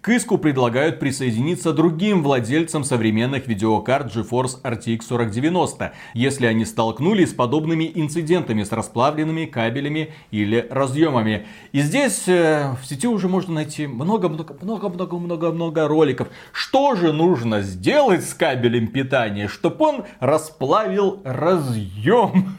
Иску 0.10 0.40
предлагают 0.40 1.00
присоединиться 1.00 1.72
другим 1.72 2.24
владельцам 2.24 2.84
современных 2.84 3.48
видеокарт 3.48 4.16
GeForce 4.16 4.60
RTX 4.64 5.02
4090, 5.08 5.94
если 6.16 6.48
они 6.48 6.66
столкнулись 6.66 7.30
с 7.30 7.34
подобными 7.36 7.92
инцидентами 7.94 8.64
с 8.64 8.72
расплавленными 8.72 9.46
кабелями 9.46 10.12
или 10.32 10.68
разъемами. 10.72 11.46
И 11.74 11.82
здесь 11.82 12.28
э, 12.28 12.76
в 12.82 12.88
сети 12.88 13.08
уже 13.08 13.28
можно 13.28 13.54
найти 13.54 13.86
много-много-много-много-много 13.86 15.88
роликов. 15.88 16.30
Что 16.54 16.96
же 16.96 17.14
нужно 17.14 17.62
сделать 17.62 18.28
с 18.28 18.34
кабелем 18.34 18.88
питания, 18.88 19.48
чтобы 19.48 19.86
он 19.86 20.06
расплавил 20.20 21.22
разъем? 21.24 22.58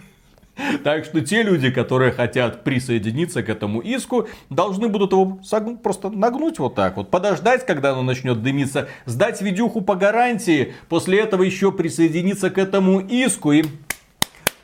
Так 0.84 1.04
что 1.04 1.20
те 1.20 1.42
люди, 1.42 1.70
которые 1.70 2.12
хотят 2.12 2.64
присоединиться 2.64 3.42
к 3.42 3.48
этому 3.48 3.80
иску, 3.80 4.28
должны 4.48 4.88
будут 4.88 5.12
его 5.12 5.38
согнуть, 5.42 5.82
просто 5.82 6.10
нагнуть 6.10 6.58
вот 6.58 6.74
так 6.74 6.96
вот, 6.96 7.10
подождать, 7.10 7.66
когда 7.66 7.92
оно 7.92 8.02
начнет 8.02 8.42
дымиться, 8.42 8.88
сдать 9.06 9.40
видюху 9.42 9.80
по 9.80 9.94
гарантии, 9.94 10.74
после 10.88 11.20
этого 11.20 11.42
еще 11.42 11.72
присоединиться 11.72 12.50
к 12.50 12.58
этому 12.58 13.00
иску 13.00 13.52
и... 13.52 13.64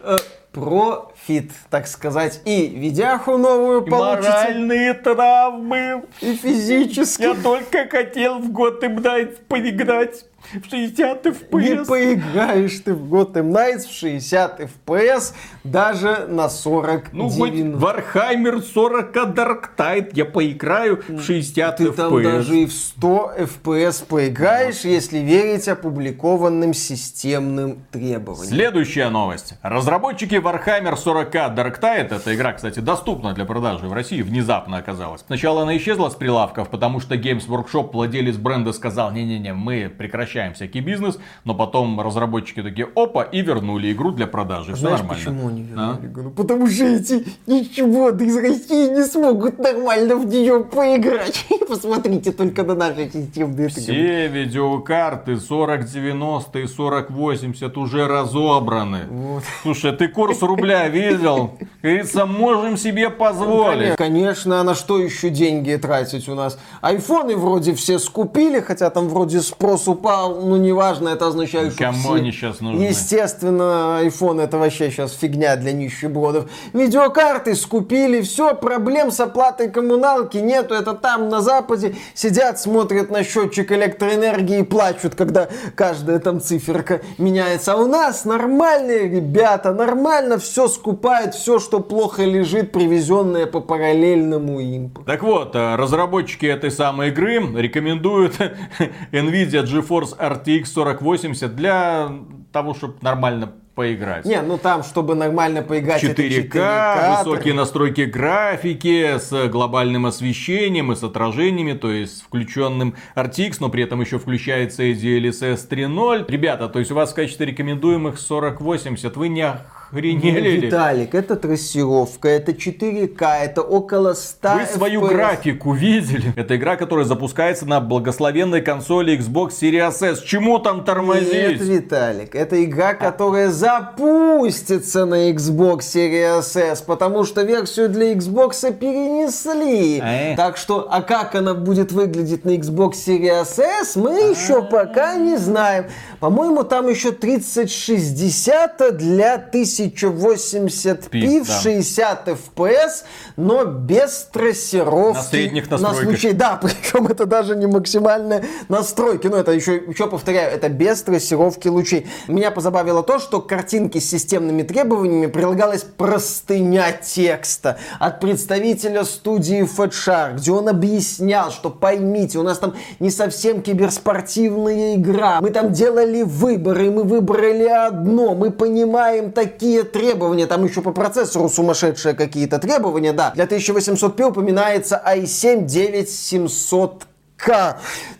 Э, 0.01 0.17
профит, 0.57 1.53
так 1.69 1.87
сказать, 1.87 2.41
и 2.47 2.67
видяху 2.69 3.37
новую 3.37 3.83
и 3.83 3.91
получите. 3.91 4.31
моральные 4.31 4.95
травмы. 4.95 6.05
И 6.23 6.35
физические. 6.35 7.29
Я 7.29 7.35
только 7.35 7.87
хотел 7.91 8.39
в 8.39 8.51
Gotham 8.51 8.97
Knights 8.97 9.37
поиграть 9.49 10.25
в 10.55 10.71
60 10.71 11.27
FPS. 11.27 11.79
Не 11.79 11.85
поиграешь 11.85 12.81
ты 12.85 12.95
в 12.95 13.13
Gotham 13.13 13.53
Knights 13.53 13.87
в 13.89 13.93
60 13.93 14.61
FPS 14.61 15.33
даже 15.65 16.27
на 16.29 16.49
40 16.49 17.13
Ну, 17.13 17.29
хоть 17.29 17.53
Warhammer 17.53 18.61
40 18.63 19.15
Dark 19.35 19.65
Tide 19.77 20.11
я 20.15 20.25
поиграю 20.25 21.03
в 21.09 21.23
60 21.23 21.77
Ты 21.77 21.85
FPS. 21.85 21.95
там 21.95 22.23
даже 22.23 22.57
и 22.59 22.67
в 22.67 22.73
100 22.73 23.33
FPS 23.39 24.07
поиграешь, 24.07 24.81
если 24.81 25.19
верить 25.19 25.69
опубликованным 25.69 26.75
системным 26.75 27.85
требованиям. 27.91 28.47
Следующая 28.55 29.09
новость. 29.11 29.55
Разработчики 29.63 30.35
Warhammer 30.35 30.97
40 30.97 31.35
Dark 31.35 31.81
Tide, 31.81 32.15
эта 32.15 32.35
игра, 32.35 32.53
кстати, 32.53 32.81
доступна 32.81 33.33
для 33.35 33.45
продажи 33.45 33.87
в 33.89 33.93
России, 33.93 34.23
внезапно 34.23 34.79
оказалась. 34.79 35.23
Сначала 35.27 35.63
она 35.63 35.77
исчезла 35.77 36.09
с 36.09 36.15
прилавков, 36.15 36.69
потому 36.71 37.01
что 37.01 37.15
Games 37.15 37.47
Workshop, 37.49 37.91
владелец 37.93 38.37
бренда, 38.37 38.73
сказал, 38.73 39.11
не-не-не, 39.13 39.53
мы 39.53 39.89
прекращаем 39.89 40.36
всякий 40.55 40.81
бизнес, 40.81 41.19
но 41.45 41.55
потом 41.55 42.01
разработчики 42.01 42.63
такие, 42.63 42.89
опа, 42.95 43.23
и 43.23 43.43
вернули 43.43 43.93
игру 43.93 44.11
для 44.13 44.27
продажи. 44.27 44.73
Все 44.75 44.81
Знаешь, 44.81 45.01
нормально. 45.01 45.25
почему 45.25 45.49
они 45.49 45.63
вернули 45.63 46.07
игру? 46.07 46.31
Потому 46.31 46.67
что 46.69 46.85
эти 46.85 47.25
ничего 47.47 48.11
из 48.11 48.37
России 48.37 48.95
не 48.95 49.05
смогут 49.05 49.59
нормально 49.59 50.17
в 50.17 50.27
нее 50.27 50.65
поиграть. 50.65 51.47
Посмотрите 51.69 52.33
только 52.33 52.63
на 52.63 52.75
наши 52.75 53.11
системные. 53.11 53.69
Все 53.69 54.29
видеокарты 54.29 55.37
4090 55.37 56.59
и 56.59 56.67
4080 56.67 57.77
уже 57.79 58.07
разобраны. 58.07 59.07
Вот. 59.11 59.43
Слушай, 59.63 59.93
ты 59.93 60.09
курс 60.09 60.43
рубля 60.43 60.89
видел? 60.89 61.53
Говорится, 61.83 62.27
можем 62.27 62.77
себе 62.77 63.11
позволить. 63.11 63.97
Конечно, 63.97 64.61
а 64.61 64.65
на 64.65 64.75
что 64.75 64.99
еще 64.99 65.31
деньги 65.31 65.75
тратить 65.77 66.29
у 66.29 66.35
нас? 66.35 66.59
Айфоны 66.81 67.37
вроде 67.37 67.75
все 67.75 67.99
скупили, 67.99 68.61
хотя 68.61 68.91
там 68.91 69.09
вроде 69.09 69.41
спрос 69.41 69.89
упал, 69.89 70.26
ну 70.29 70.57
неважно, 70.57 71.09
это 71.11 71.27
означает, 71.27 71.73
что 71.73 71.85
Кому 71.85 71.99
все- 71.99 72.15
они 72.15 72.33
сейчас 72.33 72.61
нужны? 72.61 72.83
Естественно, 72.83 74.01
iPhone 74.03 74.41
это 74.43 74.59
вообще 74.59 74.91
сейчас 74.91 75.13
фигня 75.15 75.57
для 75.57 75.73
нищебродов. 75.73 76.51
Видеокарты 76.73 77.55
скупили, 77.55 78.21
все, 78.23 78.55
проблем 78.55 79.11
с 79.11 79.21
оплатой 79.21 79.71
коммуналки 79.71 80.39
нету, 80.39 80.75
это 80.75 80.95
там 80.95 81.29
на 81.29 81.41
Западе 81.41 81.97
сидят, 82.15 82.59
смотрят 82.61 83.11
на 83.11 83.25
счетчик 83.25 83.71
электроэнергии 83.73 84.61
и 84.61 84.63
плачут, 84.63 85.15
когда 85.15 85.49
каждая 85.75 86.19
там 86.19 86.41
циферка 86.41 87.01
меняется. 87.19 87.73
А 87.75 87.77
у 87.77 87.87
нас 87.87 88.25
нормальные 88.25 89.09
ребята, 89.09 89.73
нормально 89.73 90.39
все 90.39 90.69
скупают, 90.69 91.35
все, 91.35 91.59
что 91.59 91.81
плохо 91.81 92.25
лежит, 92.25 92.73
привезенное 92.73 93.47
по 93.47 93.61
параллельному 93.61 94.61
импорту. 94.61 95.07
Так 95.11 95.23
вот, 95.23 95.55
э, 95.55 95.77
разработчики 95.77 96.47
этой 96.47 96.71
самой 96.71 97.09
игры 97.09 97.41
рекомендуют 97.57 98.35
Nvidia 99.13 99.65
GeForce 99.65 100.06
RTX 100.13 100.65
4080 100.75 101.57
для 101.57 102.11
того, 102.53 102.75
чтобы 102.75 102.97
нормально 103.01 103.53
поиграть. 103.77 104.25
Не, 104.25 104.41
ну 104.41 104.57
там, 104.57 104.83
чтобы 104.83 105.15
нормально 105.15 105.63
поиграть, 105.63 106.03
это 106.03 106.23
4К, 106.23 106.51
4К, 106.51 107.19
высокие 107.19 107.53
настройки 107.53 108.01
графики 108.01 109.19
с 109.19 109.49
глобальным 109.49 110.07
освещением 110.07 110.93
и 110.93 110.97
с 110.97 111.05
отражениями, 111.05 111.75
то 111.75 111.93
есть 111.93 112.19
с 112.19 112.21
включенным 112.23 112.95
RTX, 113.15 113.57
но 113.61 113.69
при 113.69 113.85
этом 113.85 114.01
еще 114.01 114.19
включается 114.19 114.83
и 114.83 114.95
DLSS 114.95 115.69
3.0. 115.69 116.25
Ребята, 116.27 116.69
то 116.69 116.79
есть 116.79 116.91
у 116.91 116.95
вас 116.95 117.13
в 117.13 117.15
качестве 117.15 117.47
рекомендуемых 117.47 118.19
4080, 118.19 119.15
вы 119.17 119.29
не 119.29 119.55
охренели 119.91 120.41
ли? 120.41 120.67
Виталик, 120.67 121.15
это 121.15 121.37
трассировка, 121.37 122.29
это 122.29 122.53
4К, 122.53 123.25
это 123.45 123.63
около 123.63 124.15
100 124.15 124.49
Вы 124.55 124.67
свою 124.67 125.01
FPS. 125.03 125.09
графику 125.09 125.73
видели? 125.73 126.33
Это 126.37 126.57
игра, 126.57 126.77
которая 126.77 127.05
запускается 127.05 127.67
на 127.67 127.81
благословенной 127.81 128.61
консоли 128.61 129.19
Xbox 129.19 129.51
Series 129.61 130.05
S. 130.05 130.23
Чему 130.23 130.59
там 130.59 130.79
Нет, 130.79 130.87
тормозить? 130.87 131.61
Виталик, 131.61 132.35
это 132.35 132.63
игра, 132.65 132.95
которая 132.95 133.51
запустится 133.51 135.05
на 135.07 135.31
Xbox 135.31 135.81
Series 135.81 136.59
S, 136.59 136.83
потому 136.83 137.25
что 137.25 137.43
версию 137.43 137.89
для 137.89 138.13
Xbox 138.13 138.73
перенесли. 138.73 140.01
Э. 140.03 140.37
Так 140.37 140.57
что, 140.57 140.87
а 140.91 141.03
как 141.03 141.35
она 141.35 141.55
будет 141.55 141.93
выглядеть 141.93 142.45
на 142.45 142.51
Xbox 142.51 142.95
Series 143.07 143.61
S, 143.61 143.97
мы 143.97 144.31
еще 144.31 144.63
пока 144.63 145.17
не 145.17 145.37
знаем. 145.37 145.87
По-моему, 146.21 146.65
там 146.65 146.89
еще 146.89 147.13
3060 147.13 148.97
для 148.97 149.39
1080p 149.79 151.09
Пи, 151.11 151.41
в 151.41 151.47
да. 151.47 151.61
60 151.61 152.29
FPS, 152.29 153.05
но 153.37 153.65
без 153.65 154.29
трассировки. 154.33 155.17
На 155.19 155.23
средних 155.23 155.71
На 155.71 155.79
настройках. 155.79 156.05
случай 156.05 156.33
да, 156.33 156.57
причем 156.63 157.07
это 157.07 157.27
даже 157.27 157.57
не 157.57 157.67
максимальные 157.67 158.45
настройки. 158.69 159.27
Ну, 159.27 159.37
это 159.37 159.53
еще, 159.53 159.77
еще 159.77 160.07
повторяю, 160.07 160.53
это 160.53 160.69
без 160.69 161.03
трассировки 161.03 161.69
лучей. 161.69 162.07
Меня 162.29 162.51
позабавило 162.51 163.03
то, 163.03 163.19
что 163.19 163.41
к 163.41 163.49
картинке 163.49 164.01
с 164.01 164.09
системными 164.09 164.63
требованиями 164.63 165.27
прилагалась 165.27 165.83
простыня 165.83 166.93
текста 166.93 167.79
от 167.99 168.21
представителя 168.21 169.05
студии 169.05 169.63
Fatshark, 169.63 170.37
где 170.37 170.53
он 170.53 170.69
объяснял, 170.69 171.51
что 171.51 171.71
поймите, 171.71 172.39
у 172.39 172.43
нас 172.43 172.59
там 172.59 172.75
не 173.01 173.11
совсем 173.11 173.63
киберспортивная 173.63 174.97
игра. 174.97 175.41
Мы 175.41 175.51
там 175.51 175.73
делали 175.73 176.23
выборы, 176.23 176.91
мы 176.91 177.03
выбрали 177.03 177.65
одно, 177.67 178.35
мы 178.35 178.51
понимаем 178.51 179.33
такие 179.33 179.66
требования. 179.93 180.47
Там 180.47 180.65
еще 180.65 180.83
по 180.83 180.93
процессору 180.93 181.49
сумасшедшие 181.49 182.15
какие-то 182.15 182.59
требования, 182.59 183.13
да. 183.13 183.33
Для 183.35 183.45
1800p 183.45 184.25
упоминается 184.25 185.03
i7 185.07 185.67
9700K. 185.67 187.77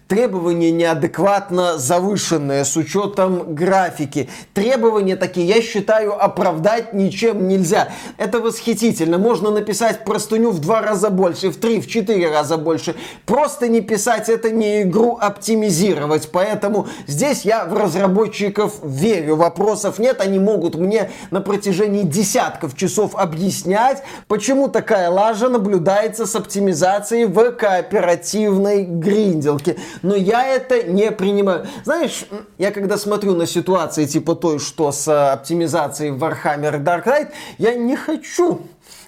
Требования 0.09 0.71
неадекватно 0.71 1.79
завышенные 1.79 2.65
с 2.65 2.77
учетом 2.77 3.57
графики. 3.57 4.29
Требования 4.55 5.17
такие, 5.17 5.49
я 5.49 5.61
считаю, 5.61 6.23
оправдать 6.25 6.95
ничем 6.95 7.49
нельзя. 7.49 7.89
Это 8.17 8.39
восхитительно. 8.39 9.19
Можно 9.19 9.51
написать 9.51 10.05
простыню 10.05 10.53
в 10.53 10.61
два 10.61 10.81
раза 10.81 11.11
больше, 11.11 11.51
в 11.51 11.57
три, 11.57 11.81
в 11.81 11.89
четыре 11.89 12.31
раза 12.31 12.57
больше. 12.57 12.95
Просто 13.25 13.67
не 13.67 13.81
писать 13.81 14.29
это 14.29 14.53
не 14.53 14.83
игру 14.83 15.19
оптимизировать. 15.21 16.29
Поэтому 16.31 16.87
здесь 17.09 17.43
я 17.43 17.65
в 17.65 17.77
разработчиков 17.77 18.75
верю. 18.85 19.35
Вопросов 19.35 19.99
нет. 19.99 20.21
Они 20.21 20.39
могут 20.39 20.77
мне 20.77 21.11
на 21.33 21.41
протяжении 21.41 22.03
десятков 22.03 22.77
часов 22.77 23.17
объяснять, 23.17 24.05
почему 24.29 24.69
такая 24.69 25.11
лажа 25.11 25.49
наблюдается 25.49 26.27
с 26.27 26.37
оптимизацией 26.37 27.25
в 27.25 27.51
кооперативной 27.51 28.85
гринделке. 28.85 29.77
Но 30.03 30.15
я 30.15 30.47
это 30.47 30.83
не 30.83 31.11
принимаю. 31.13 31.67
Знаешь, 31.85 32.25
я 32.59 32.71
когда 32.71 32.97
смотрю 32.97 33.35
на 33.35 33.47
ситуации 33.47 34.07
типа 34.07 34.35
той, 34.35 34.59
что 34.59 34.93
с 34.93 35.09
э, 35.09 35.33
оптимизацией 35.33 36.13
Warhammer 36.13 36.83
Dark 36.83 37.05
Knight, 37.05 37.29
я 37.59 37.75
не 37.75 37.97
хочу 37.97 38.61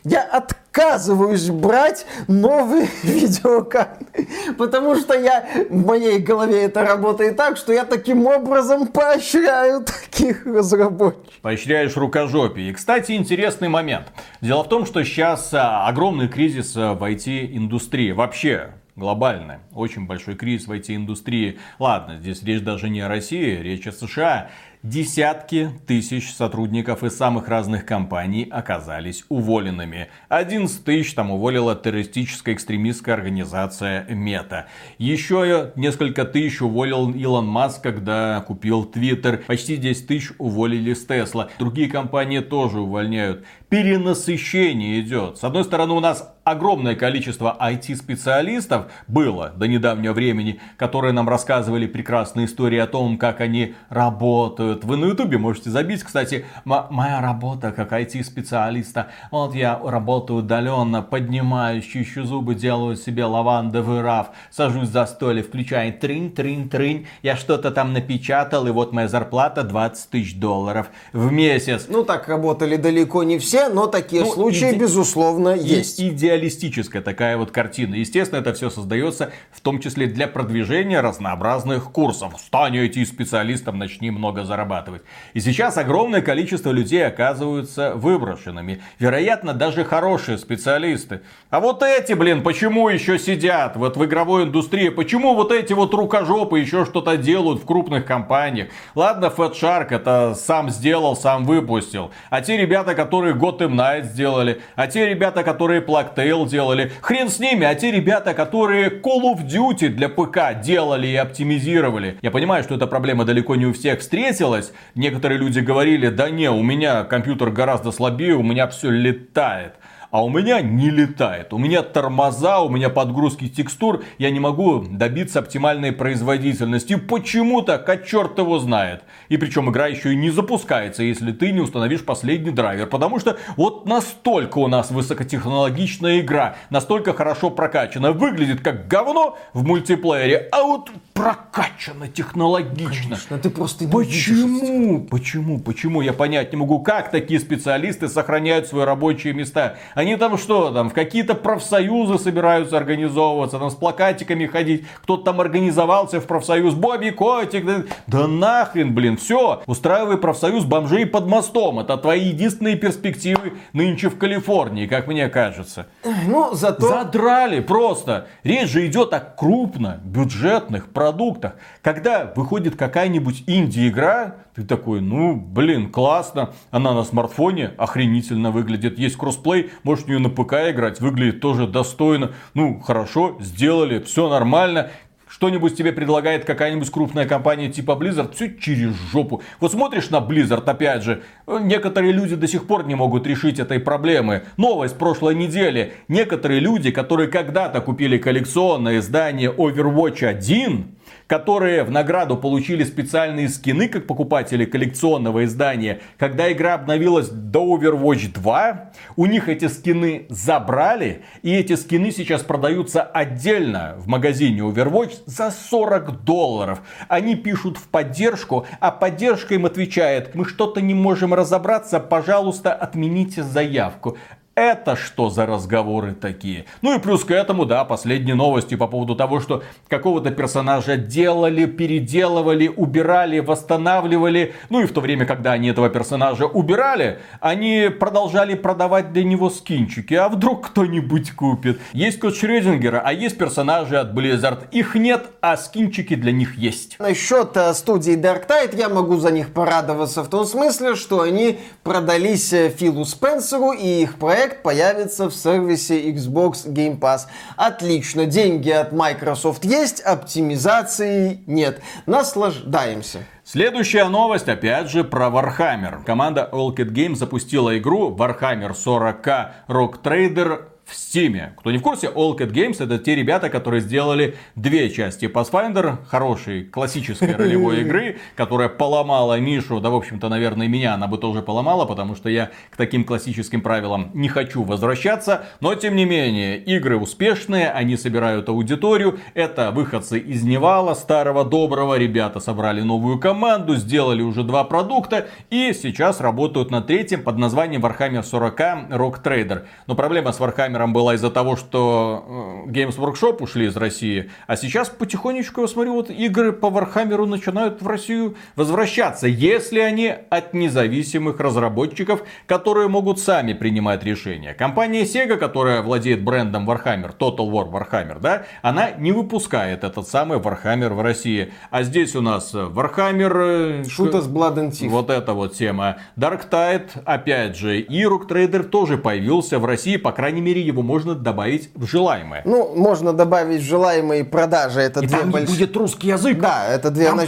я 0.05 0.22
отказываюсь 0.22 1.51
брать 1.51 2.07
новые 2.28 2.89
видеокарты, 3.03 4.28
потому 4.57 4.97
что 4.97 5.14
я 5.14 5.47
в 5.68 5.86
моей 5.86 6.18
голове 6.18 6.64
это 6.64 6.82
работает 6.82 7.36
так, 7.36 7.57
что 7.57 7.72
я 7.72 7.84
таким 7.84 8.26
образом 8.26 8.86
поощряю 8.86 9.84
таких 10.11 10.47
разработчиков. 10.47 11.41
Поощряешь 11.43 11.97
рукожопие. 11.97 12.70
И, 12.70 12.72
кстати, 12.72 13.12
интересный 13.12 13.68
момент. 13.68 14.07
Дело 14.41 14.64
в 14.64 14.68
том, 14.68 14.86
что 14.86 15.03
сейчас 15.05 15.53
а, 15.53 15.86
огромный 15.86 16.28
кризис 16.28 16.74
а, 16.76 16.95
в 16.95 17.03
IT-индустрии. 17.03 18.12
Вообще, 18.12 18.70
глобальный. 18.99 19.59
Очень 19.72 20.07
большой 20.07 20.34
кризис 20.34 20.66
в 20.66 20.72
IT-индустрии. 20.72 21.59
Ладно, 21.78 22.18
здесь 22.18 22.42
речь 22.42 22.62
даже 22.62 22.90
не 22.90 23.01
о 23.01 23.09
России, 23.09 23.57
речь 23.57 23.86
о 23.86 23.92
США. 23.92 24.51
Десятки 24.84 25.70
тысяч 25.88 26.32
сотрудников 26.32 27.03
из 27.03 27.16
самых 27.16 27.49
разных 27.49 27.84
компаний 27.84 28.46
оказались 28.49 29.24
уволенными. 29.28 30.07
11 30.28 30.84
тысяч 30.84 31.14
там 31.14 31.32
уволила 31.32 31.74
террористическая 31.74 32.55
экстремистская 32.55 33.16
организация 33.16 34.07
Мета. 34.09 34.68
Еще 34.99 35.72
несколько 35.74 36.24
тысяч 36.24 36.62
уволил 36.62 37.11
Илон 37.11 37.46
Маск, 37.49 37.82
когда 37.82 38.40
купил 38.46 38.84
Твиттер. 38.84 39.38
Почти 39.49 39.78
10 39.78 40.07
тысяч 40.07 40.30
уволили 40.38 40.94
с 40.94 41.05
Тесла. 41.05 41.49
Другие 41.59 41.90
компании 41.90 42.38
тоже 42.38 42.78
увольняют. 42.78 43.44
Перенасыщение 43.68 45.01
идет. 45.01 45.38
С 45.38 45.44
одной 45.44 45.64
стороны, 45.64 45.94
у 45.94 46.01
нас 46.01 46.38
огромное 46.51 46.94
количество 46.94 47.57
IT-специалистов 47.61 48.86
было 49.07 49.53
до 49.57 49.66
недавнего 49.66 50.12
времени, 50.12 50.61
которые 50.76 51.12
нам 51.12 51.28
рассказывали 51.28 51.86
прекрасные 51.86 52.46
истории 52.46 52.78
о 52.78 52.86
том, 52.86 53.18
как 53.18 53.40
они 53.40 53.74
работают. 53.88 54.84
Вы 54.84 54.96
на 54.96 55.07
ютубе 55.07 55.38
можете 55.38 55.70
забить, 55.70 56.03
кстати, 56.03 56.46
моя 56.64 57.20
работа 57.20 57.72
как 57.72 57.92
IT-специалиста. 57.92 59.09
Вот 59.30 59.55
я 59.55 59.78
работаю 59.82 60.40
удаленно, 60.40 61.03
поднимаюсь, 61.03 61.84
чищу 61.84 62.24
зубы, 62.24 62.55
делаю 62.55 62.96
себе 62.96 63.24
лавандовый 63.24 64.01
раф, 64.01 64.28
сажусь 64.51 64.88
за 64.88 65.07
столе, 65.07 65.42
включаю 65.42 65.92
тринь. 65.99 67.07
Я 67.22 67.36
что-то 67.36 67.70
там 67.70 67.92
напечатал, 67.92 68.66
и 68.66 68.70
вот 68.70 68.92
моя 68.92 69.09
зарплата 69.09 69.62
20 69.62 70.11
тысяч 70.11 70.38
долларов 70.38 70.88
в 71.12 71.30
месяц. 71.32 71.86
Ну, 71.88 72.05
так 72.05 72.28
работали 72.28 72.76
далеко 72.76 73.22
не 73.22 73.38
все, 73.38 73.68
но 73.68 73.86
такие 73.86 74.22
ну, 74.24 74.32
случаи, 74.32 74.70
иде... 74.70 74.78
безусловно, 74.78 75.51
есть. 75.51 76.01
Идеалистическая 76.39 77.03
такая 77.03 77.36
вот 77.36 77.51
картина. 77.51 77.97
Естественно, 77.97 78.39
это 78.39 78.55
все 78.55 78.70
создается 78.70 79.32
в 79.51 79.61
том 79.61 79.80
числе 79.80 80.07
для 80.07 80.28
продвижения 80.28 81.01
разнообразных 81.01 81.91
курсов. 81.91 82.34
Стань 82.39 82.76
IT-специалистом, 82.76 83.76
начни 83.76 84.12
много 84.12 84.45
зарабатывать. 84.45 85.03
И 85.34 85.41
сейчас 85.41 85.76
огромное 85.78 86.22
количество 86.22 86.70
людей 86.70 87.05
оказываются 87.05 87.95
выброшенными. 87.97 88.80
Вероятно, 89.01 89.53
даже 89.53 89.84
хорошие 89.84 90.39
специалисты. 90.39 91.22
А 91.51 91.59
вот 91.59 91.82
эти, 91.82 92.12
блин, 92.12 92.45
почему 92.45 92.89
еще 92.89 93.18
сидят 93.18 93.74
вот 93.76 93.97
в 93.97 94.05
игровой 94.05 94.45
индустрии? 94.45 94.91
Почему 94.91 95.34
вот 95.34 95.51
эти 95.51 95.72
вот 95.72 95.93
рукожопы 95.93 96.61
еще 96.61 96.84
что-то 96.84 97.16
делают 97.16 97.62
в 97.62 97.66
крупных 97.66 98.07
компаниях? 98.07 98.68
Ладно, 98.95 99.32
Fat 99.36 99.55
Shark 99.55 99.89
это 99.91 100.36
сам 100.36 100.70
сделал, 100.70 101.16
сам 101.16 101.45
выпустил. 101.45 102.12
А 102.30 102.41
те 102.43 102.57
ребята, 102.57 102.95
которые 102.95 103.34
Gotham 103.34 103.72
Knight 103.72 104.05
сделали, 104.05 104.61
а 104.76 104.86
те 104.86 105.05
ребята, 105.05 105.43
которые 105.43 105.80
Plague 105.80 106.14
Tale 106.29 106.49
делали, 106.49 106.93
хрен 107.01 107.29
с 107.29 107.39
ними, 107.39 107.64
а 107.66 107.74
те 107.74 107.91
ребята, 107.91 108.35
которые 108.35 108.91
Call 108.91 109.22
of 109.22 109.47
Duty 109.47 109.89
для 109.89 110.09
ПК 110.09 110.61
делали 110.62 111.07
и 111.07 111.16
оптимизировали. 111.16 112.18
Я 112.22 112.31
понимаю, 112.31 112.62
что 112.64 112.74
эта 112.74 112.87
проблема 112.87 113.24
далеко 113.24 113.57
не 113.57 113.66
у 113.66 113.72
всех 113.72 114.01
встретилась. 114.01 114.72
Некоторые 114.95 115.39
люди 115.39 115.61
говорили, 115.61 116.09
да 116.09 116.29
не, 116.31 116.51
у 116.51 116.62
меня 116.62 117.05
компьютер 117.05 117.51
гораздо 117.51 117.93
слабее, 117.93 118.35
у 118.35 118.43
меня 118.43 118.68
все 118.68 118.91
летает 118.91 119.74
а 120.11 120.25
у 120.25 120.29
меня 120.29 120.61
не 120.61 120.91
летает. 120.91 121.53
У 121.53 121.59
меня 121.59 121.83
тормоза, 121.83 122.61
у 122.61 122.69
меня 122.69 122.89
подгрузки 122.89 123.49
текстур, 123.49 124.05
я 124.19 124.31
не 124.31 124.41
могу 124.41 124.81
добиться 124.81 125.41
оптимальной 125.41 125.93
производительности. 125.93 126.97
Почему 126.97 127.63
так? 127.63 127.89
А 127.89 127.97
черт 127.97 128.39
его 128.39 128.59
знает. 128.59 129.03
И 129.29 129.37
причем 129.37 129.71
игра 129.71 129.87
еще 129.87 130.13
и 130.13 130.17
не 130.17 130.31
запускается, 130.31 131.03
если 131.03 131.33
ты 131.33 131.53
не 131.53 131.61
установишь 131.61 132.05
последний 132.05 132.51
драйвер. 132.51 132.87
Потому 132.87 133.19
что 133.19 133.37
вот 133.57 133.87
настолько 133.87 134.59
у 134.59 134.69
нас 134.69 134.91
высокотехнологичная 134.91 136.21
игра, 136.21 136.57
настолько 136.71 137.13
хорошо 137.13 137.51
прокачана, 137.51 138.13
выглядит 138.13 138.61
как 138.61 138.89
говно 138.89 139.37
в 139.53 139.65
мультиплеере, 139.65 140.49
а 140.53 140.63
вот 140.63 140.91
прокачана 141.13 142.09
технологично. 142.09 143.03
Конечно, 143.03 143.39
ты 143.39 143.51
просто 143.51 143.85
не 143.85 143.91
Почему? 143.91 145.01
Почему? 145.01 145.59
Почему? 145.59 146.01
Я 146.01 146.13
понять 146.13 146.53
не 146.53 146.59
могу, 146.59 146.81
как 146.81 147.11
такие 147.11 147.41
специалисты 147.41 148.09
сохраняют 148.09 148.67
свои 148.67 148.85
рабочие 148.85 149.35
места. 149.35 149.77
Они 149.99 150.14
там 150.14 150.38
что, 150.38 150.70
там 150.70 150.90
в 150.90 150.92
какие-то 150.92 151.34
профсоюзы 151.34 152.20
собираются 152.20 152.76
организовываться, 152.76 153.59
там 153.59 153.68
с 153.68 153.74
плакатиками 153.74 154.46
ходить. 154.46 154.86
Кто-то 155.03 155.24
там 155.24 155.40
организовался 155.40 156.20
в 156.20 156.26
профсоюз. 156.26 156.74
Бобби 156.74 157.11
Котик. 157.11 157.66
Да, 157.66 157.82
да 158.07 158.28
нахрен, 158.28 158.94
блин, 158.94 159.16
все. 159.16 159.61
Устраивай 159.66 160.16
профсоюз 160.16 160.64
бомжей 160.66 161.05
под 161.05 161.26
мостом. 161.26 161.80
Это 161.80 161.96
твои 161.96 162.26
единственные 162.26 162.76
перспективы 162.76 163.55
нынче 163.72 164.09
в 164.09 164.16
Калифорнии, 164.18 164.86
как 164.86 165.09
мне 165.09 165.28
кажется. 165.28 165.88
Ну, 166.28 166.55
зато... 166.55 166.86
Задрали 166.86 167.59
просто. 167.59 168.28
Речь 168.44 168.70
же 168.70 168.86
идет 168.86 169.12
о 169.12 169.18
крупно 169.18 170.01
бюджетных 170.05 170.92
продуктах. 170.92 171.55
Когда 171.82 172.32
выходит 172.36 172.76
какая-нибудь 172.76 173.42
инди-игра, 173.49 174.36
ты 174.59 174.64
такой, 174.64 175.01
ну, 175.01 175.36
блин, 175.36 175.88
классно. 175.88 176.51
Она 176.72 176.92
на 176.92 177.05
смартфоне 177.05 177.72
охренительно 177.78 178.51
выглядит. 178.51 178.99
Есть 178.99 179.16
кроссплей, 179.16 179.70
можешь 179.89 180.05
в 180.05 180.09
нее 180.09 180.18
на 180.18 180.28
ПК 180.28 180.70
играть, 180.70 181.01
выглядит 181.01 181.41
тоже 181.41 181.66
достойно. 181.66 182.32
Ну, 182.53 182.78
хорошо, 182.78 183.39
сделали, 183.41 184.01
все 184.01 184.28
нормально 184.28 184.91
что-нибудь 185.28 185.76
тебе 185.76 185.93
предлагает 185.93 186.45
какая-нибудь 186.45 186.91
крупная 186.91 187.26
компания 187.26 187.70
типа 187.70 187.93
Blizzard, 187.93 188.34
все 188.34 188.55
через 188.59 188.95
жопу. 189.12 189.43
Вот 189.61 189.72
смотришь 189.72 190.11
на 190.11 190.16
Blizzard, 190.16 190.64
опять 190.64 191.03
же, 191.03 191.22
некоторые 191.47 192.12
люди 192.12 192.34
до 192.34 192.49
сих 192.49 192.66
пор 192.66 192.86
не 192.86 192.95
могут 192.95 193.26
решить 193.26 193.59
этой 193.59 193.78
проблемы. 193.78 194.45
Новость 194.57 194.99
прошлой 194.99 195.34
недели. 195.34 195.93
Некоторые 196.09 196.61
люди, 196.61 196.91
которые 196.91 197.28
когда-то 197.28 197.80
купили 197.80 198.18
коллекционное 198.18 198.99
издание 198.99 199.53
Overwatch 199.53 200.24
1, 200.24 200.97
которые 201.29 201.85
в 201.85 201.91
награду 201.91 202.37
получили 202.37 202.83
специальные 202.83 203.51
скины, 203.51 203.89
как 203.89 204.07
покупатели 204.07 204.64
коллекционного 204.64 205.45
издания. 205.45 206.01
Когда 206.16 206.51
игра 206.51 206.74
обновилась 206.74 207.29
до 207.29 207.76
Overwatch 207.76 208.33
2, 208.33 208.91
у 209.16 209.26
них 209.26 209.49
эти 209.49 209.66
скины 209.66 210.26
забрали, 210.31 211.22
и 211.43 211.55
эти 211.55 211.76
скины 211.76 212.11
сейчас 212.11 212.43
продаются 212.43 213.03
отдельно 213.03 213.95
в 213.99 214.09
магазине 214.09 214.61
Overwatch 214.62 215.18
за 215.26 215.51
40 215.51 216.24
долларов. 216.24 216.81
Они 217.09 217.37
пишут 217.37 217.76
в 217.76 217.89
поддержку, 217.89 218.66
а 218.81 218.91
поддержка 218.91 219.55
им 219.55 219.66
отвечает, 219.66 220.35
мы 220.35 220.47
что-то 220.47 220.81
не 220.81 220.95
можем 220.95 221.35
разобраться, 221.35 222.01
пожалуйста, 222.01 222.72
отмените 222.72 223.43
заявку. 223.43 224.16
Это 224.59 224.97
что 224.97 225.31
за 225.31 225.47
разговоры 225.47 226.15
такие? 226.15 226.65
Ну 226.83 226.97
и 226.97 227.01
плюс 227.01 227.23
к 227.23 227.31
этому, 227.31 227.65
да, 227.65 227.85
последние 227.85 228.35
новости 228.35 228.75
по 228.75 228.89
поводу 228.89 229.15
того, 229.15 229.39
что 229.39 229.63
какого-то 229.87 230.33
персонажа 230.33 230.97
делали, 230.97 231.65
переделывали, 231.67 232.67
убирали, 232.67 233.39
восстанавливали. 233.39 234.55
Ну 234.69 234.81
и 234.81 234.87
в 234.87 234.93
то 234.93 235.01
время, 235.01 235.27
когда 235.27 235.53
они 235.53 235.69
этого 235.69 235.89
персонажа 235.91 236.47
убирали, 236.47 237.21
они 237.39 237.89
продолжали 237.89 238.55
продавать 238.55 239.13
для 239.13 239.23
него 239.23 239.49
скинчики. 239.49 240.15
А 240.15 240.29
вдруг 240.29 240.71
кто-нибудь 240.71 241.37
купит? 241.37 241.81
Есть 241.93 242.19
код 242.19 242.35
Шрёдингера, 242.35 243.01
а 243.05 243.13
есть 243.13 243.39
персонажи 243.39 243.97
от 243.97 244.13
Blizzard. 244.13 244.65
Их 244.73 244.97
нет, 244.97 245.27
а 245.41 245.57
скинчики 245.57 246.17
для 246.17 246.33
них 246.33 246.59
есть. 246.59 246.97
Насчет 246.99 247.57
э, 247.57 247.73
студии 247.75 248.17
Dark 248.17 248.49
Tide 248.49 248.77
я 248.77 248.89
могу 248.89 249.19
за 249.19 249.31
них 249.31 249.53
порадоваться 249.53 250.25
в 250.25 250.29
том 250.29 250.45
смысле, 250.45 250.97
что 250.97 251.21
они 251.21 251.61
продались 251.85 252.53
э, 252.53 252.71
Филу 252.71 253.05
Спенсеру 253.05 253.71
и 253.71 254.03
их 254.03 254.17
проект 254.17 254.47
проект 254.49 254.62
появится 254.62 255.28
в 255.28 255.34
сервисе 255.34 256.11
Xbox 256.11 256.66
Game 256.66 256.99
Pass. 256.99 257.22
Отлично, 257.57 258.26
деньги 258.26 258.70
от 258.70 258.92
Microsoft 258.92 259.64
есть, 259.64 260.01
оптимизации 260.01 261.40
нет. 261.46 261.80
Наслаждаемся. 262.07 263.20
Следующая 263.44 264.05
новость, 264.09 264.49
опять 264.49 264.90
же, 264.90 265.05
про 265.05 265.28
Warhammer. 265.28 266.05
Команда 266.05 266.49
Allcat 266.53 266.90
Games 266.90 267.16
запустила 267.16 267.78
игру 267.78 268.14
Warhammer 268.14 268.72
40k 268.72 269.49
Rock 269.68 270.03
Trader 270.03 270.68
в 270.89 270.93
Steam. 270.93 271.51
Кто 271.57 271.70
не 271.70 271.78
в 271.78 271.82
курсе, 271.82 272.07
All 272.07 272.36
Cat 272.36 272.51
Games 272.51 272.82
это 272.82 272.99
те 272.99 273.14
ребята, 273.14 273.51
которые 273.51 273.80
сделали 273.80 274.36
две 274.57 274.91
части 274.91 275.26
Pathfinder, 275.26 275.99
хорошей 276.07 276.64
классической 276.64 277.32
ролевой 277.36 277.82
игры, 277.82 278.18
которая 278.36 278.68
поломала 278.70 279.39
Мишу, 279.39 279.80
да 279.80 279.91
в 279.91 279.95
общем-то, 279.95 280.28
наверное, 280.28 280.66
меня 280.66 280.95
она 280.95 281.07
бы 281.07 281.18
тоже 281.18 281.43
поломала, 281.43 281.84
потому 281.84 282.16
что 282.16 282.30
я 282.30 282.51
к 282.70 282.76
таким 282.76 283.05
классическим 283.05 283.61
правилам 283.61 284.11
не 284.14 284.28
хочу 284.28 284.62
возвращаться, 284.62 285.45
но 285.61 285.74
тем 285.74 285.95
не 285.95 286.07
менее, 286.07 286.59
игры 286.59 286.97
успешные, 286.97 287.70
они 287.70 287.97
собирают 287.97 288.49
аудиторию, 288.49 289.18
это 289.34 289.70
выходцы 289.70 290.18
из 290.18 290.43
Невала, 290.43 290.95
старого 290.95 291.45
доброго, 291.45 291.99
ребята 291.99 292.41
собрали 292.41 292.80
новую 292.80 293.18
команду, 293.18 293.76
сделали 293.76 294.22
уже 294.22 294.43
два 294.43 294.64
продукта 294.64 295.26
и 295.51 295.74
сейчас 295.74 296.20
работают 296.20 296.70
над 296.70 296.86
третьим 296.86 297.22
под 297.22 297.36
названием 297.36 297.84
Warhammer 297.84 298.22
40 298.22 298.61
Rock 298.91 299.22
Trader. 299.22 299.66
Но 299.86 299.95
проблема 299.95 300.32
с 300.32 300.41
Warhammer 300.41 300.78
Warhammer 300.79 300.93
была 300.93 301.14
из-за 301.14 301.31
того, 301.31 301.57
что 301.57 302.64
э, 302.66 302.70
Games 302.70 302.97
Workshop 302.97 303.43
ушли 303.43 303.66
из 303.66 303.76
России. 303.76 304.31
А 304.47 304.57
сейчас 304.57 304.89
потихонечку, 304.89 305.62
я 305.62 305.68
смотрю, 305.68 305.95
вот 305.95 306.11
игры 306.11 306.53
по 306.53 306.66
Warhammer 306.66 307.26
начинают 307.26 307.83
в 307.83 307.87
Россию 307.87 308.37
возвращаться. 308.57 309.26
Если 309.26 309.81
они 309.81 310.14
от 310.31 310.55
независимых 310.55 311.41
разработчиков, 311.41 312.22
которые 312.47 312.89
могут 312.89 313.18
сами 313.18 313.53
принимать 313.53 314.05
решения. 314.05 314.55
Компания 314.55 315.03
Sega, 315.03 315.37
которая 315.37 315.83
владеет 315.83 316.22
брендом 316.22 316.68
Warhammer, 316.68 317.16
Total 317.18 317.49
War 317.51 317.70
Warhammer, 317.70 318.20
да, 318.20 318.45
она 318.62 318.91
не 318.93 319.12
выпускает 319.12 319.85
этот 319.85 320.09
самый 320.09 320.39
Warhammer 320.39 320.93
в 320.95 321.01
России. 321.01 321.53
А 321.70 321.83
здесь 321.83 322.14
у 322.16 322.20
нас 322.20 322.55
Warhammer... 322.55 323.89
Шута 323.89 324.20
с 324.20 324.29
Blood 324.29 324.57
and 324.57 324.70
Thief. 324.70 324.89
Вот 324.89 325.11
эта 325.11 325.33
вот 325.33 325.55
тема. 325.55 325.99
Dark 326.16 326.49
Tide, 326.51 326.91
опять 327.05 327.57
же. 327.57 327.81
И 327.81 328.05
Rook 328.05 328.29
Trader 328.29 328.62
тоже 328.64 328.99
появился 328.99 329.59
в 329.59 329.64
России, 329.64 329.97
по 329.97 330.12
крайней 330.12 330.41
мере, 330.41 330.68
его 330.69 330.83
можно 330.83 331.14
добавить 331.14 331.71
в 331.75 331.87
желаемое. 331.87 332.43
Ну, 332.45 332.75
можно 332.75 333.12
добавить 333.12 333.61
в 333.61 333.64
желаемые 333.64 334.25
продажи. 334.25 334.81
Это 334.81 335.01
И 335.01 335.07
две 335.07 335.19
там 335.19 335.31
больш... 335.31 335.49
будет 335.49 335.77
русский 335.77 336.09
язык. 336.09 336.39
Да, 336.39 336.66
это 336.66 336.91
две... 336.91 337.07
Там... 337.07 337.21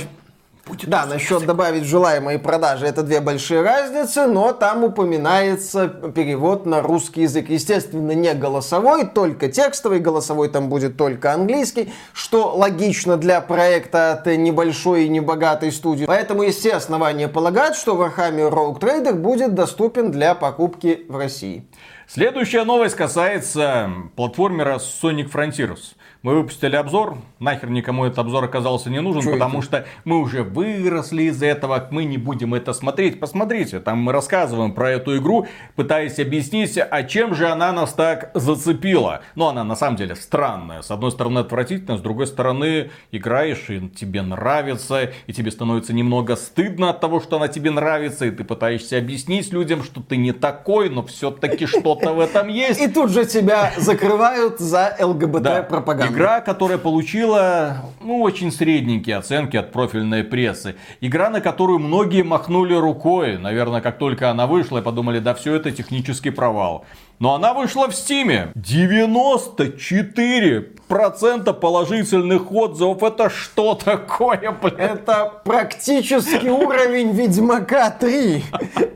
Будет 0.66 0.88
да, 0.88 1.07
насчет 1.07 1.47
добавить 1.47 1.84
желаемые 1.84 2.38
продажи, 2.38 2.86
это 2.86 3.03
две 3.03 3.20
большие 3.20 3.62
разницы, 3.62 4.26
но 4.26 4.53
там 4.53 4.84
упоминается 4.84 5.88
перевод 5.88 6.64
на 6.64 6.80
русский 6.80 7.22
язык. 7.22 7.49
Естественно, 7.49 8.12
не 8.12 8.34
голосовой, 8.34 9.07
только 9.07 9.49
текстовый, 9.49 9.99
голосовой 9.99 10.49
там 10.49 10.68
будет 10.68 10.97
только 10.97 11.32
английский, 11.32 11.93
что 12.12 12.55
логично 12.55 13.16
для 13.16 13.41
проекта 13.41 14.12
от 14.12 14.26
небольшой 14.26 15.07
и 15.07 15.09
небогатой 15.09 15.72
студии. 15.72 16.05
Поэтому 16.05 16.43
есть 16.43 16.61
все 16.61 16.74
основания 16.74 17.26
полагать, 17.26 17.74
что 17.74 17.97
Warhammer 17.97 18.53
Rogue 18.53 18.78
Trader 18.78 19.14
будет 19.14 19.55
доступен 19.55 20.12
для 20.12 20.34
покупки 20.34 21.05
в 21.09 21.16
России. 21.16 21.64
Следующая 22.12 22.64
новость 22.64 22.96
касается 22.96 23.88
платформера 24.16 24.78
Sonic 24.78 25.30
Frontiers. 25.30 25.94
Мы 26.22 26.34
выпустили 26.34 26.76
обзор, 26.76 27.16
нахер 27.38 27.70
никому 27.70 28.04
этот 28.04 28.18
обзор 28.18 28.44
оказался 28.44 28.90
не 28.90 29.00
нужен, 29.00 29.22
Чё 29.22 29.32
потому 29.32 29.60
это? 29.60 29.66
что 29.66 29.86
мы 30.04 30.18
уже 30.20 30.42
выросли 30.42 31.22
из 31.22 31.42
этого, 31.42 31.88
мы 31.90 32.04
не 32.04 32.18
будем 32.18 32.52
это 32.52 32.74
смотреть. 32.74 33.18
Посмотрите, 33.18 33.80
там 33.80 34.00
мы 34.02 34.12
рассказываем 34.12 34.74
про 34.74 34.90
эту 34.90 35.16
игру, 35.16 35.46
пытаясь 35.76 36.18
объяснить, 36.18 36.76
а 36.78 37.02
чем 37.04 37.34
же 37.34 37.48
она 37.48 37.72
нас 37.72 37.94
так 37.94 38.32
зацепила. 38.34 39.22
Но 39.34 39.48
она 39.48 39.64
на 39.64 39.76
самом 39.76 39.96
деле 39.96 40.14
странная. 40.14 40.82
С 40.82 40.90
одной 40.90 41.10
стороны 41.10 41.38
отвратительная, 41.38 41.96
с 41.96 42.02
другой 42.02 42.26
стороны 42.26 42.90
играешь 43.12 43.70
и 43.70 43.88
тебе 43.88 44.20
нравится, 44.20 45.12
и 45.26 45.32
тебе 45.32 45.50
становится 45.50 45.94
немного 45.94 46.36
стыдно 46.36 46.90
от 46.90 47.00
того, 47.00 47.20
что 47.20 47.36
она 47.36 47.48
тебе 47.48 47.70
нравится, 47.70 48.26
и 48.26 48.30
ты 48.30 48.44
пытаешься 48.44 48.98
объяснить 48.98 49.54
людям, 49.54 49.82
что 49.82 50.02
ты 50.02 50.18
не 50.18 50.32
такой, 50.32 50.90
но 50.90 51.02
все-таки 51.02 51.64
что-то 51.64 52.12
в 52.12 52.20
этом 52.20 52.48
есть. 52.50 52.78
И 52.78 52.88
тут 52.88 53.10
же 53.10 53.24
тебя 53.24 53.72
закрывают 53.78 54.58
за 54.58 54.94
ЛГБТ-пропаганду. 55.00 56.09
Игра, 56.11 56.40
которая 56.40 56.78
получила, 56.78 57.84
ну, 58.00 58.20
очень 58.20 58.50
средненькие 58.50 59.16
оценки 59.16 59.56
от 59.56 59.70
профильной 59.70 60.24
прессы. 60.24 60.74
Игра, 61.00 61.30
на 61.30 61.40
которую 61.40 61.78
многие 61.78 62.22
махнули 62.22 62.74
рукой. 62.74 63.38
Наверное, 63.38 63.80
как 63.80 63.98
только 63.98 64.28
она 64.28 64.48
вышла, 64.48 64.78
и 64.78 64.82
подумали, 64.82 65.20
да 65.20 65.34
все 65.34 65.54
это 65.54 65.70
технический 65.70 66.30
провал. 66.30 66.84
Но 67.20 67.34
она 67.34 67.54
вышла 67.54 67.88
в 67.88 67.94
Стиме. 67.94 68.50
94 68.56 70.70
процента 70.91 71.53
положительных 71.53 72.51
отзывов. 72.51 73.03
Это 73.05 73.30
что 73.30 73.74
такое, 73.74 74.51
блин? 74.51 74.74
Это 74.76 75.32
практически 75.45 76.49
уровень 76.49 77.12
Ведьмака 77.12 77.91
3. 77.91 78.45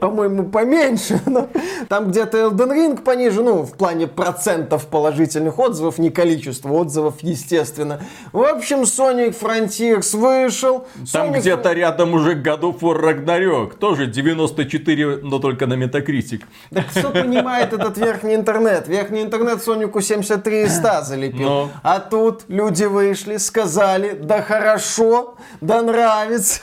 По-моему, 0.00 0.42
поменьше. 0.44 1.20
Но 1.26 1.48
там 1.88 2.10
где-то 2.10 2.38
Elden 2.38 2.72
Ring 2.72 3.02
пониже. 3.02 3.42
Ну, 3.42 3.62
в 3.62 3.76
плане 3.76 4.08
процентов 4.08 4.88
положительных 4.88 5.58
отзывов, 5.58 5.98
не 5.98 6.10
количество 6.10 6.72
отзывов, 6.72 7.22
естественно. 7.22 8.00
В 8.32 8.42
общем, 8.42 8.82
Sonic 8.82 9.38
Frontiers 9.40 10.18
вышел. 10.18 10.88
Там 11.12 11.28
Sonic... 11.28 11.40
где-то 11.40 11.72
рядом 11.72 12.14
уже 12.14 12.34
God 12.34 12.62
of 12.62 12.80
War 12.80 13.00
Ragnarok. 13.00 13.78
Тоже 13.78 14.06
94, 14.06 15.18
но 15.22 15.38
только 15.38 15.68
на 15.68 15.74
Metacritic. 15.74 16.42
Кто 16.90 17.10
понимает 17.10 17.72
этот 17.72 17.96
верх 17.98 18.24
верхний 18.24 18.34
интернет. 18.34 18.88
Верхний 18.88 19.22
интернет 19.22 19.62
Сонику 19.62 20.00
73 20.00 20.62
из 20.62 20.76
100 20.76 21.02
залепил. 21.02 21.48
Но. 21.48 21.70
А 21.84 22.00
тут 22.00 22.46
люди 22.48 22.84
вышли, 22.84 23.36
сказали, 23.36 24.14
да 24.14 24.40
хорошо, 24.40 25.36
да 25.60 25.82
нравится. 25.82 26.62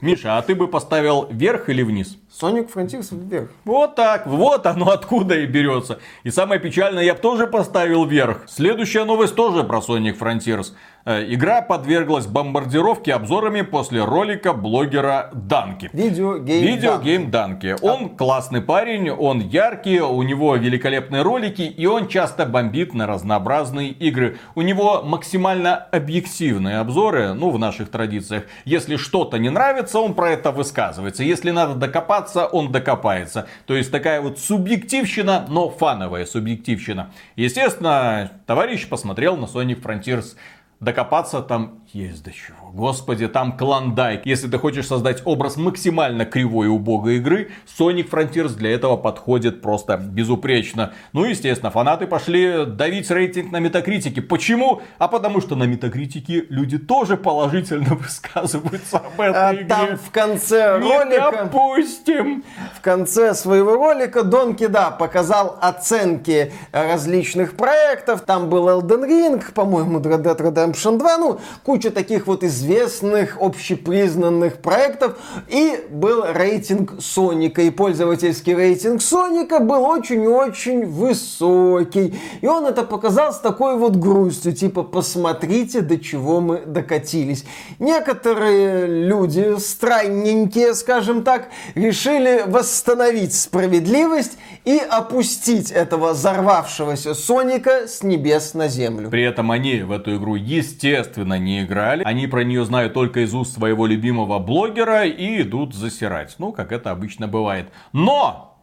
Миша, 0.00 0.36
а 0.36 0.42
ты 0.42 0.56
бы 0.56 0.66
поставил 0.66 1.28
вверх 1.30 1.68
или 1.68 1.84
вниз? 1.84 2.18
Sonic 2.28 2.68
Frontiers 2.74 3.08
вверх. 3.12 3.50
Вот 3.64 3.94
так, 3.94 4.26
вот 4.26 4.66
оно 4.66 4.90
откуда 4.90 5.36
и 5.36 5.46
берется. 5.46 6.00
И 6.24 6.30
самое 6.30 6.60
печальное, 6.60 7.04
я 7.04 7.14
бы 7.14 7.20
тоже 7.20 7.46
поставил 7.46 8.06
вверх. 8.06 8.42
Следующая 8.48 9.04
новость 9.04 9.36
тоже 9.36 9.62
про 9.62 9.78
Sonic 9.78 10.18
Frontiers. 10.18 10.72
Э, 11.04 11.24
игра 11.26 11.62
подверглась 11.62 12.26
бомбардировке 12.26 13.14
обзорами 13.14 13.62
после 13.62 14.04
ролика 14.04 14.52
блогера 14.52 15.30
Данки. 15.32 15.88
Видеогейм 15.92 16.66
Видеогейм 16.66 17.30
Данки. 17.30 17.76
Он 17.80 18.10
классный 18.10 18.60
парень, 18.60 19.10
он 19.10 19.40
яркий, 19.40 20.00
у 20.00 20.22
него 20.22 20.56
великолепные 20.56 21.22
ролики, 21.22 21.62
и 21.62 21.86
он 21.86 22.08
часто 22.08 22.46
бомбит 22.46 22.94
на 22.94 23.06
разнообразные 23.06 23.88
игры. 23.90 24.38
У 24.54 24.62
него 24.62 25.02
максимально 25.02 25.76
объективные 25.76 26.78
обзоры, 26.78 27.32
ну, 27.32 27.50
в 27.50 27.58
наших 27.58 27.90
традициях. 27.90 28.44
Если 28.64 28.96
что-то 28.96 29.38
не 29.38 29.50
нравится, 29.50 30.00
он 30.00 30.14
про 30.14 30.32
это 30.32 30.50
высказывается. 30.50 31.22
Если 31.22 31.50
надо 31.50 31.74
докопаться, 31.74 32.46
он 32.46 32.72
докопается. 32.72 33.46
То 33.66 33.74
есть 33.74 33.90
такая 33.90 34.20
вот 34.20 34.38
субъективщина, 34.38 35.46
но 35.48 35.70
фановая 35.70 36.26
субъективщина. 36.26 37.10
Естественно, 37.36 38.32
товарищ 38.46 38.88
посмотрел 38.88 39.36
на 39.36 39.44
Sonic 39.44 39.80
Frontiers 39.80 40.36
докопаться 40.80 41.42
там 41.42 41.82
есть 41.94 42.22
до 42.22 42.32
чего. 42.32 42.70
Господи, 42.72 43.28
там 43.28 43.56
клондайк. 43.56 44.26
Если 44.26 44.48
ты 44.48 44.58
хочешь 44.58 44.86
создать 44.86 45.22
образ 45.24 45.56
максимально 45.56 46.24
кривой 46.24 46.66
и 46.66 46.70
убогой 46.70 47.16
игры, 47.16 47.50
Sonic 47.66 48.10
Frontiers 48.10 48.54
для 48.54 48.70
этого 48.70 48.96
подходит 48.96 49.62
просто 49.62 49.96
безупречно. 49.96 50.92
Ну, 51.12 51.24
естественно, 51.24 51.70
фанаты 51.70 52.06
пошли 52.06 52.66
давить 52.66 53.10
рейтинг 53.10 53.52
на 53.52 53.58
метакритике. 53.58 54.22
Почему? 54.22 54.82
А 54.98 55.08
потому 55.08 55.40
что 55.40 55.56
на 55.56 55.64
метакритике 55.64 56.44
люди 56.50 56.78
тоже 56.78 57.16
положительно 57.16 57.94
высказываются 58.00 58.98
об 58.98 59.20
этой 59.20 59.48
а 59.48 59.54
игре. 59.54 59.64
Там 59.66 59.96
в 59.96 60.10
конце 60.10 60.78
Не 60.78 60.98
ролика... 60.98 61.32
допустим! 61.42 62.44
В 62.76 62.80
конце 62.80 63.34
своего 63.34 63.74
ролика 63.74 64.22
Донки, 64.22 64.66
да, 64.66 64.90
показал 64.90 65.58
оценки 65.60 66.52
различных 66.72 67.56
проектов. 67.56 68.22
Там 68.22 68.48
был 68.48 68.68
Elden 68.68 69.08
Ring, 69.08 69.52
по-моему, 69.52 70.00
Red 70.00 70.22
Dead 70.22 70.38
Redemption 70.38 70.98
2, 70.98 71.18
ну, 71.18 71.40
куча 71.64 71.77
куча 71.78 71.92
таких 71.92 72.26
вот 72.26 72.42
известных, 72.42 73.36
общепризнанных 73.40 74.56
проектов. 74.56 75.16
И 75.46 75.78
был 75.90 76.24
рейтинг 76.24 76.94
Соника. 77.00 77.62
И 77.62 77.70
пользовательский 77.70 78.52
рейтинг 78.52 79.00
Соника 79.00 79.60
был 79.60 79.84
очень-очень 79.84 80.84
высокий. 80.86 82.18
И 82.40 82.46
он 82.48 82.66
это 82.66 82.82
показал 82.82 83.32
с 83.32 83.38
такой 83.38 83.76
вот 83.76 83.94
грустью. 83.94 84.52
Типа, 84.52 84.82
посмотрите, 84.82 85.80
до 85.80 85.98
чего 85.98 86.40
мы 86.40 86.62
докатились. 86.66 87.44
Некоторые 87.78 88.86
люди, 88.86 89.56
странненькие, 89.58 90.74
скажем 90.74 91.22
так, 91.22 91.48
решили 91.76 92.42
восстановить 92.44 93.34
справедливость 93.34 94.36
и 94.64 94.78
опустить 94.78 95.70
этого 95.70 96.12
взорвавшегося 96.12 97.14
Соника 97.14 97.86
с 97.86 98.02
небес 98.02 98.54
на 98.54 98.66
землю. 98.66 99.08
При 99.10 99.22
этом 99.22 99.52
они 99.52 99.82
в 99.82 99.92
эту 99.92 100.16
игру, 100.16 100.34
естественно, 100.34 101.38
не 101.38 101.67
играли. 101.68 102.02
Они 102.04 102.26
про 102.26 102.42
нее 102.42 102.64
знают 102.64 102.94
только 102.94 103.20
из 103.20 103.34
уст 103.34 103.52
своего 103.54 103.86
любимого 103.86 104.38
блогера 104.38 105.04
и 105.04 105.42
идут 105.42 105.74
засирать. 105.74 106.34
Ну, 106.38 106.52
как 106.52 106.72
это 106.72 106.90
обычно 106.90 107.28
бывает. 107.28 107.70
Но! 107.92 108.56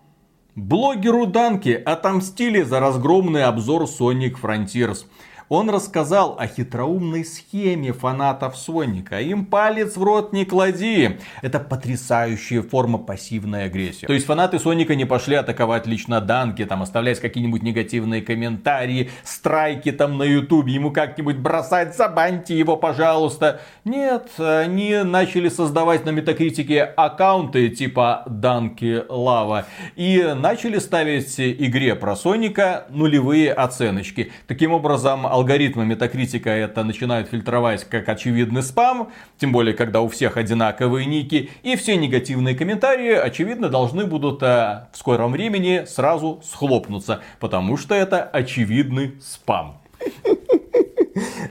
Блогеру 0.55 1.25
Данки 1.25 1.71
отомстили 1.71 2.61
за 2.61 2.79
разгромный 2.79 3.43
обзор 3.43 3.83
Sonic 3.83 4.37
Frontiers. 4.41 5.05
Он 5.47 5.69
рассказал 5.69 6.37
о 6.39 6.47
хитроумной 6.47 7.23
схеме 7.23 7.93
фанатов 7.93 8.57
Соника. 8.57 9.21
Им 9.21 9.45
палец 9.45 9.95
в 9.95 10.03
рот 10.03 10.33
не 10.33 10.43
клади. 10.43 11.19
Это 11.43 11.59
потрясающая 11.59 12.63
форма 12.63 12.97
пассивной 12.97 13.65
агрессии. 13.65 14.07
То 14.07 14.13
есть 14.13 14.25
фанаты 14.25 14.57
Соника 14.57 14.95
не 14.95 15.05
пошли 15.05 15.35
атаковать 15.35 15.85
лично 15.85 16.19
Данки, 16.19 16.65
там 16.65 16.81
оставлять 16.81 17.19
какие-нибудь 17.19 17.61
негативные 17.61 18.23
комментарии, 18.23 19.11
страйки 19.23 19.91
там 19.91 20.17
на 20.17 20.23
ютубе, 20.23 20.73
ему 20.73 20.91
как-нибудь 20.91 21.37
бросать, 21.37 21.95
забаньте 21.95 22.57
его, 22.57 22.75
пожалуйста. 22.75 23.61
Нет, 23.83 24.31
они 24.39 24.95
начали 25.03 25.49
создавать 25.49 26.05
на 26.05 26.09
метакритике 26.09 26.81
аккаунты 26.83 27.69
типа 27.69 28.23
Данки 28.25 29.03
Лава 29.09 29.65
и 29.95 30.33
начали 30.35 30.79
ставить 30.79 31.39
игре 31.39 31.93
про 31.95 32.15
Соника 32.15 32.85
нулевые 32.89 33.53
оценочки. 33.53 34.31
Таким 34.47 34.71
образом, 34.71 35.27
алгоритмы 35.35 35.85
метакритика 35.85 36.49
это 36.49 36.83
начинают 36.83 37.29
фильтровать 37.29 37.83
как 37.83 38.07
очевидный 38.07 38.63
спам, 38.63 39.11
тем 39.37 39.51
более, 39.51 39.73
когда 39.73 40.01
у 40.01 40.07
всех 40.07 40.37
одинаковые 40.37 41.05
ники, 41.05 41.49
и 41.63 41.75
все 41.75 41.97
негативные 41.97 42.55
комментарии, 42.55 43.11
очевидно, 43.11 43.69
должны 43.69 44.05
будут 44.05 44.41
а, 44.43 44.89
в 44.93 44.97
скором 44.97 45.33
времени 45.33 45.83
сразу 45.87 46.41
схлопнуться, 46.43 47.21
потому 47.39 47.77
что 47.77 47.93
это 47.95 48.23
очевидный 48.23 49.15
спам. 49.21 49.81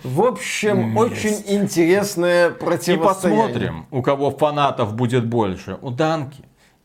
В 0.03 0.23
общем, 0.23 0.97
Есть. 0.97 0.97
очень 0.97 1.43
интересное 1.47 2.51
противостояние. 2.51 3.01
И 3.01 3.49
посмотрим, 3.49 3.87
у 3.91 4.03
кого 4.03 4.31
фанатов 4.31 4.95
будет 4.95 5.27
больше. 5.27 5.79
У 5.81 5.91
Данки 5.91 6.45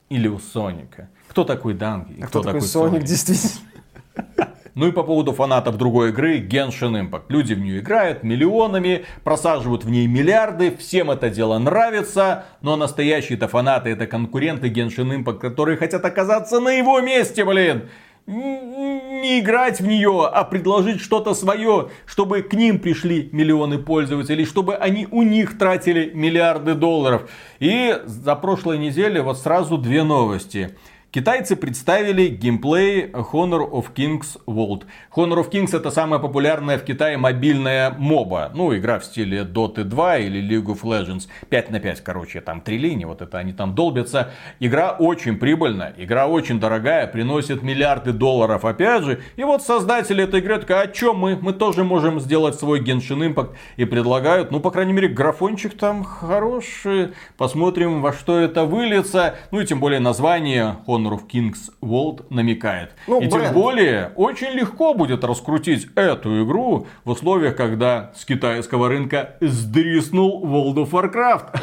или 0.10 0.28
у 0.28 0.40
Соника. 0.40 1.10
Кто 1.28 1.44
такой 1.44 1.74
Данки? 1.74 2.14
А 2.22 2.28
кто, 2.28 2.40
кто 2.40 2.44
такой 2.44 2.62
Соник, 2.62 2.92
Соник? 2.92 3.04
действительно? 3.04 3.70
Ну 4.76 4.88
и 4.88 4.92
по 4.92 5.04
поводу 5.04 5.34
фанатов 5.34 5.78
другой 5.78 6.10
игры 6.10 6.40
Genshin 6.40 7.10
Impact. 7.10 7.24
Люди 7.30 7.54
в 7.54 7.60
нее 7.60 7.80
играют 7.80 8.24
миллионами, 8.24 9.06
просаживают 9.24 9.84
в 9.84 9.90
ней 9.90 10.08
миллиарды, 10.08 10.76
всем 10.76 11.12
это 11.12 11.30
дело 11.30 11.58
нравится, 11.58 12.46
но 12.62 12.76
настоящие-то 12.76 13.48
фанаты 13.48 13.90
это 13.90 14.08
конкуренты 14.08 14.70
Genshin 14.70 15.24
Impact, 15.24 15.40
которые 15.40 15.78
хотят 15.78 16.06
оказаться 16.06 16.60
на 16.60 16.70
его 16.70 17.00
месте, 17.02 17.44
блин. 17.46 17.90
не 18.28 19.40
играть 19.40 19.82
в 19.82 19.88
нее, 19.88 20.30
а 20.32 20.44
предложить 20.44 21.02
что-то 21.02 21.34
свое, 21.34 21.90
чтобы 22.06 22.42
к 22.42 22.54
ним 22.54 22.80
пришли 22.80 23.30
миллионы 23.32 23.80
пользователей, 23.80 24.46
чтобы 24.46 24.76
они 24.76 25.08
у 25.10 25.24
них 25.24 25.58
тратили 25.58 26.12
миллиарды 26.14 26.76
долларов. 26.76 27.30
И 27.60 28.00
за 28.06 28.36
прошлой 28.36 28.78
неделе 28.78 29.22
вот 29.22 29.40
сразу 29.40 29.78
две 29.78 30.04
новости. 30.04 30.76
Китайцы 31.12 31.56
представили 31.56 32.28
геймплей 32.28 33.08
Honor 33.08 33.68
of 33.68 33.96
Kings 33.96 34.40
World. 34.46 34.84
Honor 35.16 35.40
of 35.40 35.50
Kings 35.50 35.76
это 35.76 35.90
самая 35.90 36.20
популярная 36.20 36.78
в 36.78 36.84
Китае 36.84 37.18
мобильная 37.18 37.90
моба. 37.98 38.52
Ну, 38.54 38.78
игра 38.78 39.00
в 39.00 39.06
стиле 39.06 39.40
Dota 39.40 39.84
2 39.84 40.18
или 40.18 40.40
League 40.40 40.68
of 40.68 40.84
Legends. 40.84 41.28
5 41.50 41.72
на 41.72 41.80
5, 41.80 42.02
короче, 42.02 42.42
там 42.42 42.62
три 42.62 42.78
линии, 42.78 43.06
вот 43.06 43.24
это 43.24 43.40
они 43.40 43.54
там 43.54 43.74
долбятся. 43.74 44.34
Игра 44.60 44.92
очень 44.92 45.38
прибыльная, 45.40 45.96
игра 45.98 46.28
очень 46.28 46.60
дорогая, 46.60 47.08
приносит 47.08 47.64
миллиарды 47.64 48.14
долларов 48.14 48.64
опять 48.64 49.04
же. 49.04 49.20
И 49.36 49.44
вот 49.44 49.64
создатели 49.64 50.26
этой 50.26 50.42
игры 50.42 50.60
такая, 50.60 50.84
а 50.84 50.88
чё 50.88 51.16
мы? 51.16 51.40
Мы 51.42 51.54
тоже 51.54 51.84
можем 51.84 52.20
сделать 52.20 52.54
свой 52.54 52.82
Genshin 52.82 53.34
Impact. 53.34 53.56
И 53.78 53.86
предлагают, 53.86 54.52
ну, 54.52 54.60
по 54.60 54.70
крайней 54.70 54.94
мере, 54.94 55.08
графончик 55.08 55.76
там 55.76 56.04
хороший. 56.04 57.14
Посмотрим, 57.36 58.04
во 58.04 58.14
что 58.14 58.38
это 58.38 58.66
выльется. 58.66 59.34
Ну 59.50 59.60
и 59.60 59.66
тем 59.66 59.80
более 59.80 60.00
название 60.00 60.76
Honor 60.86 60.99
Honor 61.00 61.12
of 61.20 61.28
Kings 61.28 61.72
World 61.82 62.26
намекает. 62.30 62.92
Ну, 63.08 63.22
и 63.22 63.28
бренд. 63.28 63.46
тем 63.46 63.54
более, 63.54 64.12
очень 64.16 64.50
легко 64.50 64.94
будет 64.94 65.24
раскрутить 65.24 65.88
эту 65.96 66.44
игру 66.44 66.88
в 67.04 67.12
условиях, 67.12 67.56
когда 67.56 68.12
с 68.16 68.26
китайского 68.26 68.90
рынка 68.90 69.36
сдриснул 69.42 70.44
World 70.46 70.76
of 70.86 70.92
Warcraft. 70.92 71.60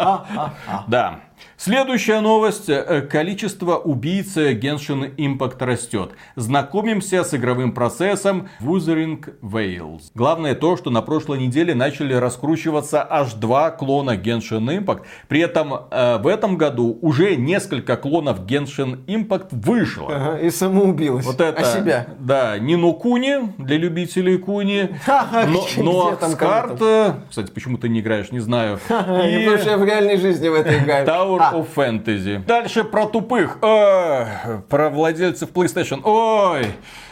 Да. 0.88 1.20
Следующая 1.62 2.20
новость. 2.20 2.70
Э, 2.70 3.02
количество 3.02 3.76
убийц 3.76 4.34
Genshin 4.34 5.14
Impact 5.16 5.62
растет. 5.62 6.12
Знакомимся 6.34 7.22
с 7.22 7.34
игровым 7.34 7.72
процессом 7.72 8.48
Wuthering 8.62 9.22
Wales. 9.42 10.04
Главное 10.14 10.54
то, 10.54 10.78
что 10.78 10.88
на 10.88 11.02
прошлой 11.02 11.38
неделе 11.38 11.74
начали 11.74 12.14
раскручиваться 12.14 13.06
аж 13.06 13.34
два 13.34 13.70
клона 13.72 14.16
Genshin 14.16 14.68
Impact. 14.74 15.02
При 15.28 15.40
этом 15.42 15.74
э, 15.90 16.16
в 16.16 16.28
этом 16.28 16.56
году 16.56 16.98
уже 17.02 17.36
несколько 17.36 17.98
клонов 17.98 18.40
Genshin 18.46 19.04
Impact 19.04 19.48
вышло. 19.50 20.16
Ага, 20.16 20.38
и 20.38 20.48
самоубилось. 20.48 21.26
Вот 21.26 21.42
это, 21.42 21.60
а 21.60 21.64
себя. 21.64 22.06
Да, 22.20 22.58
Нино 22.58 22.94
Куни 22.94 23.52
для 23.58 23.76
любителей 23.76 24.38
Куни. 24.38 24.88
Но, 25.06 25.66
но 25.76 26.18
с 26.18 26.34
карт, 26.36 26.80
кстати, 27.28 27.50
почему 27.50 27.76
ты 27.76 27.90
не 27.90 28.00
играешь, 28.00 28.32
не 28.32 28.40
знаю. 28.40 28.78
И... 28.88 29.44
Потому 29.44 29.58
что 29.58 29.70
я 29.72 29.76
в 29.76 29.84
реальной 29.84 30.16
жизни 30.16 30.48
в 30.48 30.54
это 30.54 30.78
играю. 30.78 31.06
Tower 31.06 31.49
of 31.52 31.66
Fantasy. 31.74 32.44
Дальше 32.44 32.84
про 32.84 33.06
тупых. 33.06 33.58
Э, 33.62 34.60
про 34.68 34.90
владельцев 34.90 35.50
PlayStation. 35.50 36.00
Ой, 36.04 36.66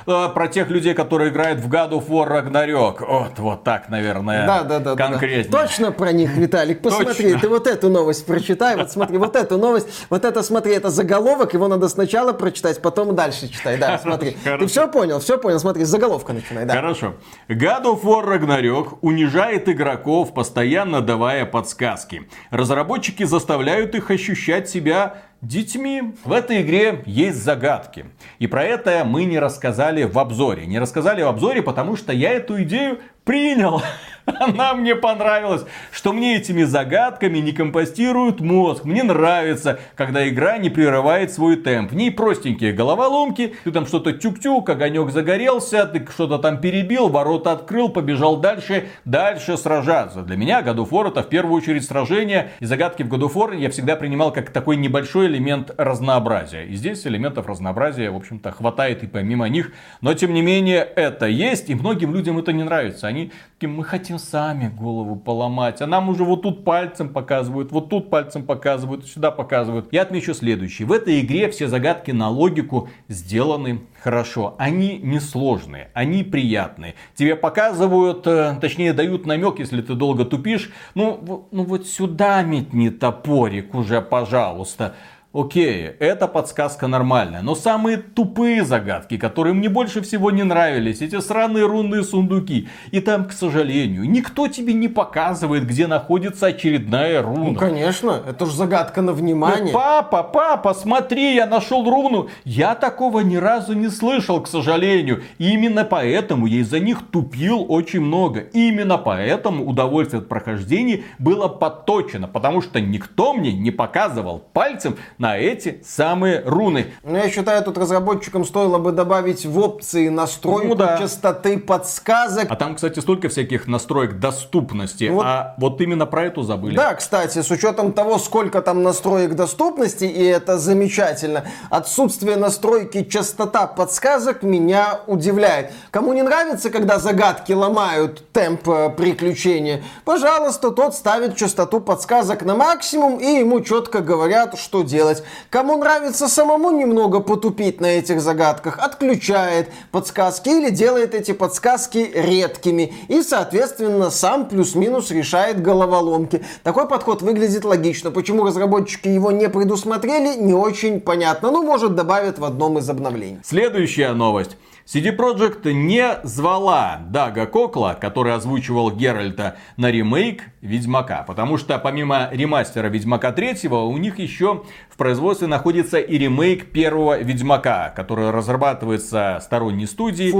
э, 0.08 0.28
про 0.30 0.48
тех 0.48 0.70
людей, 0.70 0.94
которые 0.94 1.30
играют 1.30 1.60
в 1.60 1.68
God 1.68 1.90
of 1.90 2.08
War 2.08 2.28
Ragnarok. 2.28 3.04
Вот, 3.06 3.38
вот 3.38 3.64
так, 3.64 3.88
наверное, 3.88 4.46
да, 4.46 4.62
да, 4.62 4.78
да, 4.78 4.96
конкретнее. 4.96 5.44
Да. 5.50 5.62
Точно 5.62 5.92
про 5.92 6.12
них, 6.12 6.36
Виталик. 6.36 6.80
Посмотри, 6.82 7.32
Точно. 7.32 7.40
ты 7.40 7.48
вот 7.48 7.66
эту 7.66 7.88
новость 7.88 8.26
прочитай. 8.26 8.76
Вот 8.76 8.90
смотри, 8.90 9.18
вот 9.18 9.36
эту 9.36 9.58
новость. 9.58 9.88
Вот 10.10 10.24
это, 10.24 10.42
смотри, 10.42 10.74
это 10.74 10.90
заголовок. 10.90 11.54
Его 11.54 11.68
надо 11.68 11.88
сначала 11.88 12.32
прочитать, 12.32 12.80
потом 12.82 13.14
дальше 13.14 13.48
читай. 13.48 13.76
Да, 13.76 13.98
смотри. 13.98 14.36
Хорошо. 14.44 14.64
Ты 14.64 14.66
все 14.70 14.88
понял? 14.88 15.20
Все 15.20 15.38
понял? 15.38 15.58
Смотри, 15.58 15.84
с 15.84 15.88
заголовка 15.88 16.32
начинай. 16.32 16.64
Да. 16.64 16.74
Хорошо. 16.74 17.14
God 17.48 17.84
of 17.84 18.02
War 18.02 18.24
Ragnarok 18.24 18.98
унижает 19.00 19.68
игроков, 19.68 20.34
постоянно 20.34 21.00
давая 21.00 21.44
подсказки. 21.46 22.28
Разработчики 22.50 23.24
заставляют 23.24 23.94
их 23.94 24.10
ощущать 24.10 24.68
себя 24.68 25.16
детьми. 25.40 26.14
В 26.24 26.32
этой 26.32 26.62
игре 26.62 27.02
есть 27.06 27.38
загадки. 27.38 28.06
И 28.38 28.46
про 28.46 28.64
это 28.64 29.04
мы 29.04 29.24
не 29.24 29.38
рассказали 29.38 30.04
в 30.04 30.18
обзоре. 30.18 30.66
Не 30.66 30.78
рассказали 30.78 31.22
в 31.22 31.28
обзоре, 31.28 31.62
потому 31.62 31.96
что 31.96 32.12
я 32.12 32.32
эту 32.32 32.62
идею 32.62 32.98
принял. 33.24 33.82
Она 34.38 34.74
мне 34.74 34.94
понравилась, 34.94 35.64
что 35.90 36.12
мне 36.12 36.36
этими 36.36 36.62
загадками 36.64 37.38
не 37.38 37.52
компостируют 37.52 38.40
мозг. 38.40 38.84
Мне 38.84 39.02
нравится, 39.02 39.78
когда 39.96 40.28
игра 40.28 40.58
не 40.58 40.70
прерывает 40.70 41.32
свой 41.32 41.56
темп. 41.56 41.92
В 41.92 41.96
ней 41.96 42.10
простенькие 42.10 42.72
головоломки, 42.72 43.54
ты 43.64 43.72
там 43.72 43.86
что-то 43.86 44.12
тюк-тюк, 44.12 44.68
огонек 44.68 45.10
загорелся, 45.10 45.86
ты 45.86 46.06
что-то 46.10 46.38
там 46.38 46.60
перебил, 46.60 47.08
ворота 47.08 47.52
открыл, 47.52 47.88
побежал 47.88 48.36
дальше, 48.38 48.88
дальше 49.04 49.56
сражаться. 49.56 50.22
Для 50.22 50.36
меня 50.36 50.60
God 50.60 50.76
of 50.76 50.90
War 50.90 51.08
это 51.08 51.22
в 51.22 51.28
первую 51.28 51.56
очередь 51.56 51.84
сражение, 51.84 52.50
и 52.60 52.64
загадки 52.64 53.02
в 53.02 53.12
God 53.12 53.28
of 53.28 53.34
War 53.34 53.56
я 53.56 53.70
всегда 53.70 53.96
принимал 53.96 54.32
как 54.32 54.50
такой 54.50 54.76
небольшой 54.76 55.26
элемент 55.26 55.72
разнообразия. 55.76 56.64
И 56.64 56.74
здесь 56.74 57.06
элементов 57.06 57.46
разнообразия, 57.46 58.10
в 58.10 58.16
общем-то, 58.16 58.52
хватает 58.52 59.02
и 59.02 59.06
помимо 59.06 59.48
них. 59.48 59.72
Но, 60.00 60.14
тем 60.14 60.34
не 60.34 60.42
менее, 60.42 60.80
это 60.80 61.26
есть, 61.26 61.70
и 61.70 61.74
многим 61.74 62.14
людям 62.14 62.38
это 62.38 62.52
не 62.52 62.64
нравится. 62.64 63.06
Они 63.06 63.32
такие, 63.58 63.74
мы 63.74 63.82
хотим 63.82 64.18
сами 64.18 64.68
голову 64.68 65.16
поломать. 65.16 65.82
А 65.82 65.86
нам 65.86 66.08
уже 66.08 66.22
вот 66.22 66.42
тут 66.42 66.64
пальцем 66.64 67.08
показывают, 67.08 67.72
вот 67.72 67.88
тут 67.88 68.08
пальцем 68.08 68.44
показывают, 68.44 69.06
сюда 69.06 69.32
показывают. 69.32 69.88
Я 69.90 70.02
отмечу 70.02 70.32
следующее. 70.32 70.86
В 70.86 70.92
этой 70.92 71.20
игре 71.20 71.50
все 71.50 71.66
загадки 71.66 72.12
на 72.12 72.28
логику 72.28 72.88
сделаны 73.08 73.80
хорошо. 74.00 74.54
Они 74.58 74.98
несложные, 74.98 75.90
они 75.92 76.22
приятные. 76.22 76.94
Тебе 77.16 77.34
показывают, 77.34 78.26
э, 78.28 78.56
точнее 78.60 78.92
дают 78.92 79.26
намек, 79.26 79.58
если 79.58 79.82
ты 79.82 79.94
долго 79.94 80.24
тупишь. 80.24 80.70
Ну, 80.94 81.48
ну 81.50 81.64
вот 81.64 81.88
сюда 81.88 82.42
метни 82.42 82.90
топорик 82.90 83.74
уже, 83.74 84.00
пожалуйста. 84.00 84.94
Окей, 85.34 85.84
эта 85.98 86.26
подсказка 86.26 86.86
нормальная, 86.86 87.42
но 87.42 87.54
самые 87.54 87.98
тупые 87.98 88.64
загадки, 88.64 89.18
которые 89.18 89.52
мне 89.52 89.68
больше 89.68 90.00
всего 90.00 90.30
не 90.30 90.42
нравились, 90.42 91.02
эти 91.02 91.20
сраные 91.20 91.66
рунные 91.66 92.02
сундуки. 92.02 92.66
И 92.92 93.00
там, 93.00 93.26
к 93.26 93.32
сожалению, 93.32 94.08
никто 94.08 94.48
тебе 94.48 94.72
не 94.72 94.88
показывает, 94.88 95.66
где 95.66 95.86
находится 95.86 96.46
очередная 96.46 97.20
руна. 97.20 97.44
Ну, 97.44 97.54
конечно, 97.56 98.22
это 98.26 98.46
же 98.46 98.52
загадка 98.52 99.02
на 99.02 99.12
внимание. 99.12 99.66
Ну, 99.66 99.72
папа, 99.72 100.22
папа, 100.22 100.72
смотри, 100.72 101.34
я 101.34 101.46
нашел 101.46 101.84
руну. 101.84 102.30
Я 102.44 102.74
такого 102.74 103.20
ни 103.20 103.36
разу 103.36 103.74
не 103.74 103.90
слышал, 103.90 104.40
к 104.40 104.48
сожалению. 104.48 105.22
И 105.36 105.52
именно 105.52 105.84
поэтому 105.84 106.46
я 106.46 106.60
из-за 106.60 106.80
них 106.80 107.02
тупил 107.10 107.66
очень 107.68 108.00
много. 108.00 108.40
И 108.40 108.68
именно 108.68 108.96
поэтому 108.96 109.66
удовольствие 109.66 110.22
от 110.22 110.28
прохождения 110.28 111.02
было 111.18 111.48
подточено, 111.48 112.28
потому 112.28 112.62
что 112.62 112.80
никто 112.80 113.34
мне 113.34 113.52
не 113.52 113.70
показывал 113.70 114.42
пальцем 114.54 114.96
на 115.18 115.27
эти 115.36 115.82
самые 115.84 116.42
руны. 116.44 116.86
Ну, 117.02 117.16
я 117.16 117.28
считаю, 117.28 117.62
тут 117.64 117.78
разработчикам 117.78 118.44
стоило 118.44 118.78
бы 118.78 118.92
добавить 118.92 119.44
в 119.44 119.58
опции 119.58 120.08
настройку 120.08 120.68
ну, 120.68 120.74
да. 120.74 120.98
частоты 120.98 121.58
подсказок. 121.58 122.46
А 122.48 122.56
там, 122.56 122.76
кстати, 122.76 123.00
столько 123.00 123.28
всяких 123.28 123.66
настроек 123.66 124.18
доступности. 124.18 125.08
Вот. 125.08 125.24
А 125.26 125.54
вот 125.58 125.80
именно 125.80 126.06
про 126.06 126.26
эту 126.26 126.42
забыли. 126.42 126.76
Да, 126.76 126.94
кстати, 126.94 127.42
с 127.42 127.50
учетом 127.50 127.92
того, 127.92 128.18
сколько 128.18 128.62
там 128.62 128.82
настроек 128.82 129.34
доступности, 129.34 130.04
и 130.04 130.24
это 130.24 130.58
замечательно, 130.58 131.44
отсутствие 131.70 132.36
настройки 132.36 133.04
частота 133.04 133.66
подсказок 133.66 134.42
меня 134.42 135.00
удивляет. 135.06 135.72
Кому 135.90 136.12
не 136.12 136.22
нравится, 136.22 136.70
когда 136.70 136.98
загадки 136.98 137.52
ломают 137.52 138.22
темп 138.32 138.68
э, 138.68 138.90
приключения, 138.90 139.82
пожалуйста, 140.04 140.70
тот 140.70 140.94
ставит 140.94 141.36
частоту 141.36 141.80
подсказок 141.80 142.42
на 142.42 142.54
максимум, 142.54 143.16
и 143.16 143.38
ему 143.38 143.60
четко 143.60 144.00
говорят, 144.00 144.58
что 144.58 144.82
делать 144.82 145.07
делать. 145.08 145.22
Кому 145.50 145.76
нравится 145.76 146.28
самому 146.28 146.70
немного 146.70 147.20
потупить 147.20 147.80
на 147.80 147.86
этих 147.86 148.20
загадках, 148.20 148.78
отключает 148.78 149.68
подсказки 149.90 150.48
или 150.48 150.70
делает 150.70 151.14
эти 151.14 151.32
подсказки 151.32 152.10
редкими. 152.14 152.92
И, 153.08 153.22
соответственно, 153.22 154.10
сам 154.10 154.48
плюс-минус 154.48 155.10
решает 155.10 155.62
головоломки. 155.62 156.44
Такой 156.62 156.86
подход 156.88 157.22
выглядит 157.22 157.64
логично. 157.64 158.10
Почему 158.10 158.44
разработчики 158.44 159.08
его 159.08 159.30
не 159.30 159.48
предусмотрели, 159.48 160.36
не 160.36 160.54
очень 160.54 161.00
понятно. 161.00 161.50
Ну, 161.50 161.62
может, 161.62 161.94
добавят 161.94 162.38
в 162.38 162.44
одном 162.44 162.78
из 162.78 162.88
обновлений. 162.88 163.38
Следующая 163.44 164.12
новость. 164.12 164.56
CD 164.90 165.14
Projekt 165.14 165.70
не 165.70 166.18
звала 166.22 166.98
Дага 167.10 167.44
Кокла, 167.44 167.94
который 168.00 168.32
озвучивал 168.32 168.90
Геральта, 168.90 169.56
на 169.76 169.90
ремейк 169.90 170.44
Ведьмака. 170.62 171.24
Потому 171.26 171.58
что 171.58 171.78
помимо 171.78 172.30
ремастера 172.32 172.88
Ведьмака 172.88 173.32
3, 173.32 173.68
у 173.68 173.96
них 173.98 174.18
еще 174.18 174.64
в 174.88 174.96
производстве 174.96 175.46
находится 175.46 175.98
и 175.98 176.16
ремейк 176.16 176.72
первого 176.72 177.18
Ведьмака, 177.18 177.92
который 177.94 178.30
разрабатывается 178.30 179.38
сторонней 179.42 179.86
студией. 179.86 180.32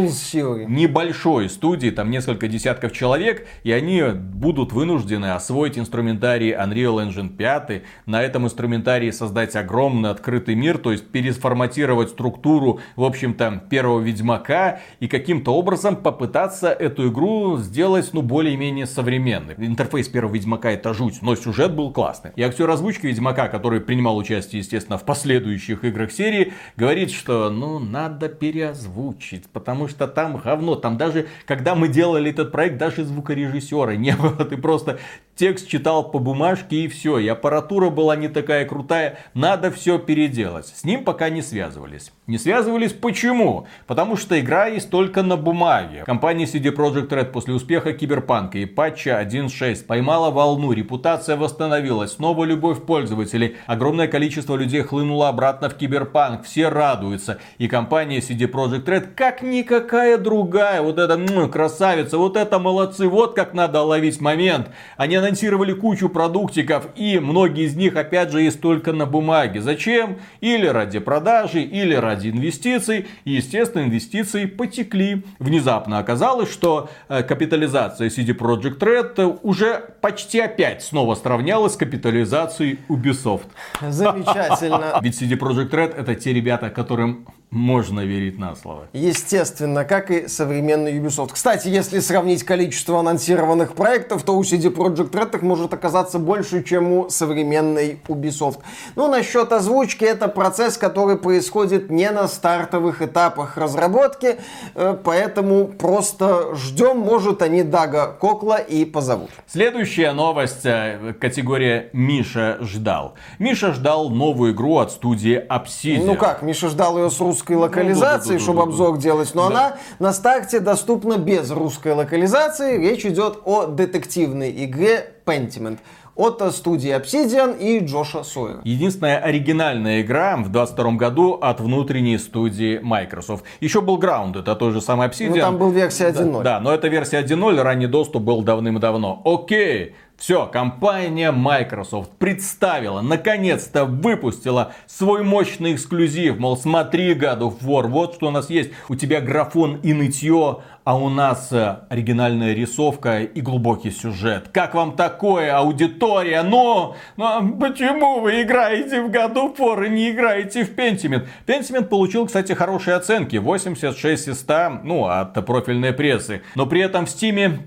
Небольшой 0.66 1.50
студии, 1.50 1.90
там 1.90 2.10
несколько 2.10 2.48
десятков 2.48 2.92
человек. 2.92 3.46
И 3.64 3.72
они 3.72 4.02
будут 4.14 4.72
вынуждены 4.72 5.32
освоить 5.32 5.78
инструментарий 5.78 6.54
Unreal 6.54 7.06
Engine 7.06 7.28
5. 7.28 7.82
На 8.06 8.22
этом 8.22 8.46
инструментарии 8.46 9.10
создать 9.10 9.54
огромный 9.56 10.08
открытый 10.08 10.54
мир. 10.54 10.78
То 10.78 10.92
есть 10.92 11.06
переформатировать 11.08 12.08
структуру, 12.08 12.80
в 12.96 13.04
общем-то, 13.04 13.64
первого 13.68 14.00
Ведьмака 14.00 14.37
Ведьмака 14.38 14.80
и 15.00 15.08
каким-то 15.08 15.54
образом 15.54 15.96
попытаться 15.96 16.68
эту 16.68 17.08
игру 17.08 17.56
сделать, 17.58 18.10
ну, 18.12 18.22
более-менее 18.22 18.86
современной. 18.86 19.54
Интерфейс 19.58 20.08
первого 20.08 20.34
Ведьмака 20.34 20.70
это 20.70 20.94
жуть, 20.94 21.20
но 21.22 21.34
сюжет 21.36 21.74
был 21.74 21.92
классный. 21.92 22.30
И 22.36 22.42
актер 22.42 22.70
озвучки 22.70 23.06
Ведьмака, 23.06 23.48
который 23.48 23.80
принимал 23.80 24.16
участие, 24.16 24.60
естественно, 24.60 24.98
в 24.98 25.04
последующих 25.04 25.84
играх 25.84 26.12
серии, 26.12 26.52
говорит, 26.76 27.10
что, 27.10 27.50
ну, 27.50 27.78
надо 27.78 28.28
переозвучить, 28.28 29.48
потому 29.52 29.88
что 29.88 30.06
там 30.06 30.36
говно. 30.36 30.74
Там 30.76 30.96
даже, 30.96 31.26
когда 31.46 31.74
мы 31.74 31.88
делали 31.88 32.30
этот 32.30 32.52
проект, 32.52 32.78
даже 32.78 33.04
звукорежиссера 33.04 33.96
не 33.96 34.14
было. 34.14 34.44
Ты 34.44 34.56
просто 34.56 34.98
текст 35.38 35.68
читал 35.68 36.10
по 36.10 36.18
бумажке 36.18 36.76
и 36.76 36.88
все. 36.88 37.18
И 37.18 37.28
аппаратура 37.28 37.88
была 37.90 38.16
не 38.16 38.28
такая 38.28 38.66
крутая. 38.66 39.18
Надо 39.34 39.70
все 39.70 39.98
переделать. 39.98 40.66
С 40.66 40.84
ним 40.84 41.04
пока 41.04 41.30
не 41.30 41.40
связывались. 41.40 42.12
Не 42.26 42.36
связывались 42.36 42.92
почему? 42.92 43.66
Потому 43.86 44.16
что 44.16 44.38
игра 44.38 44.66
есть 44.66 44.90
только 44.90 45.22
на 45.22 45.38
бумаге. 45.38 46.02
Компания 46.04 46.44
CD 46.44 46.74
Projekt 46.74 47.08
Red 47.08 47.32
после 47.32 47.54
успеха 47.54 47.94
Киберпанка 47.94 48.58
и 48.58 48.66
патча 48.66 49.22
1.6 49.22 49.86
поймала 49.86 50.30
волну, 50.30 50.72
репутация 50.72 51.36
восстановилась, 51.36 52.12
снова 52.12 52.44
любовь 52.44 52.84
пользователей. 52.84 53.56
Огромное 53.66 54.08
количество 54.08 54.56
людей 54.56 54.82
хлынуло 54.82 55.28
обратно 55.28 55.70
в 55.70 55.76
Киберпанк, 55.76 56.44
все 56.44 56.68
радуются. 56.68 57.38
И 57.56 57.66
компания 57.66 58.18
CD 58.18 58.50
Projekt 58.50 58.84
Red 58.84 59.14
как 59.14 59.40
никакая 59.40 60.18
другая, 60.18 60.82
вот 60.82 60.98
эта 60.98 61.16
ну, 61.16 61.48
красавица, 61.48 62.18
вот 62.18 62.36
это 62.36 62.58
молодцы, 62.58 63.08
вот 63.08 63.34
как 63.34 63.54
надо 63.54 63.80
ловить 63.80 64.20
момент. 64.20 64.68
Они 64.98 65.16
анонсировали 65.28 65.72
кучу 65.72 66.08
продуктиков, 66.08 66.88
и 66.96 67.18
многие 67.18 67.64
из 67.64 67.76
них, 67.76 67.96
опять 67.96 68.30
же, 68.30 68.42
есть 68.42 68.60
только 68.60 68.92
на 68.92 69.06
бумаге. 69.06 69.60
Зачем? 69.60 70.18
Или 70.40 70.66
ради 70.66 70.98
продажи, 70.98 71.60
или 71.60 71.94
ради 71.94 72.30
инвестиций. 72.30 73.06
И, 73.24 73.32
естественно, 73.32 73.82
инвестиции 73.84 74.46
потекли. 74.46 75.22
Внезапно 75.38 75.98
оказалось, 75.98 76.50
что 76.50 76.88
э, 77.08 77.22
капитализация 77.22 78.08
CD 78.08 78.36
Projekt 78.36 78.78
Red 78.78 79.38
уже 79.42 79.94
почти 80.00 80.40
опять 80.40 80.82
снова 80.82 81.14
сравнялась 81.14 81.74
с 81.74 81.76
капитализацией 81.76 82.78
Ubisoft. 82.88 83.48
Замечательно. 83.86 84.98
Ведь 85.02 85.20
CD 85.20 85.38
Projekt 85.38 85.70
Red 85.70 85.94
это 85.94 86.14
те 86.14 86.32
ребята, 86.32 86.70
которым 86.70 87.26
можно 87.50 88.00
верить 88.00 88.38
на 88.38 88.54
слово. 88.54 88.88
Естественно, 88.92 89.84
как 89.84 90.10
и 90.10 90.28
современный 90.28 90.98
Ubisoft. 90.98 91.30
Кстати, 91.32 91.68
если 91.68 92.00
сравнить 92.00 92.44
количество 92.44 93.00
анонсированных 93.00 93.74
проектов, 93.74 94.22
то 94.22 94.36
у 94.36 94.42
CD 94.42 94.72
Projekt 94.72 95.10
Red 95.10 95.36
их 95.36 95.42
может 95.42 95.72
оказаться 95.72 96.18
больше, 96.18 96.62
чем 96.62 96.92
у 96.92 97.08
современной 97.08 97.98
Ubisoft. 98.06 98.58
Ну, 98.96 99.08
насчет 99.08 99.50
озвучки, 99.52 100.04
это 100.04 100.28
процесс, 100.28 100.76
который 100.76 101.16
происходит 101.16 101.90
не 101.90 102.10
на 102.10 102.28
стартовых 102.28 103.00
этапах 103.00 103.56
разработки, 103.56 104.36
э, 104.74 104.96
поэтому 105.02 105.68
просто 105.68 106.54
ждем, 106.54 106.98
может, 106.98 107.40
они 107.40 107.62
Дага 107.62 108.14
Кокла 108.20 108.56
и 108.56 108.84
позовут. 108.84 109.30
Следующая 109.46 110.12
новость, 110.12 110.66
э, 110.66 111.14
категория 111.18 111.88
Миша 111.94 112.58
ждал. 112.60 113.14
Миша 113.38 113.72
ждал 113.72 114.10
новую 114.10 114.52
игру 114.52 114.78
от 114.78 114.92
студии 114.92 115.42
Obsidian. 115.48 116.04
Ну 116.04 116.14
как, 116.16 116.42
Миша 116.42 116.68
ждал 116.68 116.98
ее 116.98 117.10
с 117.10 117.18
русским 117.20 117.37
русской 117.38 117.56
локализации, 117.56 118.32
ну, 118.32 118.34
да, 118.34 118.38
да, 118.38 118.44
чтобы 118.44 118.58
да, 118.58 118.62
обзор 118.64 118.98
делать, 118.98 119.34
но 119.34 119.46
она 119.46 119.76
на 119.98 120.12
старте 120.12 120.60
доступна 120.60 121.18
без 121.18 121.50
русской 121.50 121.92
локализации. 121.92 122.78
Речь 122.78 123.04
идет 123.06 123.38
о 123.44 123.66
детективной 123.66 124.64
игре 124.64 125.12
Pentiment 125.24 125.78
от 126.16 126.42
студии 126.52 126.90
Obsidian 126.90 127.56
и 127.56 127.78
Джоша 127.78 128.24
Сойера. 128.24 128.60
Единственная 128.64 129.18
оригинальная 129.18 130.02
игра 130.02 130.36
в 130.36 130.48
22 130.50 130.92
году 130.92 131.38
от 131.40 131.60
внутренней 131.60 132.18
студии 132.18 132.80
Microsoft. 132.82 133.44
Еще 133.60 133.80
был 133.80 134.00
Ground, 134.00 134.40
это 134.40 134.56
тот 134.56 134.72
же 134.72 134.80
самый 134.80 135.06
Obsidian. 135.06 135.28
Ну 135.30 135.36
там 135.36 135.58
был 135.58 135.70
версия 135.70 136.08
1.0. 136.08 136.38
Да, 136.38 136.42
да, 136.42 136.60
но 136.60 136.74
это 136.74 136.88
версия 136.88 137.22
1.0, 137.22 137.62
ранний 137.62 137.86
доступ 137.86 138.24
был 138.24 138.42
давным-давно. 138.42 139.22
Окей, 139.24 139.94
все, 140.18 140.46
компания 140.46 141.30
Microsoft 141.30 142.10
представила, 142.18 143.02
наконец-то 143.02 143.84
выпустила 143.84 144.72
свой 144.88 145.22
мощный 145.22 145.74
эксклюзив. 145.74 146.40
Мол, 146.40 146.56
смотри, 146.56 147.14
God 147.14 147.38
of 147.38 147.60
War, 147.60 147.86
вот 147.86 148.16
что 148.16 148.26
у 148.26 148.30
нас 148.32 148.50
есть. 148.50 148.72
У 148.88 148.96
тебя 148.96 149.20
графон 149.20 149.76
и 149.76 149.92
нытье, 149.92 150.62
а 150.82 150.98
у 150.98 151.08
нас 151.08 151.52
э, 151.52 151.76
оригинальная 151.88 152.52
рисовка 152.52 153.22
и 153.22 153.40
глубокий 153.40 153.92
сюжет. 153.92 154.48
Как 154.52 154.74
вам 154.74 154.96
такое, 154.96 155.56
аудитория? 155.56 156.42
Но, 156.42 156.96
но 157.16 157.48
почему 157.52 158.18
вы 158.18 158.42
играете 158.42 159.00
в 159.02 159.10
God 159.10 159.34
of 159.34 159.56
War 159.56 159.86
и 159.86 159.88
не 159.88 160.10
играете 160.10 160.64
в 160.64 160.74
Pentiment? 160.74 161.28
Pentiment 161.46 161.84
получил, 161.84 162.26
кстати, 162.26 162.54
хорошие 162.54 162.96
оценки. 162.96 163.36
86 163.36 164.28
из 164.28 164.40
100, 164.40 164.80
ну, 164.82 165.04
от 165.04 165.34
профильной 165.46 165.92
прессы. 165.92 166.42
Но 166.56 166.66
при 166.66 166.80
этом 166.80 167.06
в 167.06 167.08
Steam 167.08 167.60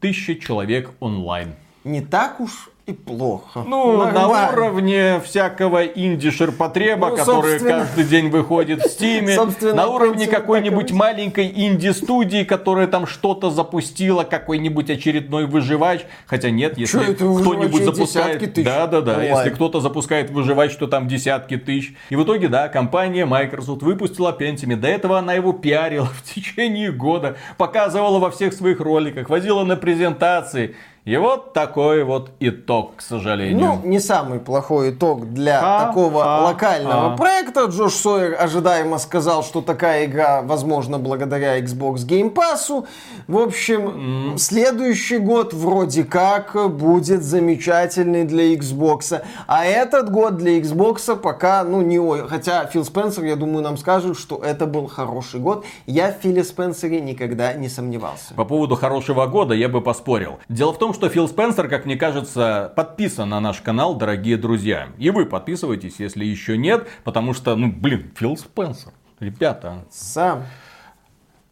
1000 0.00 0.34
человек 0.34 0.90
онлайн 1.00 1.54
не 1.84 2.00
так 2.00 2.40
уж 2.40 2.70
и 2.86 2.92
плохо. 2.92 3.64
Ну, 3.66 4.04
Нормально. 4.04 4.20
на 4.20 4.52
уровне 4.52 5.20
всякого 5.24 5.86
инди-ширпотреба, 5.86 7.10
ну, 7.10 7.16
который 7.16 7.52
собственно... 7.52 7.78
каждый 7.80 8.04
день 8.04 8.28
выходит 8.28 8.82
в 8.82 8.88
Стиме. 8.90 9.38
На 9.74 9.86
уровне 9.86 10.26
какой-нибудь 10.26 10.92
маленькой 10.92 11.50
инди-студии, 11.50 12.44
которая 12.44 12.86
там 12.86 13.06
что-то 13.06 13.50
запустила, 13.50 14.24
какой-нибудь 14.24 14.90
очередной 14.90 15.46
выживач. 15.46 16.02
Хотя 16.26 16.50
нет, 16.50 16.76
если 16.76 17.14
кто-нибудь 17.14 17.84
запускает... 17.84 18.52
Да, 18.62 18.86
да, 18.86 19.00
да. 19.00 19.22
Если 19.22 19.50
кто-то 19.50 19.80
запускает 19.80 20.30
выживач, 20.30 20.76
то 20.76 20.86
там 20.86 21.08
десятки 21.08 21.56
тысяч. 21.56 21.94
И 22.10 22.16
в 22.16 22.24
итоге, 22.24 22.48
да, 22.48 22.68
компания 22.68 23.24
Microsoft 23.24 23.82
выпустила 23.82 24.36
Pentium. 24.38 24.76
До 24.76 24.88
этого 24.88 25.18
она 25.18 25.32
его 25.32 25.54
пиарила 25.54 26.06
в 26.22 26.22
течение 26.22 26.92
года. 26.92 27.36
Показывала 27.56 28.18
во 28.18 28.30
всех 28.30 28.52
своих 28.52 28.80
роликах, 28.80 29.30
возила 29.30 29.64
на 29.64 29.76
презентации. 29.76 30.76
И 31.04 31.18
вот 31.18 31.52
такой 31.52 32.02
вот 32.02 32.30
итог, 32.40 32.96
к 32.96 33.02
сожалению. 33.02 33.58
Ну, 33.58 33.80
не 33.84 34.00
самый 34.00 34.38
плохой 34.38 34.90
итог 34.90 35.34
для 35.34 35.60
а, 35.62 35.86
такого 35.86 36.24
а, 36.24 36.44
локального 36.44 37.12
а. 37.12 37.16
проекта. 37.16 37.66
Джош 37.66 37.92
Сойер 37.92 38.40
ожидаемо 38.40 38.96
сказал, 38.96 39.44
что 39.44 39.60
такая 39.60 40.06
игра 40.06 40.40
возможна 40.40 40.98
благодаря 40.98 41.60
Xbox 41.60 42.06
Game 42.06 42.32
Pass. 42.32 42.86
В 43.28 43.36
общем, 43.36 44.32
mm. 44.32 44.38
следующий 44.38 45.18
год 45.18 45.52
вроде 45.52 46.04
как 46.04 46.56
будет 46.74 47.22
замечательный 47.22 48.24
для 48.24 48.54
Xbox. 48.54 49.22
А 49.46 49.66
этот 49.66 50.10
год 50.10 50.38
для 50.38 50.58
Xbox 50.58 51.16
пока, 51.16 51.64
ну, 51.64 51.82
не 51.82 51.98
ой. 51.98 52.26
Хотя 52.26 52.64
Фил 52.64 52.82
Спенсер, 52.82 53.24
я 53.24 53.36
думаю, 53.36 53.62
нам 53.62 53.76
скажет, 53.76 54.18
что 54.18 54.40
это 54.42 54.64
был 54.64 54.86
хороший 54.86 55.40
год. 55.40 55.66
Я 55.84 56.10
в 56.12 56.22
Филе 56.22 56.42
Спенсере 56.42 57.02
никогда 57.02 57.52
не 57.52 57.68
сомневался. 57.68 58.32
По 58.32 58.46
поводу 58.46 58.74
хорошего 58.74 59.26
года 59.26 59.52
я 59.52 59.68
бы 59.68 59.82
поспорил. 59.82 60.38
Дело 60.48 60.72
в 60.72 60.78
том, 60.78 60.93
что 60.94 61.08
Фил 61.08 61.28
Спенсер, 61.28 61.68
как 61.68 61.84
мне 61.84 61.96
кажется, 61.96 62.72
подписан 62.76 63.28
на 63.28 63.40
наш 63.40 63.60
канал, 63.60 63.96
дорогие 63.96 64.36
друзья. 64.36 64.88
И 64.96 65.10
вы 65.10 65.26
подписывайтесь, 65.26 65.96
если 65.98 66.24
еще 66.24 66.56
нет, 66.56 66.88
потому 67.02 67.34
что, 67.34 67.56
ну, 67.56 67.70
блин, 67.70 68.12
Фил 68.16 68.36
Спенсер. 68.36 68.92
Ребята. 69.18 69.84
Сам. 69.90 70.44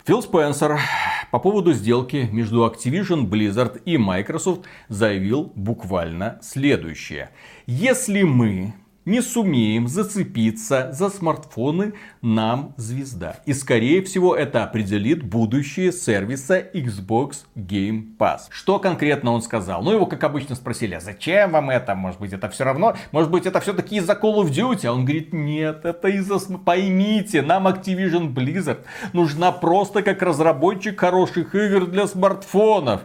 Фил 0.04 0.22
Спенсер 0.22 0.78
по 1.32 1.38
поводу 1.38 1.72
сделки 1.72 2.28
между 2.30 2.66
Activision, 2.66 3.28
Blizzard 3.28 3.82
и 3.84 3.98
Microsoft 3.98 4.62
заявил 4.88 5.52
буквально 5.54 6.38
следующее. 6.40 7.30
Если 7.66 8.22
мы 8.22 8.74
не 9.04 9.20
сумеем 9.20 9.88
зацепиться 9.88 10.90
за 10.92 11.10
смартфоны, 11.10 11.94
нам 12.20 12.74
звезда. 12.76 13.36
И 13.46 13.52
скорее 13.52 14.02
всего 14.02 14.36
это 14.36 14.62
определит 14.64 15.22
будущее 15.22 15.92
сервиса 15.92 16.58
Xbox 16.58 17.44
Game 17.56 18.16
Pass. 18.16 18.42
Что 18.50 18.78
конкретно 18.78 19.32
он 19.32 19.42
сказал? 19.42 19.82
Ну 19.82 19.92
его 19.92 20.06
как 20.06 20.22
обычно 20.24 20.54
спросили, 20.54 20.94
а 20.94 21.00
зачем 21.00 21.52
вам 21.52 21.70
это? 21.70 21.94
Может 21.94 22.20
быть 22.20 22.32
это 22.32 22.48
все 22.48 22.64
равно? 22.64 22.96
Может 23.10 23.30
быть 23.30 23.46
это 23.46 23.60
все-таки 23.60 23.96
из-за 23.96 24.12
Call 24.12 24.42
of 24.42 24.50
Duty? 24.50 24.86
А 24.86 24.92
он 24.92 25.04
говорит, 25.04 25.32
нет, 25.32 25.84
это 25.84 26.08
из-за... 26.08 26.38
Поймите, 26.58 27.42
нам 27.42 27.66
Activision 27.66 28.32
Blizzard 28.32 28.84
нужна 29.12 29.52
просто 29.52 30.02
как 30.02 30.22
разработчик 30.22 30.98
хороших 30.98 31.54
игр 31.54 31.86
для 31.86 32.06
смартфонов 32.06 33.02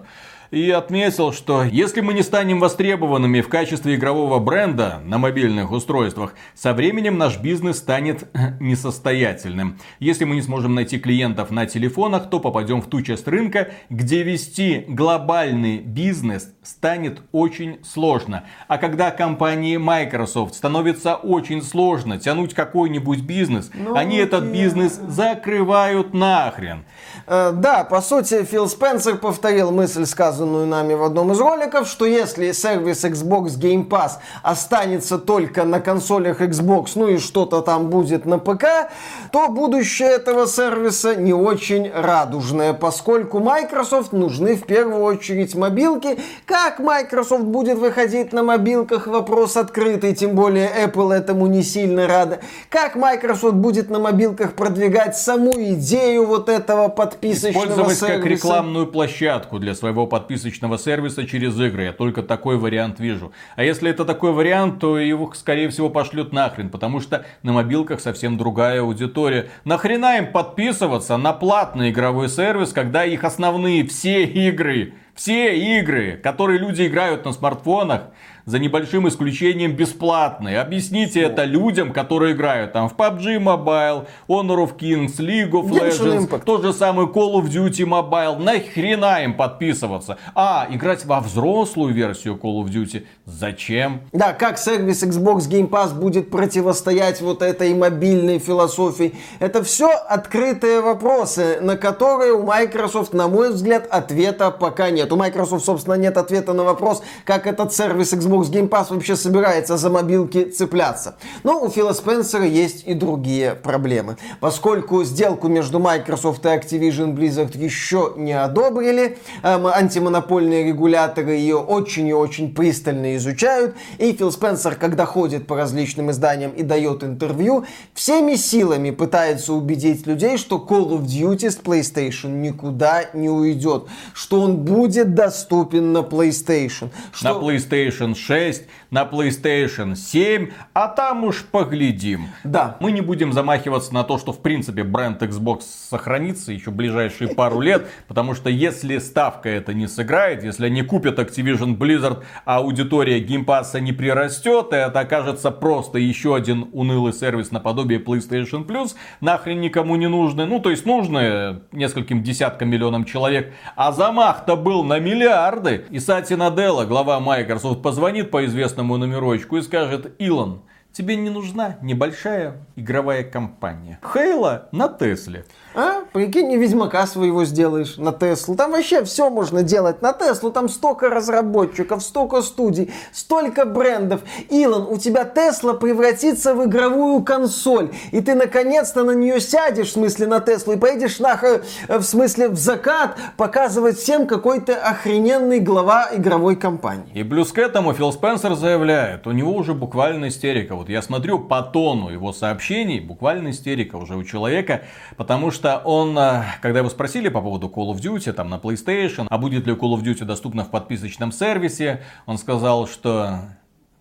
и 0.52 0.70
отметил, 0.72 1.34
что 1.34 1.64
если 1.64 2.02
мы 2.02 2.14
не 2.14 2.22
станем 2.22 2.60
востребованными 2.60 3.42
в 3.42 3.50
качестве 3.50 3.96
игрового 3.96 4.40
бренда 4.40 5.02
на 5.04 5.18
мобильных 5.18 5.72
устройствах, 5.72 6.34
со 6.56 6.74
временем 6.74 7.18
наш 7.18 7.38
бизнес 7.40 7.78
станет 7.78 8.28
несостоятельным. 8.60 9.80
Если 10.00 10.26
мы 10.26 10.36
не 10.36 10.42
сможем 10.42 10.76
найти 10.76 11.00
клиентов 11.00 11.52
на 11.52 11.66
телефонах, 11.66 12.30
то 12.30 12.40
попадем 12.40 12.82
в 12.82 12.88
ту 12.88 13.02
часть 13.02 13.28
рынка, 13.28 13.70
где 13.90 14.24
вести 14.24 14.86
глобальный 14.88 15.80
бизнес 15.80 16.54
станет 16.64 17.22
очень 17.32 17.80
сложно. 17.84 18.44
А 18.68 18.78
когда 18.78 19.12
компании 19.12 19.78
Microsoft 19.78 20.56
становится 20.56 21.16
очень 21.16 21.62
сложно 21.62 22.18
тянуть 22.20 22.54
какой-нибудь 22.54 23.22
бизнес, 23.22 23.72
ну, 23.74 23.96
они 23.96 24.18
этот 24.18 24.46
бизнес 24.46 25.00
закрывают 25.08 26.14
нахрен. 26.14 26.86
Э, 27.26 27.52
да, 27.54 27.84
по 27.84 28.02
сути, 28.02 28.44
Фил 28.44 28.68
Спенсер 28.68 29.18
повторил 29.18 29.72
мысль, 29.72 30.06
сказанную 30.06 30.37
сказанную 30.38 30.68
нами 30.68 30.94
в 30.94 31.04
одном 31.04 31.32
из 31.32 31.40
роликов, 31.40 31.88
что 31.88 32.06
если 32.06 32.52
сервис 32.52 33.04
Xbox 33.04 33.58
Game 33.60 33.88
Pass 33.88 34.12
останется 34.44 35.18
только 35.18 35.64
на 35.64 35.80
консолях 35.80 36.42
Xbox, 36.42 36.92
ну 36.94 37.08
и 37.08 37.18
что-то 37.18 37.62
там 37.62 37.90
будет 37.90 38.26
на 38.26 38.38
ПК, 38.38 38.92
то 39.32 39.48
будущее 39.48 40.10
этого 40.10 40.46
сервиса 40.46 41.16
не 41.16 41.34
очень 41.34 41.90
радужное, 41.92 42.74
поскольку 42.74 43.40
Microsoft 43.40 44.12
нужны 44.12 44.56
в 44.56 44.66
первую 44.68 45.02
очередь 45.02 45.56
мобилки. 45.56 46.20
Как 46.46 46.78
Microsoft 46.78 47.46
будет 47.46 47.80
выходить 47.80 48.32
на 48.32 48.44
мобилках, 48.44 49.08
вопрос 49.08 49.58
открытый, 49.58 50.14
тем 50.14 50.36
более 50.36 50.70
Apple 50.86 51.14
этому 51.14 51.48
не 51.48 51.64
сильно 51.64 52.06
рада. 52.06 52.42
Как 52.70 52.96
Microsoft 52.96 53.56
будет 53.56 53.90
на 53.90 53.98
мобилках 53.98 54.54
продвигать 54.54 55.18
саму 55.18 55.52
идею 55.52 56.28
вот 56.28 56.48
этого 56.48 56.90
подписочного 56.90 57.64
Использовать 57.64 57.98
сервиса? 57.98 58.18
как 58.18 58.26
рекламную 58.26 58.86
площадку 58.86 59.58
для 59.58 59.74
своего 59.74 60.06
подписочного 60.28 60.78
сервиса 60.78 61.26
через 61.26 61.58
игры. 61.58 61.84
Я 61.84 61.94
только 61.94 62.22
такой 62.22 62.58
вариант 62.58 63.00
вижу. 63.00 63.32
А 63.56 63.64
если 63.64 63.90
это 63.90 64.04
такой 64.04 64.34
вариант, 64.34 64.80
то 64.80 65.00
его, 65.00 65.32
скорее 65.34 65.70
всего, 65.70 65.90
пошлют 65.90 66.34
нахрен, 66.34 66.70
потому 66.70 67.00
что 67.00 67.26
на 67.44 67.54
мобилках 67.54 68.02
совсем 68.02 68.38
другая 68.38 68.82
аудитория. 68.82 69.50
Нахрена 69.64 70.18
им 70.18 70.34
подписываться 70.34 71.16
на 71.16 71.32
платный 71.32 71.92
игровой 71.92 72.28
сервис, 72.28 72.74
когда 72.74 73.06
их 73.06 73.24
основные 73.24 73.88
все 73.88 74.26
игры, 74.26 74.96
все 75.16 75.80
игры, 75.80 76.20
которые 76.22 76.60
люди 76.60 76.86
играют 76.86 77.24
на 77.24 77.32
смартфонах, 77.32 78.10
за 78.48 78.60
небольшим 78.60 79.08
исключением 79.10 79.76
бесплатные. 79.76 80.62
Объясните 80.62 81.22
это 81.22 81.44
людям, 81.44 81.92
которые 81.92 82.34
играют 82.34 82.72
там 82.72 82.88
в 82.88 82.96
PUBG 82.96 83.40
Mobile, 83.40 84.08
Honor 84.30 84.66
of 84.66 84.78
Kings, 84.78 85.18
League 85.18 85.52
of 85.52 85.70
Legends, 85.70 86.30
Impact. 86.30 86.44
тот 86.46 86.64
же 86.64 86.72
самый 86.72 87.08
Call 87.08 87.34
of 87.34 87.50
Duty 87.50 87.84
Mobile. 87.84 88.40
Нахрена 88.40 89.24
им 89.26 89.34
подписываться? 89.34 90.18
А, 90.34 90.66
играть 90.70 91.06
во 91.06 91.20
взрослую 91.20 91.94
версию 91.94 92.40
Call 92.42 92.64
of 92.64 92.70
Duty? 92.70 93.04
Зачем? 93.26 94.00
Да, 94.14 94.32
как 94.32 94.58
сервис 94.58 95.04
Xbox 95.04 95.50
Game 95.50 95.70
Pass 95.70 95.94
будет 95.94 96.32
противостоять 96.32 97.20
вот 97.20 97.42
этой 97.42 97.74
мобильной 97.74 98.40
философии. 98.40 99.14
Это 99.40 99.62
все 99.62 99.90
открытые 99.90 100.80
вопросы, 100.80 101.58
на 101.60 101.76
которые 101.76 102.32
у 102.32 102.44
Microsoft, 102.44 103.12
на 103.12 103.28
мой 103.28 103.52
взгляд, 103.52 103.88
ответа 103.92 104.52
пока 104.52 104.90
нет. 104.90 105.12
У 105.12 105.18
Microsoft, 105.18 105.66
собственно, 105.66 105.96
нет 105.96 106.16
ответа 106.16 106.54
на 106.54 106.64
вопрос, 106.64 107.04
как 107.26 107.46
этот 107.46 107.74
сервис 107.74 108.14
Xbox 108.14 108.37
Game 108.46 108.70
Pass 108.70 108.88
вообще 108.90 109.16
собирается 109.16 109.78
за 109.78 109.90
мобилки 109.90 110.46
цепляться. 110.46 111.18
Но 111.44 111.62
у 111.62 111.70
Фила 111.70 111.94
Спенсера 111.94 112.46
есть 112.46 112.84
и 112.86 112.94
другие 112.94 113.56
проблемы. 113.56 114.18
Поскольку 114.40 115.04
сделку 115.04 115.48
между 115.48 115.80
Microsoft 115.80 116.46
и 116.46 116.50
Activision 116.50 117.16
Blizzard 117.16 117.58
еще 117.58 118.14
не 118.16 118.34
одобрили, 118.34 119.18
эм, 119.44 119.68
антимонопольные 119.68 120.66
регуляторы 120.66 121.34
ее 121.34 121.58
очень 121.58 122.08
и 122.08 122.14
очень 122.14 122.54
пристально 122.54 123.16
изучают, 123.18 123.76
и 123.98 124.14
Фил 124.14 124.32
Спенсер, 124.32 124.76
когда 124.76 125.06
ходит 125.06 125.48
по 125.48 125.56
различным 125.56 126.12
изданиям 126.12 126.52
и 126.52 126.64
дает 126.64 127.04
интервью, 127.04 127.66
всеми 127.94 128.36
силами 128.36 128.92
пытается 128.92 129.54
убедить 129.54 130.06
людей, 130.08 130.38
что 130.38 130.58
Call 130.58 130.90
of 130.90 131.04
Duty 131.04 131.50
с 131.50 131.58
PlayStation 131.58 132.30
никуда 132.30 133.06
не 133.14 133.30
уйдет, 133.30 133.86
что 134.14 134.42
он 134.42 134.58
будет 134.58 135.14
доступен 135.14 135.94
на 135.94 136.00
PlayStation. 136.00 136.90
На 137.22 137.32
Что... 137.32 137.42
PlayStation 137.42 138.16
6, 138.28 138.66
на 138.92 139.04
PlayStation 139.04 139.96
7, 139.96 140.50
а 140.74 140.88
там 140.88 141.24
уж 141.24 141.44
поглядим. 141.46 142.28
Да. 142.44 142.78
Мы 142.80 142.92
не 142.92 143.02
будем 143.02 143.34
замахиваться 143.34 143.94
на 143.94 144.04
то, 144.04 144.18
что 144.18 144.32
в 144.32 144.42
принципе 144.42 144.84
бренд 144.84 145.22
Xbox 145.22 145.62
сохранится 145.90 146.52
еще 146.52 146.72
ближайшие 146.72 147.30
пару 147.30 147.60
лет, 147.60 147.88
потому 148.08 148.34
что 148.34 148.50
если 148.50 148.98
ставка 148.98 149.50
это 149.50 149.74
не 149.74 149.88
сыграет, 149.88 150.44
если 150.44 150.66
они 150.66 150.82
купят 150.82 151.20
Activision 151.20 151.78
Blizzard, 151.78 152.24
а 152.46 152.58
аудитория 152.58 153.20
Pass 153.20 153.80
не 153.80 153.94
прирастет, 153.94 154.74
и 154.74 154.76
это 154.76 155.00
окажется 155.00 155.52
просто 155.52 156.00
еще 156.00 156.36
один 156.36 156.70
унылый 156.74 157.14
сервис 157.14 157.52
наподобие 157.52 158.00
PlayStation 158.00 158.66
Plus, 158.66 158.96
нахрен 159.22 159.62
никому 159.62 159.96
не 159.96 160.08
нужный, 160.08 160.46
ну 160.46 160.60
то 160.60 160.70
есть 160.70 160.86
нужны 160.86 161.62
нескольким 161.72 162.24
десяткам 162.24 162.70
миллионам 162.70 163.06
человек, 163.06 163.54
а 163.76 163.92
замах-то 163.92 164.56
был 164.56 164.84
на 164.84 165.00
миллиарды. 165.00 165.86
И 165.90 166.00
Сати 166.00 166.36
Наделла, 166.36 166.86
глава 166.86 167.20
Microsoft, 167.20 167.82
позвонит 167.82 168.32
по 168.32 168.46
известному 168.46 168.77
номерочку 168.84 169.58
и 169.58 169.62
скажет, 169.62 170.16
Илон, 170.20 170.62
тебе 170.92 171.16
не 171.16 171.30
нужна 171.30 171.78
небольшая 171.82 172.66
игровая 172.76 173.24
компания. 173.24 174.00
Хейла 174.02 174.70
на 174.72 174.88
Тесле. 174.88 175.46
А? 175.78 176.06
Прикинь, 176.12 176.52
и 176.52 176.58
Ведьмака 176.58 177.06
своего 177.06 177.46
сделаешь 177.46 177.98
на 177.98 178.12
Теслу. 178.12 178.56
Там 178.56 178.72
вообще 178.72 179.04
все 179.04 179.30
можно 179.30 179.62
делать 179.62 180.02
на 180.02 180.12
Теслу. 180.12 180.50
Там 180.50 180.70
столько 180.70 181.08
разработчиков, 181.08 182.02
столько 182.02 182.42
студий, 182.42 182.92
столько 183.14 183.64
брендов. 183.64 184.22
Илон, 184.50 184.88
у 184.90 184.98
тебя 184.98 185.24
Тесла 185.24 185.76
превратится 185.76 186.56
в 186.56 186.66
игровую 186.66 187.22
консоль. 187.22 187.92
И 188.10 188.22
ты 188.22 188.34
наконец-то 188.34 189.04
на 189.04 189.12
нее 189.12 189.40
сядешь, 189.40 189.90
в 189.90 189.92
смысле 189.92 190.26
на 190.26 190.40
Теслу, 190.40 190.74
и 190.74 190.78
поедешь 190.78 191.20
нахер, 191.20 191.64
э, 191.88 192.00
в 192.00 192.04
смысле 192.04 192.50
в 192.50 192.58
закат, 192.58 193.16
показывать 193.38 194.00
всем 194.00 194.26
какой 194.26 194.62
то 194.62 194.76
охрененный 194.76 195.60
глава 195.60 196.10
игровой 196.12 196.56
компании. 196.56 197.12
И 197.14 197.22
плюс 197.24 197.52
к 197.52 197.60
этому 197.60 197.94
Фил 197.94 198.12
Спенсер 198.12 198.56
заявляет, 198.56 199.28
у 199.28 199.32
него 199.32 199.52
уже 199.52 199.76
буквально 199.76 200.30
истерика. 200.30 200.74
Вот 200.74 200.90
я 200.90 201.04
смотрю 201.04 201.38
по 201.38 201.62
тону 201.62 202.10
его 202.10 202.34
сообщений, 202.34 203.00
буквально 203.00 203.52
истерика 203.52 203.98
уже 203.98 204.16
у 204.16 204.24
человека, 204.24 204.82
потому 205.18 205.52
что 205.52 205.67
он, 205.76 206.18
э, 206.18 206.44
когда 206.62 206.80
его 206.80 206.90
спросили 206.90 207.30
по 207.30 207.42
поводу 207.42 207.68
Call 207.68 207.94
of 207.94 207.98
Duty, 207.98 208.32
там 208.32 208.50
на 208.50 208.56
PlayStation, 208.56 209.28
а 209.30 209.38
будет 209.38 209.68
ли 209.68 209.74
Call 209.74 209.98
of 209.98 210.04
Duty 210.04 210.24
доступно 210.24 210.64
в 210.64 210.70
подписочном 210.70 211.32
сервисе, 211.32 212.04
он 212.26 212.38
сказал, 212.38 212.88
что 212.88 213.42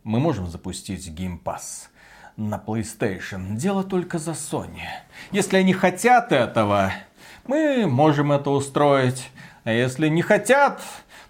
мы 0.04 0.20
можем 0.20 0.46
запустить 0.46 1.08
Game 1.08 1.42
Pass 1.42 1.88
на 2.36 2.62
PlayStation. 2.64 3.56
Дело 3.56 3.82
только 3.82 4.18
за 4.18 4.32
Sony. 4.32 4.82
Если 5.32 5.56
они 5.56 5.72
хотят 5.72 6.32
этого, 6.32 6.92
мы 7.46 7.86
можем 7.86 8.32
это 8.32 8.50
устроить. 8.50 9.30
А 9.64 9.72
если 9.72 10.08
не 10.08 10.22
хотят, 10.22 10.80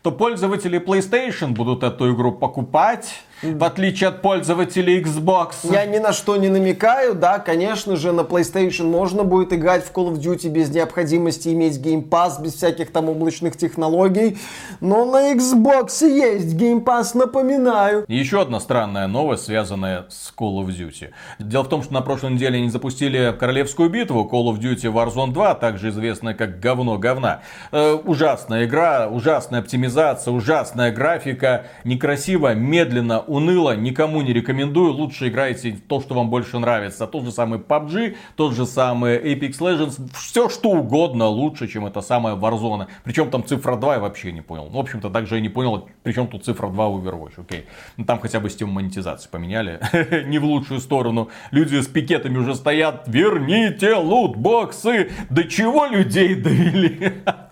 то 0.03 0.13
пользователи 0.13 0.79
PlayStation 0.79 1.49
будут 1.49 1.83
эту 1.83 2.15
игру 2.15 2.33
покупать, 2.33 3.23
в 3.43 3.65
отличие 3.65 4.09
от 4.09 4.23
пользователей 4.23 5.03
Xbox. 5.03 5.55
Я 5.65 5.85
ни 5.87 5.99
на 5.99 6.13
что 6.13 6.37
не 6.37 6.49
намекаю, 6.49 7.15
да, 7.15 7.39
конечно 7.39 7.97
же, 7.97 8.13
на 8.13 8.23
PlayStation 8.23 8.85
можно 8.85 9.25
будет 9.25 9.53
играть 9.53 9.85
в 9.85 9.93
Call 9.93 10.13
of 10.13 10.19
Duty 10.19 10.49
без 10.49 10.71
необходимости 10.71 11.49
иметь 11.51 11.79
Game 11.79 12.09
Pass, 12.09 12.43
без 12.43 12.55
всяких 12.55 12.91
там 12.93 13.09
облачных 13.09 13.57
технологий, 13.57 14.39
но 14.81 15.05
на 15.05 15.35
Xbox 15.35 16.07
есть 16.07 16.55
Game 16.55 16.83
Pass, 16.83 17.17
напоминаю. 17.17 18.05
Еще 18.09 18.41
одна 18.41 18.61
странная 18.61 19.07
новость, 19.07 19.45
связанная 19.45 20.07
с 20.09 20.33
Call 20.37 20.65
of 20.65 20.69
Duty. 20.69 21.11
Дело 21.39 21.65
в 21.65 21.69
том, 21.69 21.83
что 21.83 21.93
на 21.93 22.01
прошлой 22.01 22.33
неделе 22.33 22.59
они 22.59 22.71
запустили 22.71 23.35
Королевскую 23.39 23.91
битву 23.91 24.29
Call 24.31 24.47
of 24.53 24.59
Duty 24.59 24.93
Warzone 24.93 25.33
2, 25.33 25.55
также 25.57 25.91
известная 25.91 26.35
как 26.35 26.61
говно 26.61 26.99
говна. 26.99 27.43
Э, 27.73 27.95
ужасная 27.95 28.65
игра, 28.65 29.09
ужасная 29.09 29.61
оптимизация, 29.61 30.33
ужасная 30.33 30.91
графика, 30.93 31.67
некрасиво, 31.85 32.55
медленно, 32.55 33.26
уныло, 33.27 33.77
никому 33.77 34.23
не 34.23 34.33
рекомендую. 34.33 34.93
Лучше 34.93 35.29
играйте 35.29 35.79
то, 35.89 36.01
что 36.01 36.15
вам 36.15 36.31
больше 36.31 36.59
нравится. 36.59 37.07
Тот 37.07 37.25
же 37.25 37.33
самый 37.33 37.59
PUBG, 37.59 38.17
тот 38.37 38.55
же 38.55 38.67
самый 38.67 39.19
Apex 39.19 39.59
Legends, 39.59 40.01
все 40.15 40.49
что 40.49 40.71
угодно 40.71 41.27
лучше, 41.27 41.69
чем 41.69 41.87
это 41.87 42.01
самая 42.01 42.35
Warzone. 42.37 42.87
Причем 43.05 43.31
там 43.31 43.45
цифра 43.45 43.77
2 43.77 43.95
я 43.95 44.01
вообще 44.01 44.33
не 44.33 44.41
понял. 44.41 44.69
Ну, 44.71 44.79
в 44.79 44.81
общем-то, 44.81 45.11
также 45.11 45.37
я 45.37 45.41
не 45.41 45.49
понял, 45.49 45.89
причем 46.03 46.27
тут 46.27 46.45
цифра 46.45 46.69
2 46.69 46.89
в 46.89 46.97
Overwatch, 46.97 47.41
окей. 47.41 47.67
Ну, 47.97 48.05
там 48.05 48.19
хотя 48.21 48.41
бы 48.41 48.51
систему 48.51 48.73
монетизации 48.73 49.29
поменяли, 49.29 49.81
не 50.27 50.39
в 50.39 50.45
лучшую 50.45 50.81
сторону. 50.81 51.31
Люди 51.51 51.81
с 51.81 51.87
пикетами 51.87 52.39
уже 52.39 52.55
стоят, 52.55 53.05
верните 53.07 53.95
лутбоксы. 53.95 55.11
До 55.31 55.45
чего 55.45 55.87
людей 55.87 56.35
довели? 56.35 57.13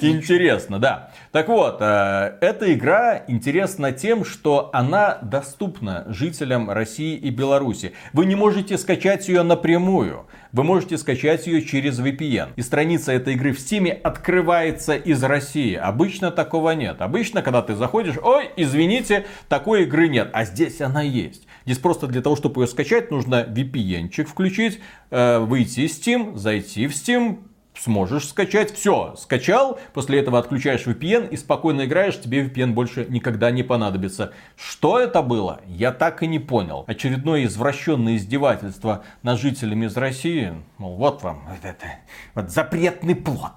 Интересно, 0.00 0.78
да. 0.78 1.10
Так 1.30 1.48
вот, 1.48 1.78
э, 1.80 2.36
эта 2.40 2.72
игра 2.72 3.22
интересна 3.28 3.92
тем, 3.92 4.24
что 4.24 4.70
она 4.72 5.18
доступна 5.22 6.04
жителям 6.08 6.70
России 6.70 7.16
и 7.16 7.30
Беларуси. 7.30 7.92
Вы 8.12 8.26
не 8.26 8.34
можете 8.34 8.78
скачать 8.78 9.28
ее 9.28 9.42
напрямую. 9.42 10.26
Вы 10.52 10.64
можете 10.64 10.98
скачать 10.98 11.46
ее 11.46 11.62
через 11.62 11.98
VPN. 12.00 12.50
И 12.56 12.62
страница 12.62 13.12
этой 13.12 13.34
игры 13.34 13.52
в 13.52 13.58
Steam 13.58 13.90
открывается 13.90 14.94
из 14.94 15.22
России. 15.22 15.74
Обычно 15.74 16.30
такого 16.30 16.70
нет. 16.70 17.00
Обычно, 17.00 17.42
когда 17.42 17.62
ты 17.62 17.74
заходишь, 17.74 18.16
ой, 18.22 18.50
извините, 18.56 19.26
такой 19.48 19.82
игры 19.82 20.08
нет. 20.08 20.30
А 20.32 20.44
здесь 20.44 20.80
она 20.80 21.02
есть. 21.02 21.46
Здесь 21.64 21.78
просто 21.78 22.06
для 22.06 22.22
того, 22.22 22.36
чтобы 22.36 22.62
ее 22.62 22.66
скачать, 22.66 23.10
нужно 23.10 23.42
VPN-чик 23.42 24.26
включить, 24.26 24.80
э, 25.10 25.38
выйти 25.38 25.80
из 25.80 25.98
Steam, 25.98 26.36
зайти 26.36 26.86
в 26.86 26.92
Steam, 26.92 27.38
сможешь 27.78 28.28
скачать. 28.28 28.72
Все, 28.74 29.14
скачал, 29.18 29.78
после 29.92 30.20
этого 30.20 30.38
отключаешь 30.38 30.86
VPN 30.86 31.28
и 31.30 31.36
спокойно 31.36 31.84
играешь, 31.84 32.20
тебе 32.20 32.44
VPN 32.44 32.72
больше 32.72 33.06
никогда 33.08 33.50
не 33.50 33.62
понадобится. 33.62 34.32
Что 34.56 34.98
это 34.98 35.22
было, 35.22 35.60
я 35.66 35.92
так 35.92 36.22
и 36.22 36.26
не 36.26 36.38
понял. 36.38 36.84
Очередное 36.86 37.44
извращенное 37.44 38.16
издевательство 38.16 39.04
над 39.22 39.40
жителями 39.40 39.86
из 39.86 39.96
России. 39.96 40.54
Мол, 40.78 40.96
вот 40.96 41.22
вам 41.22 41.44
вот 41.48 41.64
это, 41.64 41.86
вот 42.34 42.50
запретный 42.50 43.14
плод. 43.14 43.52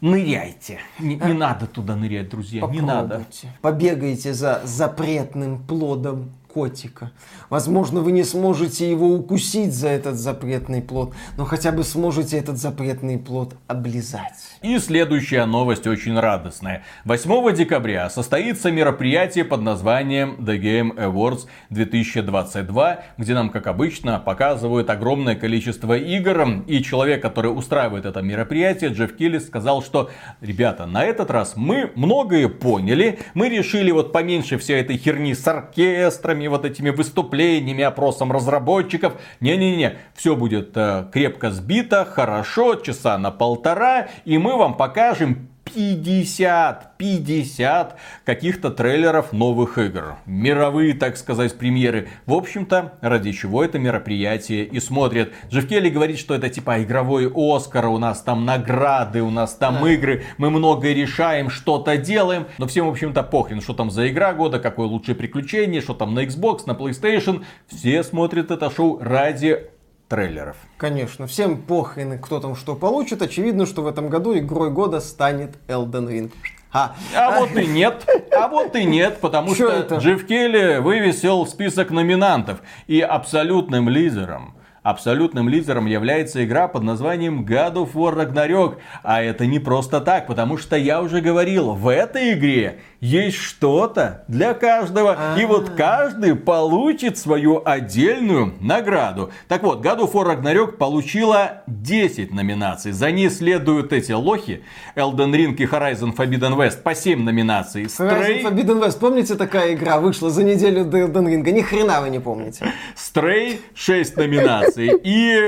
Ныряйте. 0.00 0.80
Не, 0.98 1.16
не 1.16 1.32
надо 1.32 1.66
туда 1.66 1.96
нырять, 1.96 2.28
друзья, 2.28 2.60
Попробуйте. 2.60 2.84
не 2.84 2.86
надо. 2.86 3.24
Побегайте 3.60 4.32
за 4.32 4.60
запретным 4.64 5.62
плодом 5.66 6.32
котика. 6.52 7.12
Возможно, 7.50 8.00
вы 8.00 8.12
не 8.12 8.24
сможете 8.24 8.90
его 8.90 9.14
укусить 9.14 9.72
за 9.72 9.88
этот 9.88 10.16
запретный 10.16 10.82
плод, 10.82 11.14
но 11.36 11.44
хотя 11.44 11.72
бы 11.72 11.84
сможете 11.84 12.38
этот 12.38 12.58
запретный 12.58 13.18
плод 13.18 13.54
облизать. 13.66 14.34
И 14.62 14.78
следующая 14.78 15.44
новость 15.44 15.86
очень 15.86 16.18
радостная. 16.18 16.84
8 17.04 17.54
декабря 17.54 18.10
состоится 18.10 18.70
мероприятие 18.70 19.44
под 19.44 19.62
названием 19.62 20.36
The 20.40 20.60
Game 20.60 20.96
Awards 20.96 21.46
2022, 21.70 22.98
где 23.18 23.34
нам, 23.34 23.50
как 23.50 23.66
обычно, 23.66 24.18
показывают 24.18 24.90
огромное 24.90 25.36
количество 25.36 25.96
игр. 25.96 26.64
И 26.66 26.82
человек, 26.82 27.22
который 27.22 27.48
устраивает 27.48 28.06
это 28.06 28.22
мероприятие, 28.22 28.90
Джефф 28.90 29.16
Киллис, 29.16 29.46
сказал, 29.46 29.82
что, 29.82 30.10
ребята, 30.40 30.86
на 30.86 31.04
этот 31.04 31.30
раз 31.30 31.54
мы 31.56 31.90
многое 31.94 32.48
поняли, 32.48 33.18
мы 33.34 33.48
решили 33.48 33.90
вот 33.90 34.12
поменьше 34.12 34.58
всей 34.58 34.80
этой 34.80 34.96
херни 34.96 35.34
с 35.34 35.46
оркестрами, 35.46 36.37
вот 36.46 36.64
этими 36.64 36.90
выступлениями, 36.90 37.82
опросом 37.82 38.30
разработчиков. 38.30 39.14
Не-не-не, 39.40 39.98
все 40.14 40.36
будет 40.36 40.76
э, 40.76 41.08
крепко 41.12 41.50
сбито, 41.50 42.04
хорошо, 42.04 42.76
часа 42.76 43.18
на 43.18 43.30
полтора, 43.30 44.08
и 44.24 44.38
мы 44.38 44.56
вам 44.56 44.76
покажем 44.76 45.47
50, 45.74 46.96
50 46.96 47.98
каких-то 48.24 48.70
трейлеров 48.70 49.32
новых 49.32 49.78
игр. 49.78 50.16
Мировые, 50.26 50.94
так 50.94 51.16
сказать, 51.16 51.56
премьеры. 51.56 52.08
В 52.26 52.34
общем-то, 52.34 52.94
ради 53.00 53.32
чего 53.32 53.64
это 53.64 53.78
мероприятие 53.78 54.64
и 54.64 54.80
смотрят. 54.80 55.32
Джефф 55.50 55.68
Келли 55.68 55.90
говорит, 55.90 56.18
что 56.18 56.34
это 56.34 56.48
типа 56.48 56.82
игровой 56.82 57.30
Оскар, 57.34 57.86
у 57.86 57.98
нас 57.98 58.22
там 58.22 58.44
награды, 58.44 59.22
у 59.22 59.30
нас 59.30 59.54
там 59.54 59.78
да. 59.82 59.92
игры, 59.92 60.24
мы 60.36 60.50
многое 60.50 60.94
решаем, 60.94 61.50
что-то 61.50 61.96
делаем. 61.96 62.46
Но 62.58 62.66
всем, 62.66 62.86
в 62.86 62.90
общем-то, 62.90 63.22
похрен, 63.22 63.60
что 63.60 63.74
там 63.74 63.90
за 63.90 64.08
игра 64.08 64.32
года, 64.32 64.58
какое 64.58 64.86
лучшее 64.86 65.14
приключение, 65.14 65.80
что 65.80 65.94
там 65.94 66.14
на 66.14 66.24
Xbox, 66.24 66.62
на 66.66 66.72
PlayStation. 66.72 67.44
Все 67.66 68.02
смотрят 68.02 68.50
это 68.50 68.70
шоу 68.70 68.98
ради 69.00 69.68
трейлеров. 70.08 70.56
Конечно, 70.76 71.26
всем 71.26 71.60
похрен, 71.60 72.18
кто 72.18 72.40
там 72.40 72.56
что 72.56 72.74
получит. 72.74 73.22
Очевидно, 73.22 73.66
что 73.66 73.82
в 73.82 73.86
этом 73.86 74.08
году 74.08 74.36
игрой 74.36 74.70
года 74.70 75.00
станет 75.00 75.56
Elden 75.68 76.08
Ring. 76.08 76.32
А, 76.70 76.94
а 77.16 77.40
вот 77.40 77.56
и 77.56 77.66
нет, 77.66 78.04
а 78.30 78.46
вот 78.46 78.76
и 78.76 78.84
нет, 78.84 79.20
потому 79.20 79.54
что, 79.54 79.84
что 79.84 79.96
Джефф 79.96 80.26
Келли 80.26 80.78
вывесил 80.80 81.46
список 81.46 81.90
номинантов 81.90 82.60
и 82.86 83.00
абсолютным 83.00 83.88
лидером 83.88 84.57
Абсолютным 84.82 85.48
лидером 85.48 85.86
является 85.86 86.44
игра 86.44 86.68
под 86.68 86.82
названием 86.82 87.44
God 87.44 87.74
of 87.74 87.92
War 87.94 88.14
Ragnarok. 88.14 88.76
А 89.02 89.22
это 89.22 89.46
не 89.46 89.58
просто 89.58 90.00
так, 90.00 90.26
потому 90.26 90.56
что 90.56 90.76
я 90.76 91.02
уже 91.02 91.20
говорил, 91.20 91.72
в 91.72 91.88
этой 91.88 92.32
игре 92.34 92.80
есть 93.00 93.36
что-то 93.36 94.24
для 94.28 94.54
каждого. 94.54 95.36
И 95.38 95.44
вот 95.44 95.70
а. 95.70 95.72
каждый 95.76 96.34
получит 96.34 97.18
свою 97.18 97.62
отдельную 97.64 98.54
награду. 98.60 99.30
Так 99.48 99.62
вот, 99.62 99.84
God 99.84 100.00
of 100.00 100.12
War 100.12 100.36
Ragnarok 100.36 100.76
получила 100.76 101.62
10 101.66 102.32
номинаций. 102.32 102.92
За 102.92 103.10
ней 103.10 103.30
следуют 103.30 103.92
эти 103.92 104.12
лохи. 104.12 104.62
Elden 104.96 105.32
Ring 105.32 105.54
и 105.56 105.64
Horizon 105.64 106.14
Forbidden 106.16 106.56
West 106.56 106.82
по 106.82 106.94
7 106.94 107.22
номинаций. 107.22 107.84
Stray... 107.84 108.42
Horizon 108.42 108.42
Forbidden 108.44 108.84
West, 108.84 108.98
помните, 108.98 109.34
такая 109.34 109.74
игра 109.74 109.98
вышла 109.98 110.30
за 110.30 110.44
неделю 110.44 110.84
до 110.84 110.98
Elden 110.98 111.26
Ring? 111.26 111.50
Ни 111.50 111.62
хрена 111.62 112.00
вы 112.00 112.10
не 112.10 112.20
помните. 112.20 112.72
Stray 112.96 113.58
6 113.74 114.16
номинаций. 114.16 114.67
И 114.76 115.40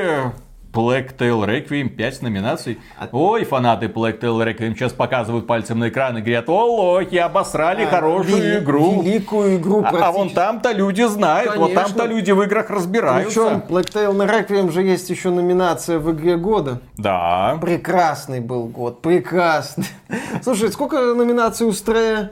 Black 0.73 1.17
Tail 1.17 1.45
Requiem 1.45 1.89
5 1.89 2.23
номинаций. 2.23 2.79
Ой, 3.11 3.45
фанаты 3.45 3.87
Black 3.87 4.21
Tail 4.21 4.39
Requiem 4.45 4.75
сейчас 4.75 4.93
показывают 4.93 5.49
пальцем 5.49 5.81
на 5.81 5.89
экран 5.89 6.17
и 6.19 6.21
говорят, 6.21 6.49
о, 6.49 6.65
лохи, 6.65 7.17
обосрали 7.17 7.83
а, 7.83 7.89
хорошую 7.89 8.39
вели- 8.39 8.59
игру. 8.61 9.03
Великую 9.03 9.57
игру. 9.57 9.83
А, 9.83 9.89
а 9.89 10.13
вон 10.13 10.31
там-то 10.31 10.71
люди 10.71 11.03
знают, 11.09 11.55
Конечно. 11.55 11.75
вот 11.75 11.75
там-то 11.75 12.07
люди 12.07 12.31
в 12.31 12.41
играх 12.43 12.71
разбираются. 12.71 13.41
Причем 13.41 13.63
Black 13.69 13.93
Tail 13.93 14.13
на 14.13 14.23
Requiem 14.23 14.71
же 14.71 14.83
есть 14.83 15.11
еще 15.11 15.31
номинация 15.31 15.99
в 15.99 16.13
игре 16.13 16.37
года. 16.37 16.81
Да. 16.97 17.59
Прекрасный 17.61 18.39
был 18.39 18.67
год, 18.67 19.03
прекрасный. 19.03 19.87
Слушай, 20.43 20.71
сколько 20.71 21.15
номинаций 21.15 21.67
у 21.67 21.73
Стрея? 21.73 22.31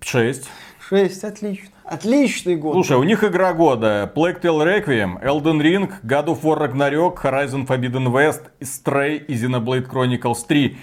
Шесть. 0.00 0.48
Шесть, 0.92 1.24
отлично. 1.24 1.70
Отличный 1.84 2.56
год. 2.56 2.74
Слушай, 2.74 2.98
у 2.98 3.02
них 3.02 3.24
игра 3.24 3.54
года. 3.54 4.12
Plague 4.14 4.42
Tale 4.42 4.62
Requiem, 4.62 5.18
Elden 5.24 5.58
Ring, 5.58 5.90
God 6.02 6.26
of 6.26 6.42
War 6.42 6.58
Ragnarok, 6.58 7.22
Horizon 7.22 7.66
Forbidden 7.66 8.12
West, 8.12 8.42
Stray 8.60 9.24
и 9.24 9.32
Xenoblade 9.32 9.90
Chronicles 9.90 10.46
3 10.46 10.76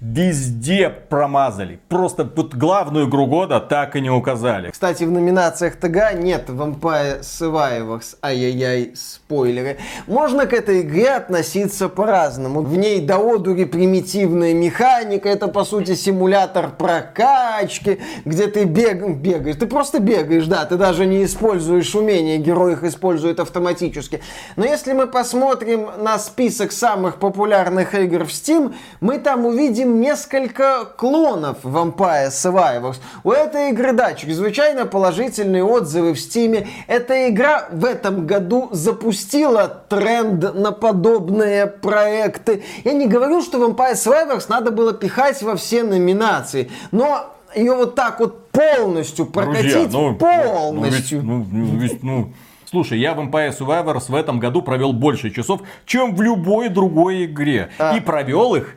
везде 0.00 0.90
промазали. 0.90 1.80
Просто 1.88 2.30
вот 2.36 2.54
главную 2.54 3.08
игру 3.08 3.26
года 3.26 3.60
так 3.60 3.96
и 3.96 4.00
не 4.00 4.10
указали. 4.10 4.70
Кстати, 4.70 5.04
в 5.04 5.10
номинациях 5.10 5.76
ТГ 5.76 6.14
нет 6.14 6.48
Vampire 6.48 7.20
Survivors. 7.20 8.16
Ай-яй-яй, 8.22 8.92
спойлеры. 8.94 9.78
Можно 10.06 10.46
к 10.46 10.52
этой 10.52 10.82
игре 10.82 11.14
относиться 11.14 11.88
по-разному. 11.88 12.60
В 12.60 12.76
ней 12.76 13.00
до 13.00 13.16
одури 13.16 13.64
примитивная 13.64 14.52
механика. 14.52 15.28
Это, 15.28 15.48
по 15.48 15.64
сути, 15.64 15.94
симулятор 15.94 16.70
прокачки, 16.70 17.98
где 18.24 18.48
ты 18.48 18.64
бег... 18.64 19.16
бегаешь. 19.16 19.56
Ты 19.56 19.66
просто 19.66 19.98
бегаешь, 19.98 20.46
да. 20.46 20.66
Ты 20.66 20.76
даже 20.76 21.06
не 21.06 21.24
используешь 21.24 21.94
умения. 21.94 22.36
Герой 22.36 22.72
их 22.72 22.84
использует 22.84 23.40
автоматически. 23.40 24.20
Но 24.56 24.66
если 24.66 24.92
мы 24.92 25.06
посмотрим 25.06 25.88
на 25.98 26.18
список 26.18 26.72
самых 26.72 27.16
популярных 27.16 27.94
игр 27.94 28.24
в 28.24 28.28
Steam, 28.28 28.74
мы 29.00 29.18
там 29.18 29.46
увидим 29.46 29.85
видим 29.85 29.85
несколько 29.86 30.84
клонов 30.96 31.58
Vampire 31.64 32.28
Survivors. 32.28 32.96
У 33.24 33.30
этой 33.30 33.70
игры, 33.70 33.92
да, 33.92 34.14
чрезвычайно 34.14 34.86
положительные 34.86 35.64
отзывы 35.64 36.12
в 36.14 36.20
Стиме. 36.20 36.68
Эта 36.86 37.28
игра 37.28 37.68
в 37.70 37.84
этом 37.84 38.26
году 38.26 38.68
запустила 38.72 39.68
тренд 39.88 40.54
на 40.54 40.72
подобные 40.72 41.66
проекты. 41.66 42.62
Я 42.84 42.92
не 42.92 43.06
говорю, 43.06 43.42
что 43.42 43.58
Vampire 43.58 43.94
Survivors 43.94 44.46
надо 44.48 44.70
было 44.70 44.92
пихать 44.92 45.42
во 45.42 45.56
все 45.56 45.82
номинации, 45.82 46.70
но 46.90 47.32
ее 47.54 47.74
вот 47.74 47.94
так 47.94 48.20
вот 48.20 48.50
полностью 48.50 49.26
прокатить, 49.26 49.72
Друзья, 49.72 49.88
ну, 49.90 50.14
полностью. 50.16 51.22
Ну, 51.22 51.46
ну, 51.50 51.66
ну, 51.66 51.88
ну, 52.02 52.32
Слушай, 52.68 52.98
я 52.98 53.14
в 53.14 53.20
Empire 53.20 53.56
Survivors 53.56 54.10
в 54.10 54.14
этом 54.14 54.40
году 54.40 54.60
провел 54.60 54.92
больше 54.92 55.30
часов, 55.30 55.62
чем 55.84 56.14
в 56.14 56.20
любой 56.20 56.68
другой 56.68 57.24
игре. 57.24 57.70
А. 57.78 57.96
И 57.96 58.00
провел 58.00 58.54
их 58.54 58.76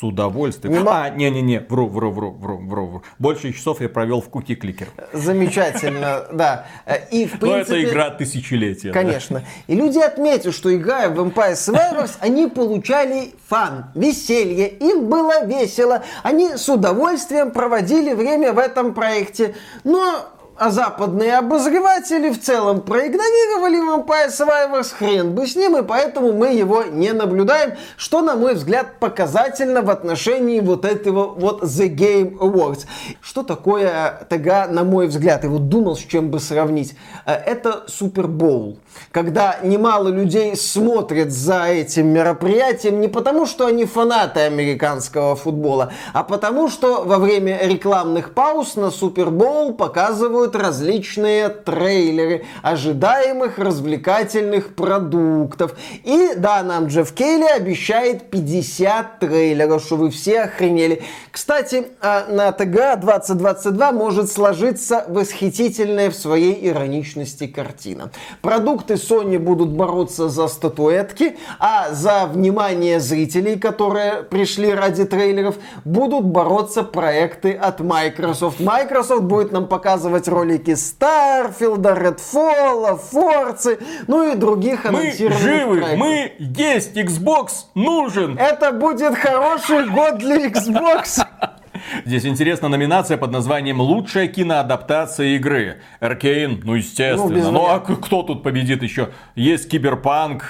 с 0.00 0.02
удовольствием. 0.02 0.72
Не 0.72 0.88
а, 0.88 1.10
не-не-не, 1.10 1.60
вру, 1.68 1.86
вру, 1.86 2.10
вру, 2.10 2.30
вру, 2.30 2.58
вру, 2.58 2.86
вру. 2.86 3.02
Больше 3.18 3.52
часов 3.52 3.80
я 3.80 3.88
провел 3.88 4.22
в 4.22 4.28
Куки 4.30 4.54
Кликер. 4.54 4.88
Замечательно, 5.12 6.26
да. 6.32 6.66
И 7.10 7.26
в 7.26 7.38
принципе... 7.38 7.46
Но 7.46 7.56
это 7.56 7.82
игра 7.82 8.10
тысячелетия. 8.10 8.92
Конечно. 8.92 9.40
Да. 9.40 9.46
И 9.66 9.76
люди 9.76 9.98
отметят, 9.98 10.54
что 10.54 10.74
играя 10.74 11.10
в 11.10 11.20
Empire 11.20 11.52
Survivors, 11.52 12.12
они 12.20 12.46
получали 12.46 13.34
фан, 13.46 13.86
веселье, 13.94 14.68
им 14.68 15.08
было 15.08 15.44
весело. 15.44 16.02
Они 16.22 16.56
с 16.56 16.68
удовольствием 16.68 17.50
проводили 17.50 18.14
время 18.14 18.52
в 18.52 18.58
этом 18.58 18.94
проекте. 18.94 19.54
Но 19.84 20.30
а 20.60 20.70
западные 20.70 21.38
обозреватели 21.38 22.28
в 22.28 22.38
целом 22.38 22.82
проигнорировали 22.82 23.78
Vampire 23.78 24.28
Survivors, 24.28 24.94
хрен 24.94 25.34
бы 25.34 25.46
с 25.46 25.56
ним, 25.56 25.78
и 25.78 25.82
поэтому 25.82 26.34
мы 26.34 26.48
его 26.52 26.82
не 26.82 27.12
наблюдаем, 27.14 27.78
что, 27.96 28.20
на 28.20 28.36
мой 28.36 28.52
взгляд, 28.52 28.98
показательно 29.00 29.80
в 29.80 29.88
отношении 29.88 30.60
вот 30.60 30.84
этого 30.84 31.28
вот 31.28 31.62
The 31.62 31.88
Game 31.88 32.36
Awards. 32.36 32.84
Что 33.22 33.42
такое 33.42 34.26
ТГ, 34.28 34.70
на 34.70 34.84
мой 34.84 35.06
взгляд, 35.06 35.46
и 35.46 35.48
вот 35.48 35.70
думал, 35.70 35.96
с 35.96 36.00
чем 36.00 36.30
бы 36.30 36.38
сравнить. 36.38 36.94
Э, 37.24 37.32
это 37.32 37.84
Супербоул 37.86 38.80
когда 39.12 39.58
немало 39.62 40.08
людей 40.08 40.56
смотрят 40.56 41.32
за 41.32 41.66
этим 41.66 42.08
мероприятием 42.08 43.00
не 43.00 43.08
потому, 43.08 43.46
что 43.46 43.66
они 43.66 43.84
фанаты 43.84 44.40
американского 44.40 45.36
футбола, 45.36 45.92
а 46.12 46.22
потому, 46.22 46.68
что 46.68 47.02
во 47.02 47.18
время 47.18 47.60
рекламных 47.62 48.34
пауз 48.34 48.76
на 48.76 48.90
Супербоул 48.90 49.74
показывают 49.74 50.54
различные 50.54 51.48
трейлеры 51.48 52.44
ожидаемых 52.62 53.58
развлекательных 53.58 54.74
продуктов. 54.74 55.74
И 56.04 56.32
да, 56.36 56.62
нам 56.62 56.86
Джефф 56.86 57.12
Кейли 57.12 57.44
обещает 57.44 58.30
50 58.30 59.18
трейлеров, 59.18 59.82
что 59.82 59.96
вы 59.96 60.10
все 60.10 60.42
охренели. 60.42 61.02
Кстати, 61.30 61.88
а, 62.00 62.26
на 62.28 62.52
ТГ 62.52 63.00
2022 63.00 63.92
может 63.92 64.30
сложиться 64.30 65.04
восхитительная 65.08 66.10
в 66.10 66.14
своей 66.14 66.68
ироничности 66.68 67.46
картина. 67.46 68.10
Продукт 68.42 68.79
продукты, 68.80 68.94
Sony 68.94 69.38
будут 69.38 69.70
бороться 69.70 70.28
за 70.28 70.48
статуэтки, 70.48 71.36
а 71.58 71.90
за 71.90 72.26
внимание 72.26 73.00
зрителей, 73.00 73.58
которые 73.58 74.22
пришли 74.22 74.72
ради 74.72 75.04
трейлеров, 75.04 75.56
будут 75.84 76.24
бороться 76.24 76.82
проекты 76.82 77.52
от 77.52 77.80
Microsoft. 77.80 78.60
Microsoft 78.60 79.22
будет 79.22 79.52
нам 79.52 79.66
показывать 79.66 80.28
ролики 80.28 80.70
Starfield, 80.70 81.82
Redfall, 81.82 83.00
Forza, 83.12 83.78
ну 84.06 84.32
и 84.32 84.36
других 84.36 84.84
Мы 84.84 84.90
анонсированных 84.90 85.40
живы, 85.40 85.78
проектов. 85.78 85.98
мы 85.98 86.32
есть, 86.38 86.96
Xbox 86.96 87.48
нужен. 87.74 88.38
Это 88.38 88.72
будет 88.72 89.16
хороший 89.16 89.88
год 89.88 90.18
для 90.18 90.46
Xbox. 90.48 91.24
Здесь 92.04 92.26
интересна 92.26 92.68
номинация 92.68 93.16
под 93.16 93.30
названием 93.30 93.80
«Лучшая 93.80 94.28
киноадаптация 94.28 95.36
игры». 95.36 95.76
Arcane, 96.00 96.60
ну 96.64 96.74
естественно. 96.74 97.42
Ну, 97.44 97.50
Ну, 97.52 97.66
а 97.66 97.80
кто 97.80 98.22
тут 98.22 98.42
победит 98.42 98.82
еще? 98.82 99.10
Есть 99.34 99.68
Cyberpunk: 99.70 100.44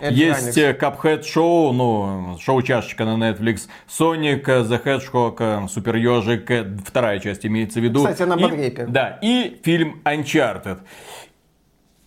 Edgerunners. 0.00 0.78
Cuphead 0.78 1.24
Show, 1.24 1.72
ну, 1.72 2.36
шоу-чашечка 2.40 3.04
на 3.04 3.16
Netflix, 3.30 3.62
Соник, 3.88 4.48
э, 4.48 4.60
The 4.60 4.82
Hedgehog, 4.82 5.36
э, 5.38 5.68
Супер 5.68 5.96
Ежик, 5.96 6.50
э, 6.50 6.66
вторая 6.84 7.18
часть 7.18 7.46
имеется 7.46 7.80
в 7.80 7.84
виду. 7.84 8.00
Кстати, 8.00 8.22
на 8.28 8.36
Бодрепе. 8.36 8.86
Да, 8.86 9.18
и 9.22 9.58
фильм 9.64 10.02
Uncharted. 10.04 10.78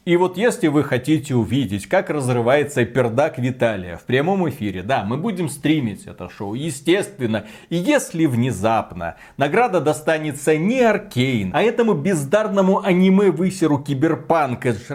И 0.05 0.15
вот 0.15 0.37
если 0.37 0.67
вы 0.69 0.83
хотите 0.83 1.35
увидеть, 1.35 1.87
как 1.87 2.09
разрывается 2.09 2.85
пердак 2.85 3.37
Виталия 3.37 3.97
в 3.97 4.03
прямом 4.03 4.49
эфире, 4.49 4.81
да, 4.81 5.03
мы 5.03 5.17
будем 5.17 5.49
стримить 5.49 6.07
это 6.07 6.29
шоу, 6.29 6.53
естественно. 6.53 7.45
И 7.69 7.75
если 7.75 8.25
внезапно 8.25 9.17
награда 9.37 9.81
достанется 9.81 10.57
не 10.57 10.81
Аркейн, 10.81 11.51
а 11.53 11.61
этому 11.61 11.93
бездарному 11.93 12.83
аниме-высеру 12.83 13.79
Киберпанк 13.79 14.65
Edge 14.65 14.89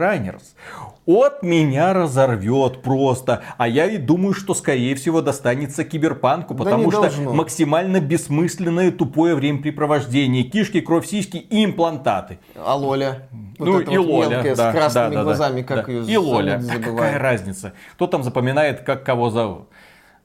от 1.06 1.42
меня 1.42 1.92
разорвет 1.92 2.82
просто. 2.82 3.42
А 3.58 3.68
я 3.68 3.86
и 3.86 3.98
думаю, 3.98 4.34
что 4.34 4.54
скорее 4.54 4.94
всего 4.94 5.20
достанется 5.20 5.84
киберпанку, 5.84 6.54
Да 6.54 6.64
потому 6.64 6.84
не 6.84 6.90
что 6.90 7.02
должно. 7.02 7.34
максимально 7.34 8.00
бессмысленное 8.00 8.90
тупое 8.90 9.34
времяпрепровождение. 9.34 10.44
Кишки, 10.44 10.80
кровь, 10.80 11.06
сиськи 11.06 11.36
и 11.36 11.64
имплантаты. 11.64 12.38
А 12.56 12.74
Лоля? 12.74 13.28
Вот 13.58 13.66
ну 13.68 13.80
и 13.80 13.98
вот 13.98 14.06
Лоля, 14.06 14.42
да, 14.42 14.70
с 14.70 14.72
красными 14.74 15.10
да, 15.10 15.16
да, 15.16 15.22
глазами, 15.22 15.60
да, 15.60 15.66
как 15.66 15.86
да. 15.86 15.92
ее 15.92 16.12
И 16.12 16.16
Лоля. 16.16 16.60
А 16.70 16.78
какая 16.78 17.18
разница? 17.18 17.72
Кто 17.92 18.06
там 18.06 18.22
запоминает, 18.22 18.80
как 18.80 19.04
кого 19.04 19.30
зовут? 19.30 19.68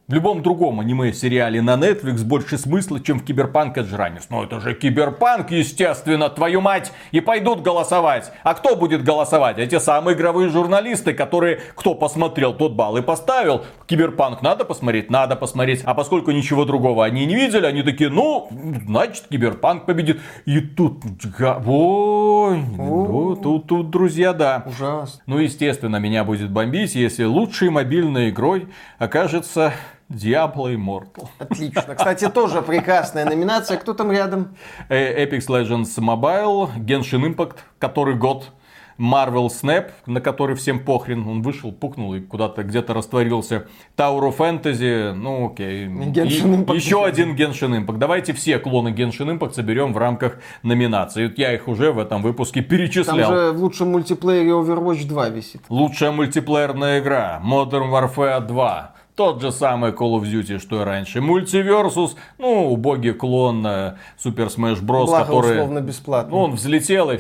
В 0.10 0.14
любом 0.14 0.42
другом 0.42 0.80
аниме-сериале 0.80 1.62
на 1.62 1.76
Netflix 1.76 2.24
больше 2.24 2.58
смысла, 2.58 3.00
чем 3.00 3.20
в 3.20 3.24
Cyberpunk: 3.24 3.78
Edgerunners. 3.78 4.24
Ну 4.32 4.44
это 4.44 4.60
же 4.60 4.74
Киберпанк, 4.74 5.52
естественно, 5.52 6.32
твою 6.32 6.62
мать! 6.62 6.92
И 7.12 7.20
пойдут 7.20 7.62
голосовать. 7.62 8.32
А 8.42 8.56
кто 8.56 8.76
будет 8.76 9.04
голосовать? 9.04 9.60
Эти 9.60 9.78
самые 9.78 10.18
игровые 10.18 10.50
журналисты, 10.50 11.14
которые, 11.14 11.60
кто 11.76 11.94
посмотрел, 11.94 12.56
тот 12.56 12.74
балл 12.74 12.98
и 12.98 13.04
поставил. 13.04 13.66
Киберпанк 13.86 14.42
надо 14.42 14.66
посмотреть? 14.66 15.12
Надо 15.12 15.36
посмотреть. 15.36 15.84
А 15.84 15.94
поскольку 15.94 16.32
ничего 16.32 16.66
другого 16.66 17.06
они 17.06 17.28
не 17.28 17.36
видели, 17.36 17.68
они 17.68 17.84
такие, 17.84 18.10
ну, 18.10 18.50
значит, 18.88 19.26
Киберпанк 19.30 19.86
победит. 19.86 20.22
И 20.46 20.60
тут, 20.60 21.04
ой, 21.06 22.58
ну, 22.58 23.36
тут, 23.36 23.68
тут, 23.68 23.92
друзья, 23.92 24.34
да. 24.34 24.64
Ужасно. 24.66 25.22
Ну, 25.28 25.38
естественно, 25.38 25.98
меня 25.98 26.24
будет 26.24 26.50
бомбить, 26.50 26.96
если 26.96 27.26
лучшей 27.26 27.70
мобильной 27.70 28.32
игрой 28.32 28.70
окажется 28.98 29.72
Diablo 30.10 30.74
Immortal. 30.74 31.28
Отлично. 31.38 31.96
Кстати, 31.96 32.28
тоже 32.30 32.62
прекрасная 32.62 33.26
номинация. 33.26 33.78
Кто 33.78 33.94
там 33.94 34.12
рядом? 34.12 34.56
Э, 34.90 35.24
Apex 35.26 35.48
Legends 35.48 35.98
Mobile, 36.00 36.70
Genshin 36.86 37.34
Impact, 37.34 37.58
который 37.78 38.16
год. 38.16 38.52
Marvel 39.00 39.48
Snap, 39.48 39.92
на 40.08 40.20
который 40.20 40.58
всем 40.58 40.80
похрен, 40.80 41.26
он 41.26 41.42
вышел, 41.42 41.72
пукнул 41.72 42.14
и 42.16 42.20
куда-то 42.20 42.64
где-то 42.64 42.94
растворился. 42.94 43.66
Tower 43.96 44.30
of 44.30 44.38
Fantasy, 44.38 45.14
ну 45.14 45.48
окей. 45.52 45.88
Genshin 45.88 46.26
И 46.26 46.64
Impact. 46.66 46.76
Еще 46.76 47.06
один 47.06 47.34
Genshin 47.34 47.80
Impact. 47.80 47.98
Давайте 47.98 48.34
все 48.34 48.60
клоны 48.60 48.90
Genshin 48.90 49.38
Impact 49.40 49.54
соберем 49.54 49.94
в 49.94 49.98
рамках 49.98 50.40
номинации. 50.64 51.34
Я 51.38 51.54
их 51.54 51.70
уже 51.70 51.94
в 51.94 52.00
этом 52.00 52.22
выпуске 52.22 52.60
Там 52.60 52.70
перечислял. 52.70 53.32
же 53.32 53.52
в 53.54 53.62
лучшем 53.62 53.92
мультиплеере 53.92 54.50
Overwatch 54.50 55.08
2 55.08 55.30
висит. 55.30 55.62
Лучшая 55.70 56.12
мультиплеерная 56.12 57.00
игра 57.00 57.42
Modern 57.42 57.90
Warfare 57.90 58.46
2. 58.46 58.96
Тот 59.20 59.42
же 59.42 59.52
самый 59.52 59.92
Call 59.92 60.18
of 60.18 60.24
Duty, 60.24 60.60
что 60.60 60.82
и 60.82 60.86
раньше. 60.86 61.20
Мультиверсус, 61.20 62.16
ну, 62.38 62.72
убогий 62.72 63.12
клон 63.12 63.68
э, 63.68 63.96
Super 64.18 64.48
Smash 64.48 64.82
Bros, 64.82 65.08
Благо, 65.08 65.26
который... 65.26 65.56
условно 65.56 65.82
бесплатно. 65.82 66.32
Ну, 66.32 66.38
он 66.44 66.52
взлетел 66.54 67.12
и, 67.12 67.18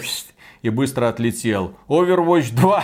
и 0.61 0.69
быстро 0.69 1.07
отлетел. 1.09 1.73
Overwatch 1.87 2.53
2. 2.55 2.83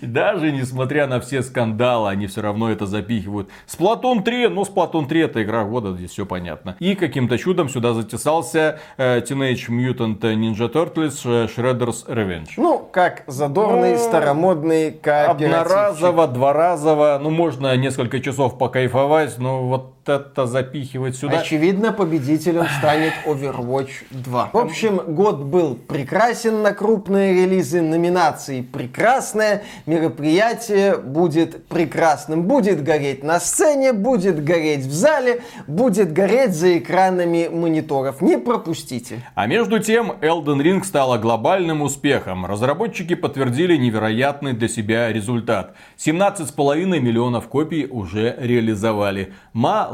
И 0.00 0.06
Даже 0.06 0.52
несмотря 0.52 1.06
на 1.06 1.20
все 1.20 1.42
скандалы, 1.42 2.08
они 2.10 2.26
все 2.26 2.40
равно 2.40 2.70
это 2.70 2.86
запихивают. 2.86 3.48
Splatoon 3.66 4.22
3, 4.22 4.48
ну, 4.48 4.62
Splatoon 4.62 5.06
3 5.06 5.20
это 5.20 5.42
игра 5.42 5.64
года, 5.64 5.92
здесь 5.96 6.10
все 6.10 6.26
понятно. 6.26 6.76
И 6.80 6.94
каким-то 6.94 7.38
чудом 7.38 7.68
сюда 7.68 7.92
затесался 7.92 8.78
э, 8.96 9.20
Teenage 9.20 9.68
Mutant 9.68 10.20
Ninja 10.20 10.70
Turtles 10.72 11.20
э, 11.24 11.46
Shredder's 11.46 12.06
Revenge. 12.06 12.48
Ну, 12.56 12.78
как 12.90 13.24
задорный, 13.26 13.92
Ну, 13.92 13.98
старомодный 13.98 14.92
кооперативчик. 14.92 15.54
Одноразово, 15.58 16.26
дворазово, 16.28 17.18
ну 17.22 17.30
можно 17.30 17.76
несколько 17.76 18.20
часов 18.20 18.58
покайфовать, 18.58 19.38
но 19.38 19.66
вот 19.66 19.94
это 20.08 20.46
запихивать 20.46 21.16
сюда. 21.16 21.40
Очевидно, 21.40 21.92
победителем 21.92 22.66
станет 22.78 23.12
Overwatch 23.26 23.90
2. 24.10 24.50
В 24.52 24.56
общем, 24.56 24.96
год 24.96 25.38
был 25.38 25.74
прекрасен 25.74 26.62
на 26.62 26.72
крупные 26.72 27.34
релизы, 27.34 27.80
номинации 27.80 28.62
прекрасные, 28.62 29.62
мероприятие 29.86 30.96
будет 30.96 31.66
прекрасным. 31.66 32.44
Будет 32.44 32.82
гореть 32.82 33.22
на 33.22 33.40
сцене, 33.40 33.92
будет 33.92 34.42
гореть 34.44 34.84
в 34.84 34.92
зале, 34.92 35.42
будет 35.66 36.12
гореть 36.12 36.54
за 36.54 36.78
экранами 36.78 37.48
мониторов. 37.48 38.20
Не 38.20 38.38
пропустите. 38.38 39.20
А 39.34 39.46
между 39.46 39.78
тем, 39.78 40.12
Elden 40.12 40.62
Ring 40.62 40.84
стала 40.84 41.18
глобальным 41.18 41.82
успехом. 41.82 42.46
Разработчики 42.46 43.14
подтвердили 43.14 43.76
невероятный 43.76 44.52
для 44.52 44.68
себя 44.68 45.12
результат. 45.12 45.74
17,5 45.98 46.84
миллионов 47.00 47.48
копий 47.48 47.86
уже 47.86 48.36
реализовали. 48.38 49.32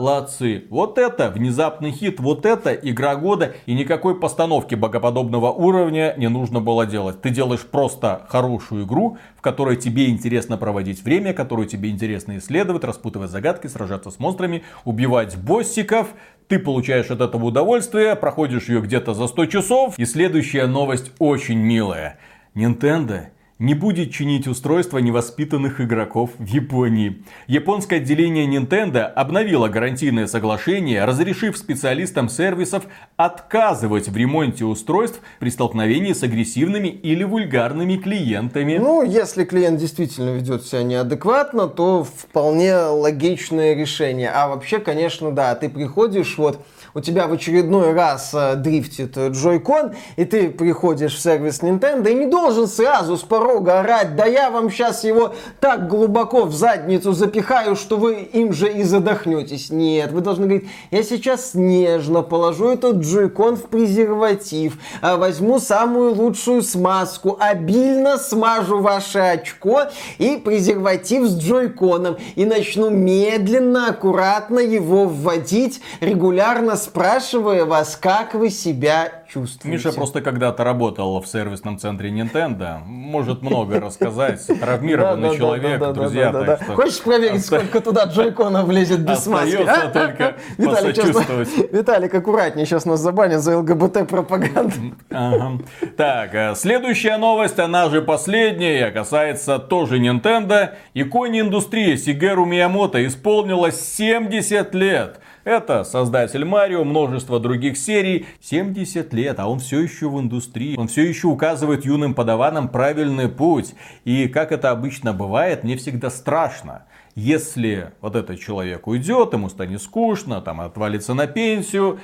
Молодцы! 0.05 0.65
Вот 0.69 0.99
это 0.99 1.31
внезапный 1.31 1.91
хит, 1.91 2.21
вот 2.21 2.45
это 2.45 2.75
игра 2.75 3.17
года. 3.17 3.55
И 3.65 3.73
никакой 3.73 4.21
постановки 4.21 4.75
богоподобного 4.75 5.51
уровня 5.51 6.13
не 6.19 6.29
нужно 6.29 6.61
было 6.61 6.85
делать. 6.85 7.23
Ты 7.23 7.31
делаешь 7.31 7.63
просто 7.63 8.27
хорошую 8.29 8.85
игру, 8.85 9.17
в 9.35 9.41
которой 9.41 9.77
тебе 9.77 10.11
интересно 10.11 10.59
проводить 10.59 11.03
время, 11.03 11.33
которую 11.33 11.67
тебе 11.67 11.89
интересно 11.89 12.37
исследовать, 12.37 12.85
распутывать 12.85 13.31
загадки, 13.31 13.67
сражаться 13.67 14.11
с 14.11 14.19
монстрами, 14.19 14.63
убивать 14.85 15.39
боссиков. 15.39 16.09
Ты 16.49 16.59
получаешь 16.59 17.11
от 17.11 17.23
этого 17.23 17.47
удовольствие, 17.47 18.15
проходишь 18.15 18.69
ее 18.69 18.83
где-то 18.83 19.15
за 19.15 19.27
100 19.27 19.47
часов. 19.47 19.99
И 19.99 20.05
следующая 20.05 20.67
новость 20.67 21.13
очень 21.19 21.61
милая. 21.61 22.19
Nintendo 22.55 23.29
не 23.59 23.75
будет 23.75 24.11
чинить 24.13 24.49
устройства 24.49 24.99
невоспитанных 24.99 25.81
игроков 25.81 26.31
в 26.39 26.47
Японии. 26.47 27.23
Японское 27.47 27.97
отделение 27.97 28.47
Nintendo 28.47 29.05
обновило 29.05 29.69
гарантийное 29.69 30.27
соглашение, 30.27 31.05
разрешив 31.05 31.57
специалистам 31.57 32.29
сервисов 32.29 32.85
отказывать 33.17 34.09
в 34.09 34.17
ремонте 34.17 34.65
устройств 34.65 35.21
при 35.39 35.51
столкновении 35.51 36.13
с 36.13 36.23
агрессивными 36.23 36.89
или 36.89 37.23
вульгарными 37.23 37.97
клиентами. 37.97 38.79
Ну, 38.79 39.03
если 39.03 39.45
клиент 39.45 39.79
действительно 39.79 40.31
ведет 40.31 40.65
себя 40.65 40.83
неадекватно, 40.83 41.69
то 41.69 42.03
вполне 42.05 42.77
логичное 42.77 43.75
решение. 43.75 44.31
А 44.31 44.49
вообще, 44.49 44.81
конечно, 44.81 45.31
да, 45.31 45.55
ты 45.55 45.69
приходишь, 45.69 46.39
вот 46.39 46.65
у 46.95 47.01
тебя 47.01 47.27
в 47.27 47.33
очередной 47.33 47.93
раз 47.93 48.31
э, 48.33 48.55
дрифтит 48.55 49.17
э, 49.17 49.31
Joy-Con, 49.31 49.97
и 50.17 50.25
ты 50.25 50.49
приходишь 50.49 51.17
в 51.17 51.21
сервис 51.21 51.61
Nintendo 51.61 52.09
и 52.09 52.15
не 52.15 52.27
должен 52.27 52.69
сразу 52.69 53.17
с 53.17 53.23
порога 53.23 53.81
орать, 53.81 54.15
да 54.15 54.27
я 54.27 54.51
вам 54.51 54.71
сейчас 54.71 55.03
его 55.03 55.35
так 55.59 55.89
глубоко 55.89 56.45
в 56.45 56.55
задницу 56.55 57.13
запихаю, 57.13 57.75
что 57.75 57.97
вы 57.97 58.21
им 58.33 58.53
же 58.53 58.73
и 58.73 58.85
задохнетесь. 58.85 59.71
Нет, 59.71 60.13
вы 60.13 60.21
должны 60.21 60.47
говорить, 60.47 60.69
я 60.93 61.03
сейчас 61.03 61.55
нежно 61.55 62.23
положу 62.23 62.69
этот 62.69 62.99
Joy-Con 62.99 63.57
в 63.57 63.63
презерватив, 63.63 64.79
а 65.01 65.17
возьму 65.17 65.59
самую 65.59 66.15
лучшую 66.15 66.63
смазку, 66.63 67.37
обильно 67.41 68.19
смажу 68.19 68.79
ваше 68.79 69.19
очко 69.19 69.83
и 70.19 70.37
презерватив 70.37 71.27
с 71.27 71.37
Joy-Con 71.37 72.21
и 72.37 72.45
начну 72.45 72.91
медленно, 72.91 73.89
аккуратно 73.89 74.61
его 74.61 75.07
вводить, 75.07 75.81
регулярно 76.01 76.77
спрашивая 76.85 77.65
вас, 77.65 77.97
как 77.97 78.35
вы 78.35 78.51
себя 78.51 79.25
чувствуете? 79.29 79.69
Миша 79.69 79.93
просто 79.93 80.21
когда-то 80.21 80.65
работал 80.65 81.21
в 81.21 81.27
сервисном 81.27 81.79
центре 81.79 82.11
Nintendo. 82.11 82.79
Может 82.85 83.43
много 83.43 83.81
рассказать. 83.81 84.47
Травмированный 84.47 85.37
человек, 85.37 85.81
друзья. 85.93 86.59
Хочешь 86.75 87.01
проверить, 87.01 87.45
сколько 87.45 87.81
туда 87.81 88.05
джойконов 88.05 88.67
влезет 88.67 89.01
без 89.01 89.27
маски? 89.27 89.55
Остается 89.57 89.89
только 89.89 90.37
Виталик, 90.59 90.97
сейчас- 90.97 91.11
посочувствовать. 91.11 91.73
Виталик, 91.73 92.15
аккуратнее, 92.15 92.67
сейчас 92.67 92.85
нас 92.85 93.01
забанят 93.01 93.41
за 93.43 93.59
ЛГБТ-пропаганду. 93.59 94.95
Ага. 95.11 95.59
Так, 95.97 96.35
э, 96.35 96.55
следующая 96.55 97.17
новость, 97.17 97.59
она 97.59 97.89
же 97.89 98.03
последняя, 98.03 98.91
касается 98.91 99.59
тоже 99.59 99.99
Nintendo. 99.99 100.71
Иконе 100.95 101.41
индустрии 101.41 101.97
Сигеру 101.97 102.45
Миямото 102.45 103.05
исполнилось 103.07 103.81
70 103.97 104.75
лет. 104.75 105.21
Это 105.45 105.85
создатель 105.85 106.45
Марио, 106.45 106.85
множество 106.85 107.39
других 107.39 107.77
серий. 107.77 108.27
70 108.41 109.13
лет, 109.13 109.39
а 109.39 109.47
он 109.47 109.59
все 109.59 109.81
еще 109.81 110.09
в 110.09 110.19
индустрии. 110.19 110.77
Он 110.77 110.89
все 110.89 111.03
еще 111.03 111.29
указывает 111.29 111.85
юным 111.85 112.15
подаванам 112.15 112.69
правильный 112.69 113.29
путь. 113.29 113.75
И 114.05 114.27
как 114.29 114.53
это 114.53 114.71
обычно 114.71 115.13
бывает, 115.13 115.63
мне 115.63 115.77
всегда 115.77 116.09
страшно. 116.09 116.87
Если 117.15 117.93
вот 118.01 118.17
этот 118.17 118.41
человек 118.41 118.87
уйдет, 118.87 119.35
ему 119.35 119.49
станет 119.51 119.83
скучно, 119.83 120.41
там 120.41 120.61
отвалится 120.61 121.15
на 121.15 121.27
пенсию, 121.27 122.01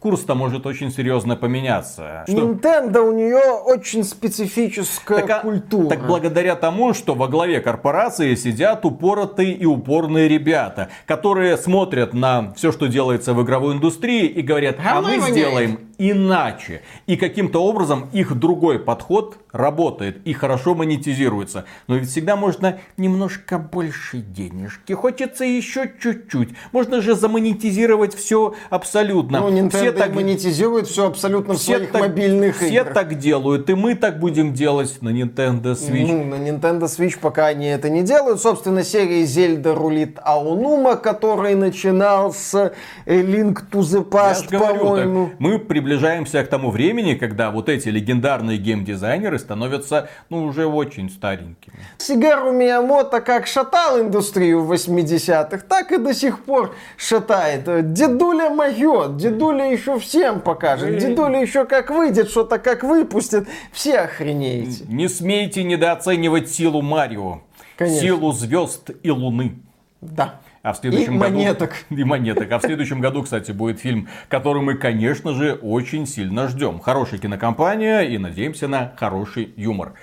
курс-то 0.00 0.34
может 0.34 0.66
очень 0.66 0.90
серьезно 0.90 1.36
поменяться. 1.36 2.24
Что- 2.28 2.36
Nintendo 2.36 3.00
у 3.00 3.12
нее 3.12 3.40
очень 3.64 4.04
специфическая 4.04 5.20
так, 5.20 5.30
а- 5.30 5.40
культура. 5.40 5.88
так 5.88 6.06
благодаря 6.06 6.56
тому, 6.56 6.94
что 6.94 7.14
во 7.14 7.28
главе 7.28 7.60
корпорации 7.60 8.34
сидят 8.34 8.84
упоротые 8.84 9.52
и 9.52 9.66
упорные 9.66 10.28
ребята, 10.28 10.88
которые 11.06 11.56
смотрят 11.56 12.14
на 12.14 12.52
все, 12.54 12.72
что 12.72 12.86
делается 12.86 13.34
в 13.34 13.42
игровой 13.42 13.74
индустрии 13.74 14.26
и 14.26 14.42
говорят, 14.42 14.76
а 14.84 15.00
мы 15.00 15.16
и 15.16 15.18
воняет». 15.18 15.32
сделаем 15.32 15.78
иначе. 15.98 16.82
И 17.06 17.16
каким-то 17.16 17.62
образом 17.62 18.08
их 18.12 18.34
другой 18.34 18.78
подход 18.78 19.38
работает 19.52 20.26
и 20.26 20.32
хорошо 20.32 20.74
монетизируется. 20.74 21.64
Но 21.86 21.96
ведь 21.96 22.08
всегда 22.10 22.34
можно 22.36 22.80
немножко 22.96 23.58
больше 23.58 24.18
денежки. 24.18 24.92
Хочется 24.94 25.44
еще 25.44 25.92
чуть-чуть. 26.00 26.50
Можно 26.72 27.00
же 27.02 27.14
замонетизировать 27.14 28.14
все 28.14 28.54
абсолютно. 28.70 29.40
Ну, 29.40 29.50
Все 29.78 29.92
так- 29.92 30.14
монетизирует 30.14 30.86
все 30.86 31.06
абсолютно 31.06 31.54
в 31.54 31.58
все 31.58 31.76
своих 31.76 31.92
так- 31.92 32.00
мобильных 32.02 32.56
все 32.56 32.68
играх. 32.68 32.94
так 32.94 33.18
делают, 33.18 33.68
и 33.70 33.74
мы 33.74 33.94
так 33.94 34.18
будем 34.18 34.52
делать 34.52 35.00
на 35.00 35.10
Nintendo 35.10 35.72
Switch. 35.74 36.06
Ну, 36.06 36.24
на 36.24 36.34
Nintendo 36.34 36.82
Switch 36.82 37.18
пока 37.20 37.46
они 37.46 37.66
это 37.66 37.90
не 37.90 38.02
делают. 38.02 38.40
Собственно, 38.40 38.84
серия 38.84 39.24
Зельда 39.24 39.74
рулит 39.74 40.18
Аонума, 40.22 40.96
который 40.96 41.54
начинал 41.54 42.32
с 42.32 42.54
э, 43.06 43.20
Link 43.22 43.60
to 43.70 43.80
the 43.80 44.04
Past, 44.08 44.50
по-моему. 44.50 45.30
мы 45.38 45.58
приближаемся 45.58 46.42
к 46.44 46.48
тому 46.48 46.70
времени, 46.70 47.14
когда 47.14 47.50
вот 47.50 47.68
эти 47.68 47.88
легендарные 47.88 48.58
геймдизайнеры 48.58 49.38
становятся, 49.38 50.08
ну, 50.30 50.44
уже 50.44 50.66
очень 50.66 51.10
старенькими. 51.10 51.74
Сигару 51.98 52.52
Миямото 52.52 53.20
как 53.20 53.46
шатал 53.46 54.00
индустрию 54.00 54.62
в 54.64 54.72
80-х, 54.72 55.64
так 55.68 55.92
и 55.92 55.98
до 55.98 56.14
сих 56.14 56.40
пор 56.44 56.74
шатает. 56.96 57.92
Дедуля 57.92 58.50
моет, 58.50 59.16
дедуля 59.16 59.61
еще 59.70 59.98
всем 59.98 60.40
покажет, 60.40 60.98
дедуля 60.98 61.40
еще 61.40 61.64
как 61.64 61.90
выйдет, 61.90 62.30
что-то 62.30 62.58
как 62.58 62.82
выпустит, 62.82 63.46
все 63.72 64.00
охренеете. 64.00 64.84
Не 64.88 65.08
смейте 65.08 65.64
недооценивать 65.64 66.50
силу 66.50 66.82
Марио. 66.82 67.42
Конечно. 67.76 68.00
Силу 68.00 68.32
звезд 68.32 68.90
и 69.02 69.10
луны. 69.10 69.56
Да. 70.00 70.40
А 70.62 70.72
в 70.72 70.76
следующем 70.76 71.16
И 71.16 71.18
году... 71.18 71.34
монеток. 71.34 71.72
И 71.90 72.04
монеток. 72.04 72.52
А 72.52 72.58
в 72.58 72.62
следующем 72.62 73.00
году, 73.00 73.22
кстати, 73.22 73.50
будет 73.50 73.80
фильм, 73.80 74.08
который 74.28 74.62
мы, 74.62 74.74
конечно 74.74 75.34
же, 75.34 75.54
очень 75.54 76.06
сильно 76.06 76.46
ждем. 76.48 76.78
Хорошая 76.78 77.18
кинокомпания 77.18 78.02
и 78.02 78.18
надеемся 78.18 78.68
на 78.68 78.92
хороший 78.96 79.52
юмор. 79.56 79.94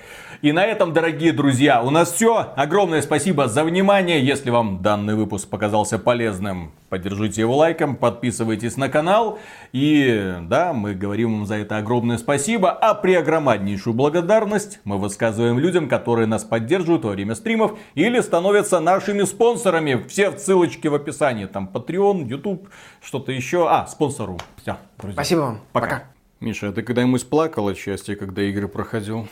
И 0.41 0.53
на 0.53 0.65
этом, 0.65 0.93
дорогие 0.93 1.33
друзья, 1.33 1.83
у 1.83 1.89
нас 1.89 2.13
все. 2.13 2.53
Огромное 2.55 3.01
спасибо 3.01 3.49
за 3.49 3.65
внимание. 3.65 4.25
Если 4.25 4.49
вам 4.51 4.81
данный 4.81 5.15
выпуск 5.15 5.49
показался 5.49 5.99
полезным, 5.99 6.71
поддержите 6.87 7.41
его 7.41 7.57
лайком, 7.57 7.97
подписывайтесь 7.97 8.77
на 8.77 8.87
канал. 8.87 9.37
И 9.73 10.37
да, 10.43 10.71
мы 10.71 10.95
говорим 10.95 11.33
вам 11.33 11.45
за 11.45 11.55
это 11.55 11.75
огромное 11.75 12.17
спасибо. 12.17 12.71
А 12.71 12.93
преогромаднейшую 12.93 13.93
благодарность 13.93 14.79
мы 14.85 14.97
высказываем 14.97 15.59
людям, 15.59 15.89
которые 15.89 16.25
нас 16.25 16.45
поддерживают 16.45 17.03
во 17.03 17.11
время 17.11 17.35
стримов 17.35 17.77
или 17.95 18.21
становятся 18.21 18.79
нашими 18.79 19.23
спонсорами. 19.23 20.05
Все 20.07 20.31
ссылочки 20.37 20.87
в 20.87 20.95
описании. 20.95 21.47
Там 21.47 21.69
Patreon, 21.73 22.25
YouTube, 22.25 22.69
что-то 23.01 23.33
еще. 23.33 23.67
А, 23.69 23.87
спонсору. 23.87 24.37
Все, 24.55 24.77
друзья. 24.99 25.15
Спасибо 25.15 25.39
вам. 25.39 25.59
Пока. 25.73 25.87
Пока. 25.87 26.03
Миша, 26.39 26.69
а 26.69 26.71
ты 26.71 26.81
когда-нибудь 26.81 27.27
плакал 27.27 27.67
от 27.67 27.77
счастья, 27.77 28.15
когда 28.15 28.41
игры 28.43 28.69
проходил? 28.69 29.27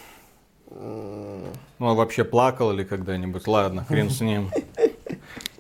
Ну, 0.70 1.88
а 1.88 1.94
вообще 1.94 2.24
плакал 2.24 2.72
ли 2.72 2.84
когда-нибудь? 2.84 3.48
Ладно, 3.48 3.86
хрен 3.86 4.10
с 4.10 4.22
ним. 4.22 4.50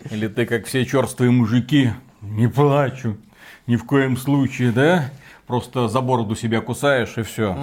Или 0.09 0.27
ты, 0.27 0.45
как 0.45 0.65
все 0.65 0.85
черствые 0.85 1.31
мужики, 1.31 1.91
не 2.21 2.47
плачу. 2.47 3.17
Ни 3.67 3.75
в 3.75 3.85
коем 3.85 4.17
случае, 4.17 4.71
да? 4.71 5.11
Просто 5.45 5.87
за 5.87 6.01
бороду 6.01 6.35
себя 6.35 6.59
кусаешь 6.59 7.17
и 7.17 7.21
все. 7.23 7.57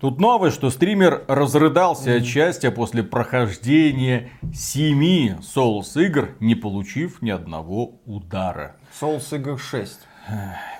Тут 0.00 0.20
новость, 0.20 0.56
что 0.56 0.68
стример 0.70 1.24
разрыдался 1.28 2.16
от 2.16 2.24
счастья 2.24 2.70
после 2.70 3.02
прохождения 3.02 4.30
семи 4.54 5.34
Souls 5.40 5.98
игр, 6.02 6.30
не 6.40 6.54
получив 6.54 7.22
ни 7.22 7.30
одного 7.30 8.00
удара. 8.04 8.76
Souls 9.00 9.34
игр 9.34 9.58
6. 9.58 10.00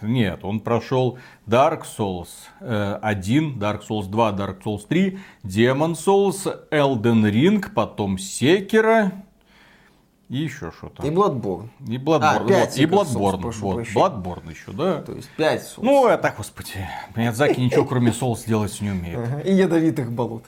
Нет, 0.00 0.44
он 0.44 0.60
прошел 0.60 1.18
Dark 1.46 1.82
Souls 1.84 2.28
э, 2.60 2.98
1, 3.02 3.58
Dark 3.58 3.82
Souls 3.88 4.08
2, 4.08 4.32
Dark 4.32 4.62
Souls 4.62 4.86
3, 4.88 5.18
Demon 5.44 5.94
Souls, 5.94 6.46
Elden 6.70 7.24
Ring, 7.30 7.64
потом 7.74 8.16
Sekiro 8.16 9.10
и 10.28 10.38
еще 10.38 10.70
что-то. 10.70 11.06
И 11.06 11.10
Bloodborne. 11.10 11.68
И 11.86 11.98
Bloodborne. 11.98 12.20
А, 12.22 12.38
вот, 12.40 12.50
и 12.50 12.86
Souls, 12.86 12.88
Bloodborne. 12.88 13.40
прошу 13.42 13.60
вот, 13.66 13.74
прощения. 13.74 14.00
Bloodborne 14.00 14.50
еще, 14.50 14.72
да. 14.72 15.02
То 15.02 15.12
есть 15.12 15.28
5 15.36 15.60
Souls. 15.60 15.82
Ну, 15.82 16.08
это, 16.08 16.34
господи, 16.34 16.88
Миядзаки 17.16 17.60
ничего 17.60 17.84
кроме 17.84 18.12
Souls 18.12 18.46
делать 18.46 18.80
не 18.80 18.90
умеет. 18.92 19.44
И 19.44 19.52
ядовитых 19.52 20.10
болот. 20.10 20.44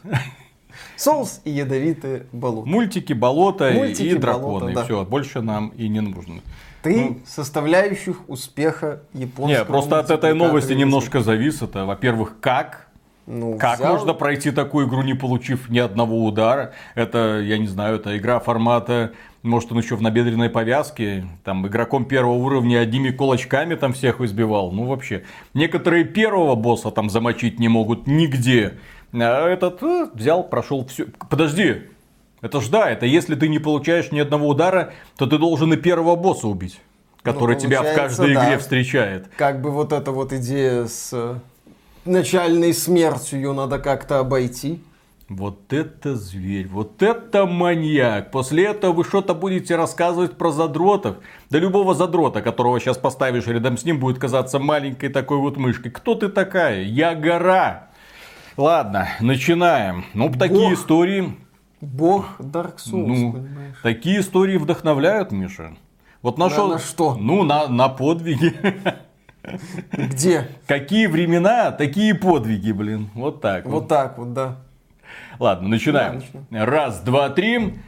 Souls 0.97 1.41
и 1.45 1.51
ядовитые 1.51 2.27
болота. 2.33 2.69
Мультики, 2.69 3.13
болото 3.13 3.71
и- 3.71 3.77
Мультики, 3.77 4.07
и 4.07 4.15
драконы. 4.15 4.43
болото, 4.61 4.75
да. 4.75 4.85
Все, 4.85 5.05
больше 5.05 5.41
нам 5.43 5.69
и 5.69 5.89
не 5.89 6.01
нужно. 6.01 6.41
Три 6.85 7.01
Ну. 7.01 7.19
составляющих 7.27 8.29
успеха 8.29 9.01
японского 9.15 9.59
Не, 9.59 9.65
просто 9.65 9.99
от 9.99 10.11
этой 10.11 10.35
новости 10.35 10.69
языка. 10.73 10.81
немножко 10.81 11.21
зависит. 11.21 11.75
А, 11.75 11.87
Во-первых, 11.87 12.37
как 12.41 12.89
Ну, 13.27 13.57
Как 13.57 13.79
взял- 13.79 13.95
можно 13.95 14.13
пройти 14.13 14.51
такую 14.51 14.87
игру, 14.87 15.01
не 15.01 15.15
получив 15.15 15.71
ни 15.71 15.79
одного 15.79 16.27
удара? 16.27 16.73
Это, 16.95 17.41
я 17.43 17.57
не 17.57 17.67
знаю, 17.67 17.97
это 17.97 18.15
игра 18.19 18.39
формата, 18.39 19.13
может, 19.43 19.73
он 19.73 19.79
еще 19.79 19.97
в 19.97 20.03
набедренной 20.03 20.51
повязке, 20.51 21.25
там, 21.43 21.67
игроком 21.67 22.05
первого 22.05 22.35
уровня 22.35 22.81
одними 22.81 23.09
кулачками 23.09 23.77
там 23.77 23.95
всех 23.95 24.21
избивал. 24.21 24.73
Ну, 24.73 24.85
вообще, 24.85 25.25
некоторые 25.55 26.05
первого 26.05 26.55
босса 26.55 26.91
там 26.91 27.09
замочить 27.09 27.59
не 27.59 27.69
могут 27.69 28.07
нигде. 28.07 28.75
А 29.15 29.49
этот 29.49 29.83
э, 29.83 30.09
взял, 30.13 30.45
прошел 30.45 30.85
все. 30.87 31.07
Подожди, 31.31 31.85
это 32.45 32.61
ж 32.61 32.69
да, 32.69 32.91
это 32.91 33.07
если 33.07 33.35
ты 33.35 33.49
не 33.49 33.59
получаешь 33.59 34.13
ни 34.13 34.21
одного 34.21 34.49
удара, 34.49 34.93
то 35.17 35.27
ты 35.27 35.39
должен 35.39 35.73
и 35.73 35.77
первого 35.77 36.15
босса 36.15 36.47
убить, 36.47 36.79
который 37.23 37.57
тебя 37.57 37.83
в 37.83 37.87
Ну, 37.87 37.95
каждой 37.95 38.33
игре 38.35 38.53
да. 38.53 38.59
встречает. 38.59 39.29
Как 39.37 39.63
бы 39.63 39.71
вот 39.71 39.93
эта 39.93 40.13
вот 40.13 40.33
идея 40.35 40.85
с 40.87 41.11
э, 41.13 41.37
начальной 42.05 42.75
смертью 42.75 43.39
ее 43.41 43.53
надо 43.55 43.79
как-то 43.79 44.19
обойти. 44.19 44.83
Вот 45.31 45.73
это 45.73 46.17
зверь, 46.17 46.69
вот 46.69 47.03
это 47.03 47.47
маньяк. 47.47 48.31
После 48.31 48.67
этого 48.67 48.93
вы 48.93 49.05
что-то 49.05 49.33
будете 49.33 49.75
рассказывать 49.75 50.37
про 50.37 50.51
задротов. 50.53 51.17
Да 51.49 51.59
любого 51.59 51.95
задрота, 51.95 52.43
которого 52.43 52.79
сейчас 52.79 52.99
поставишь 52.99 53.47
рядом 53.47 53.79
с 53.79 53.85
ним, 53.87 53.99
будет 54.01 54.19
казаться 54.19 54.59
маленькой 54.59 55.09
такой 55.09 55.39
вот 55.39 55.57
мышкой. 55.57 55.91
Кто 55.93 56.15
ты 56.15 56.29
такая? 56.29 56.83
Я 56.83 57.15
гора. 57.15 57.89
Ладно, 58.59 59.09
начинаем. 59.21 60.05
Ну, 60.13 60.31
такие 60.31 60.69
Бог. 60.69 60.75
истории, 60.75 61.37
Бог 61.85 62.41
Dark 62.41 62.77
Souls, 62.77 63.07
ну, 63.07 63.33
понимаешь? 63.33 63.77
такие 63.83 64.21
истории 64.21 64.57
вдохновляют, 64.57 65.33
Миша. 65.33 65.75
Вот 66.23 66.39
нашел... 66.39 66.69
на 66.69 66.79
что? 66.79 67.15
Ну, 67.17 67.43
на, 67.43 67.69
на 67.69 67.89
подвиги. 67.89 68.55
Где? 69.93 70.49
Какие 70.67 71.07
времена, 71.07 71.71
такие 71.71 72.15
подвиги, 72.15 72.73
блин. 72.73 73.11
Вот 73.15 73.41
так. 73.41 73.67
Вот 73.67 73.89
так 73.89 74.17
вот, 74.19 74.33
да. 74.33 74.57
Ладно, 75.39 75.69
начинаем. 75.69 76.23
Да, 76.51 76.65
Раз, 76.65 77.01
два, 77.01 77.29
три. 77.29 77.75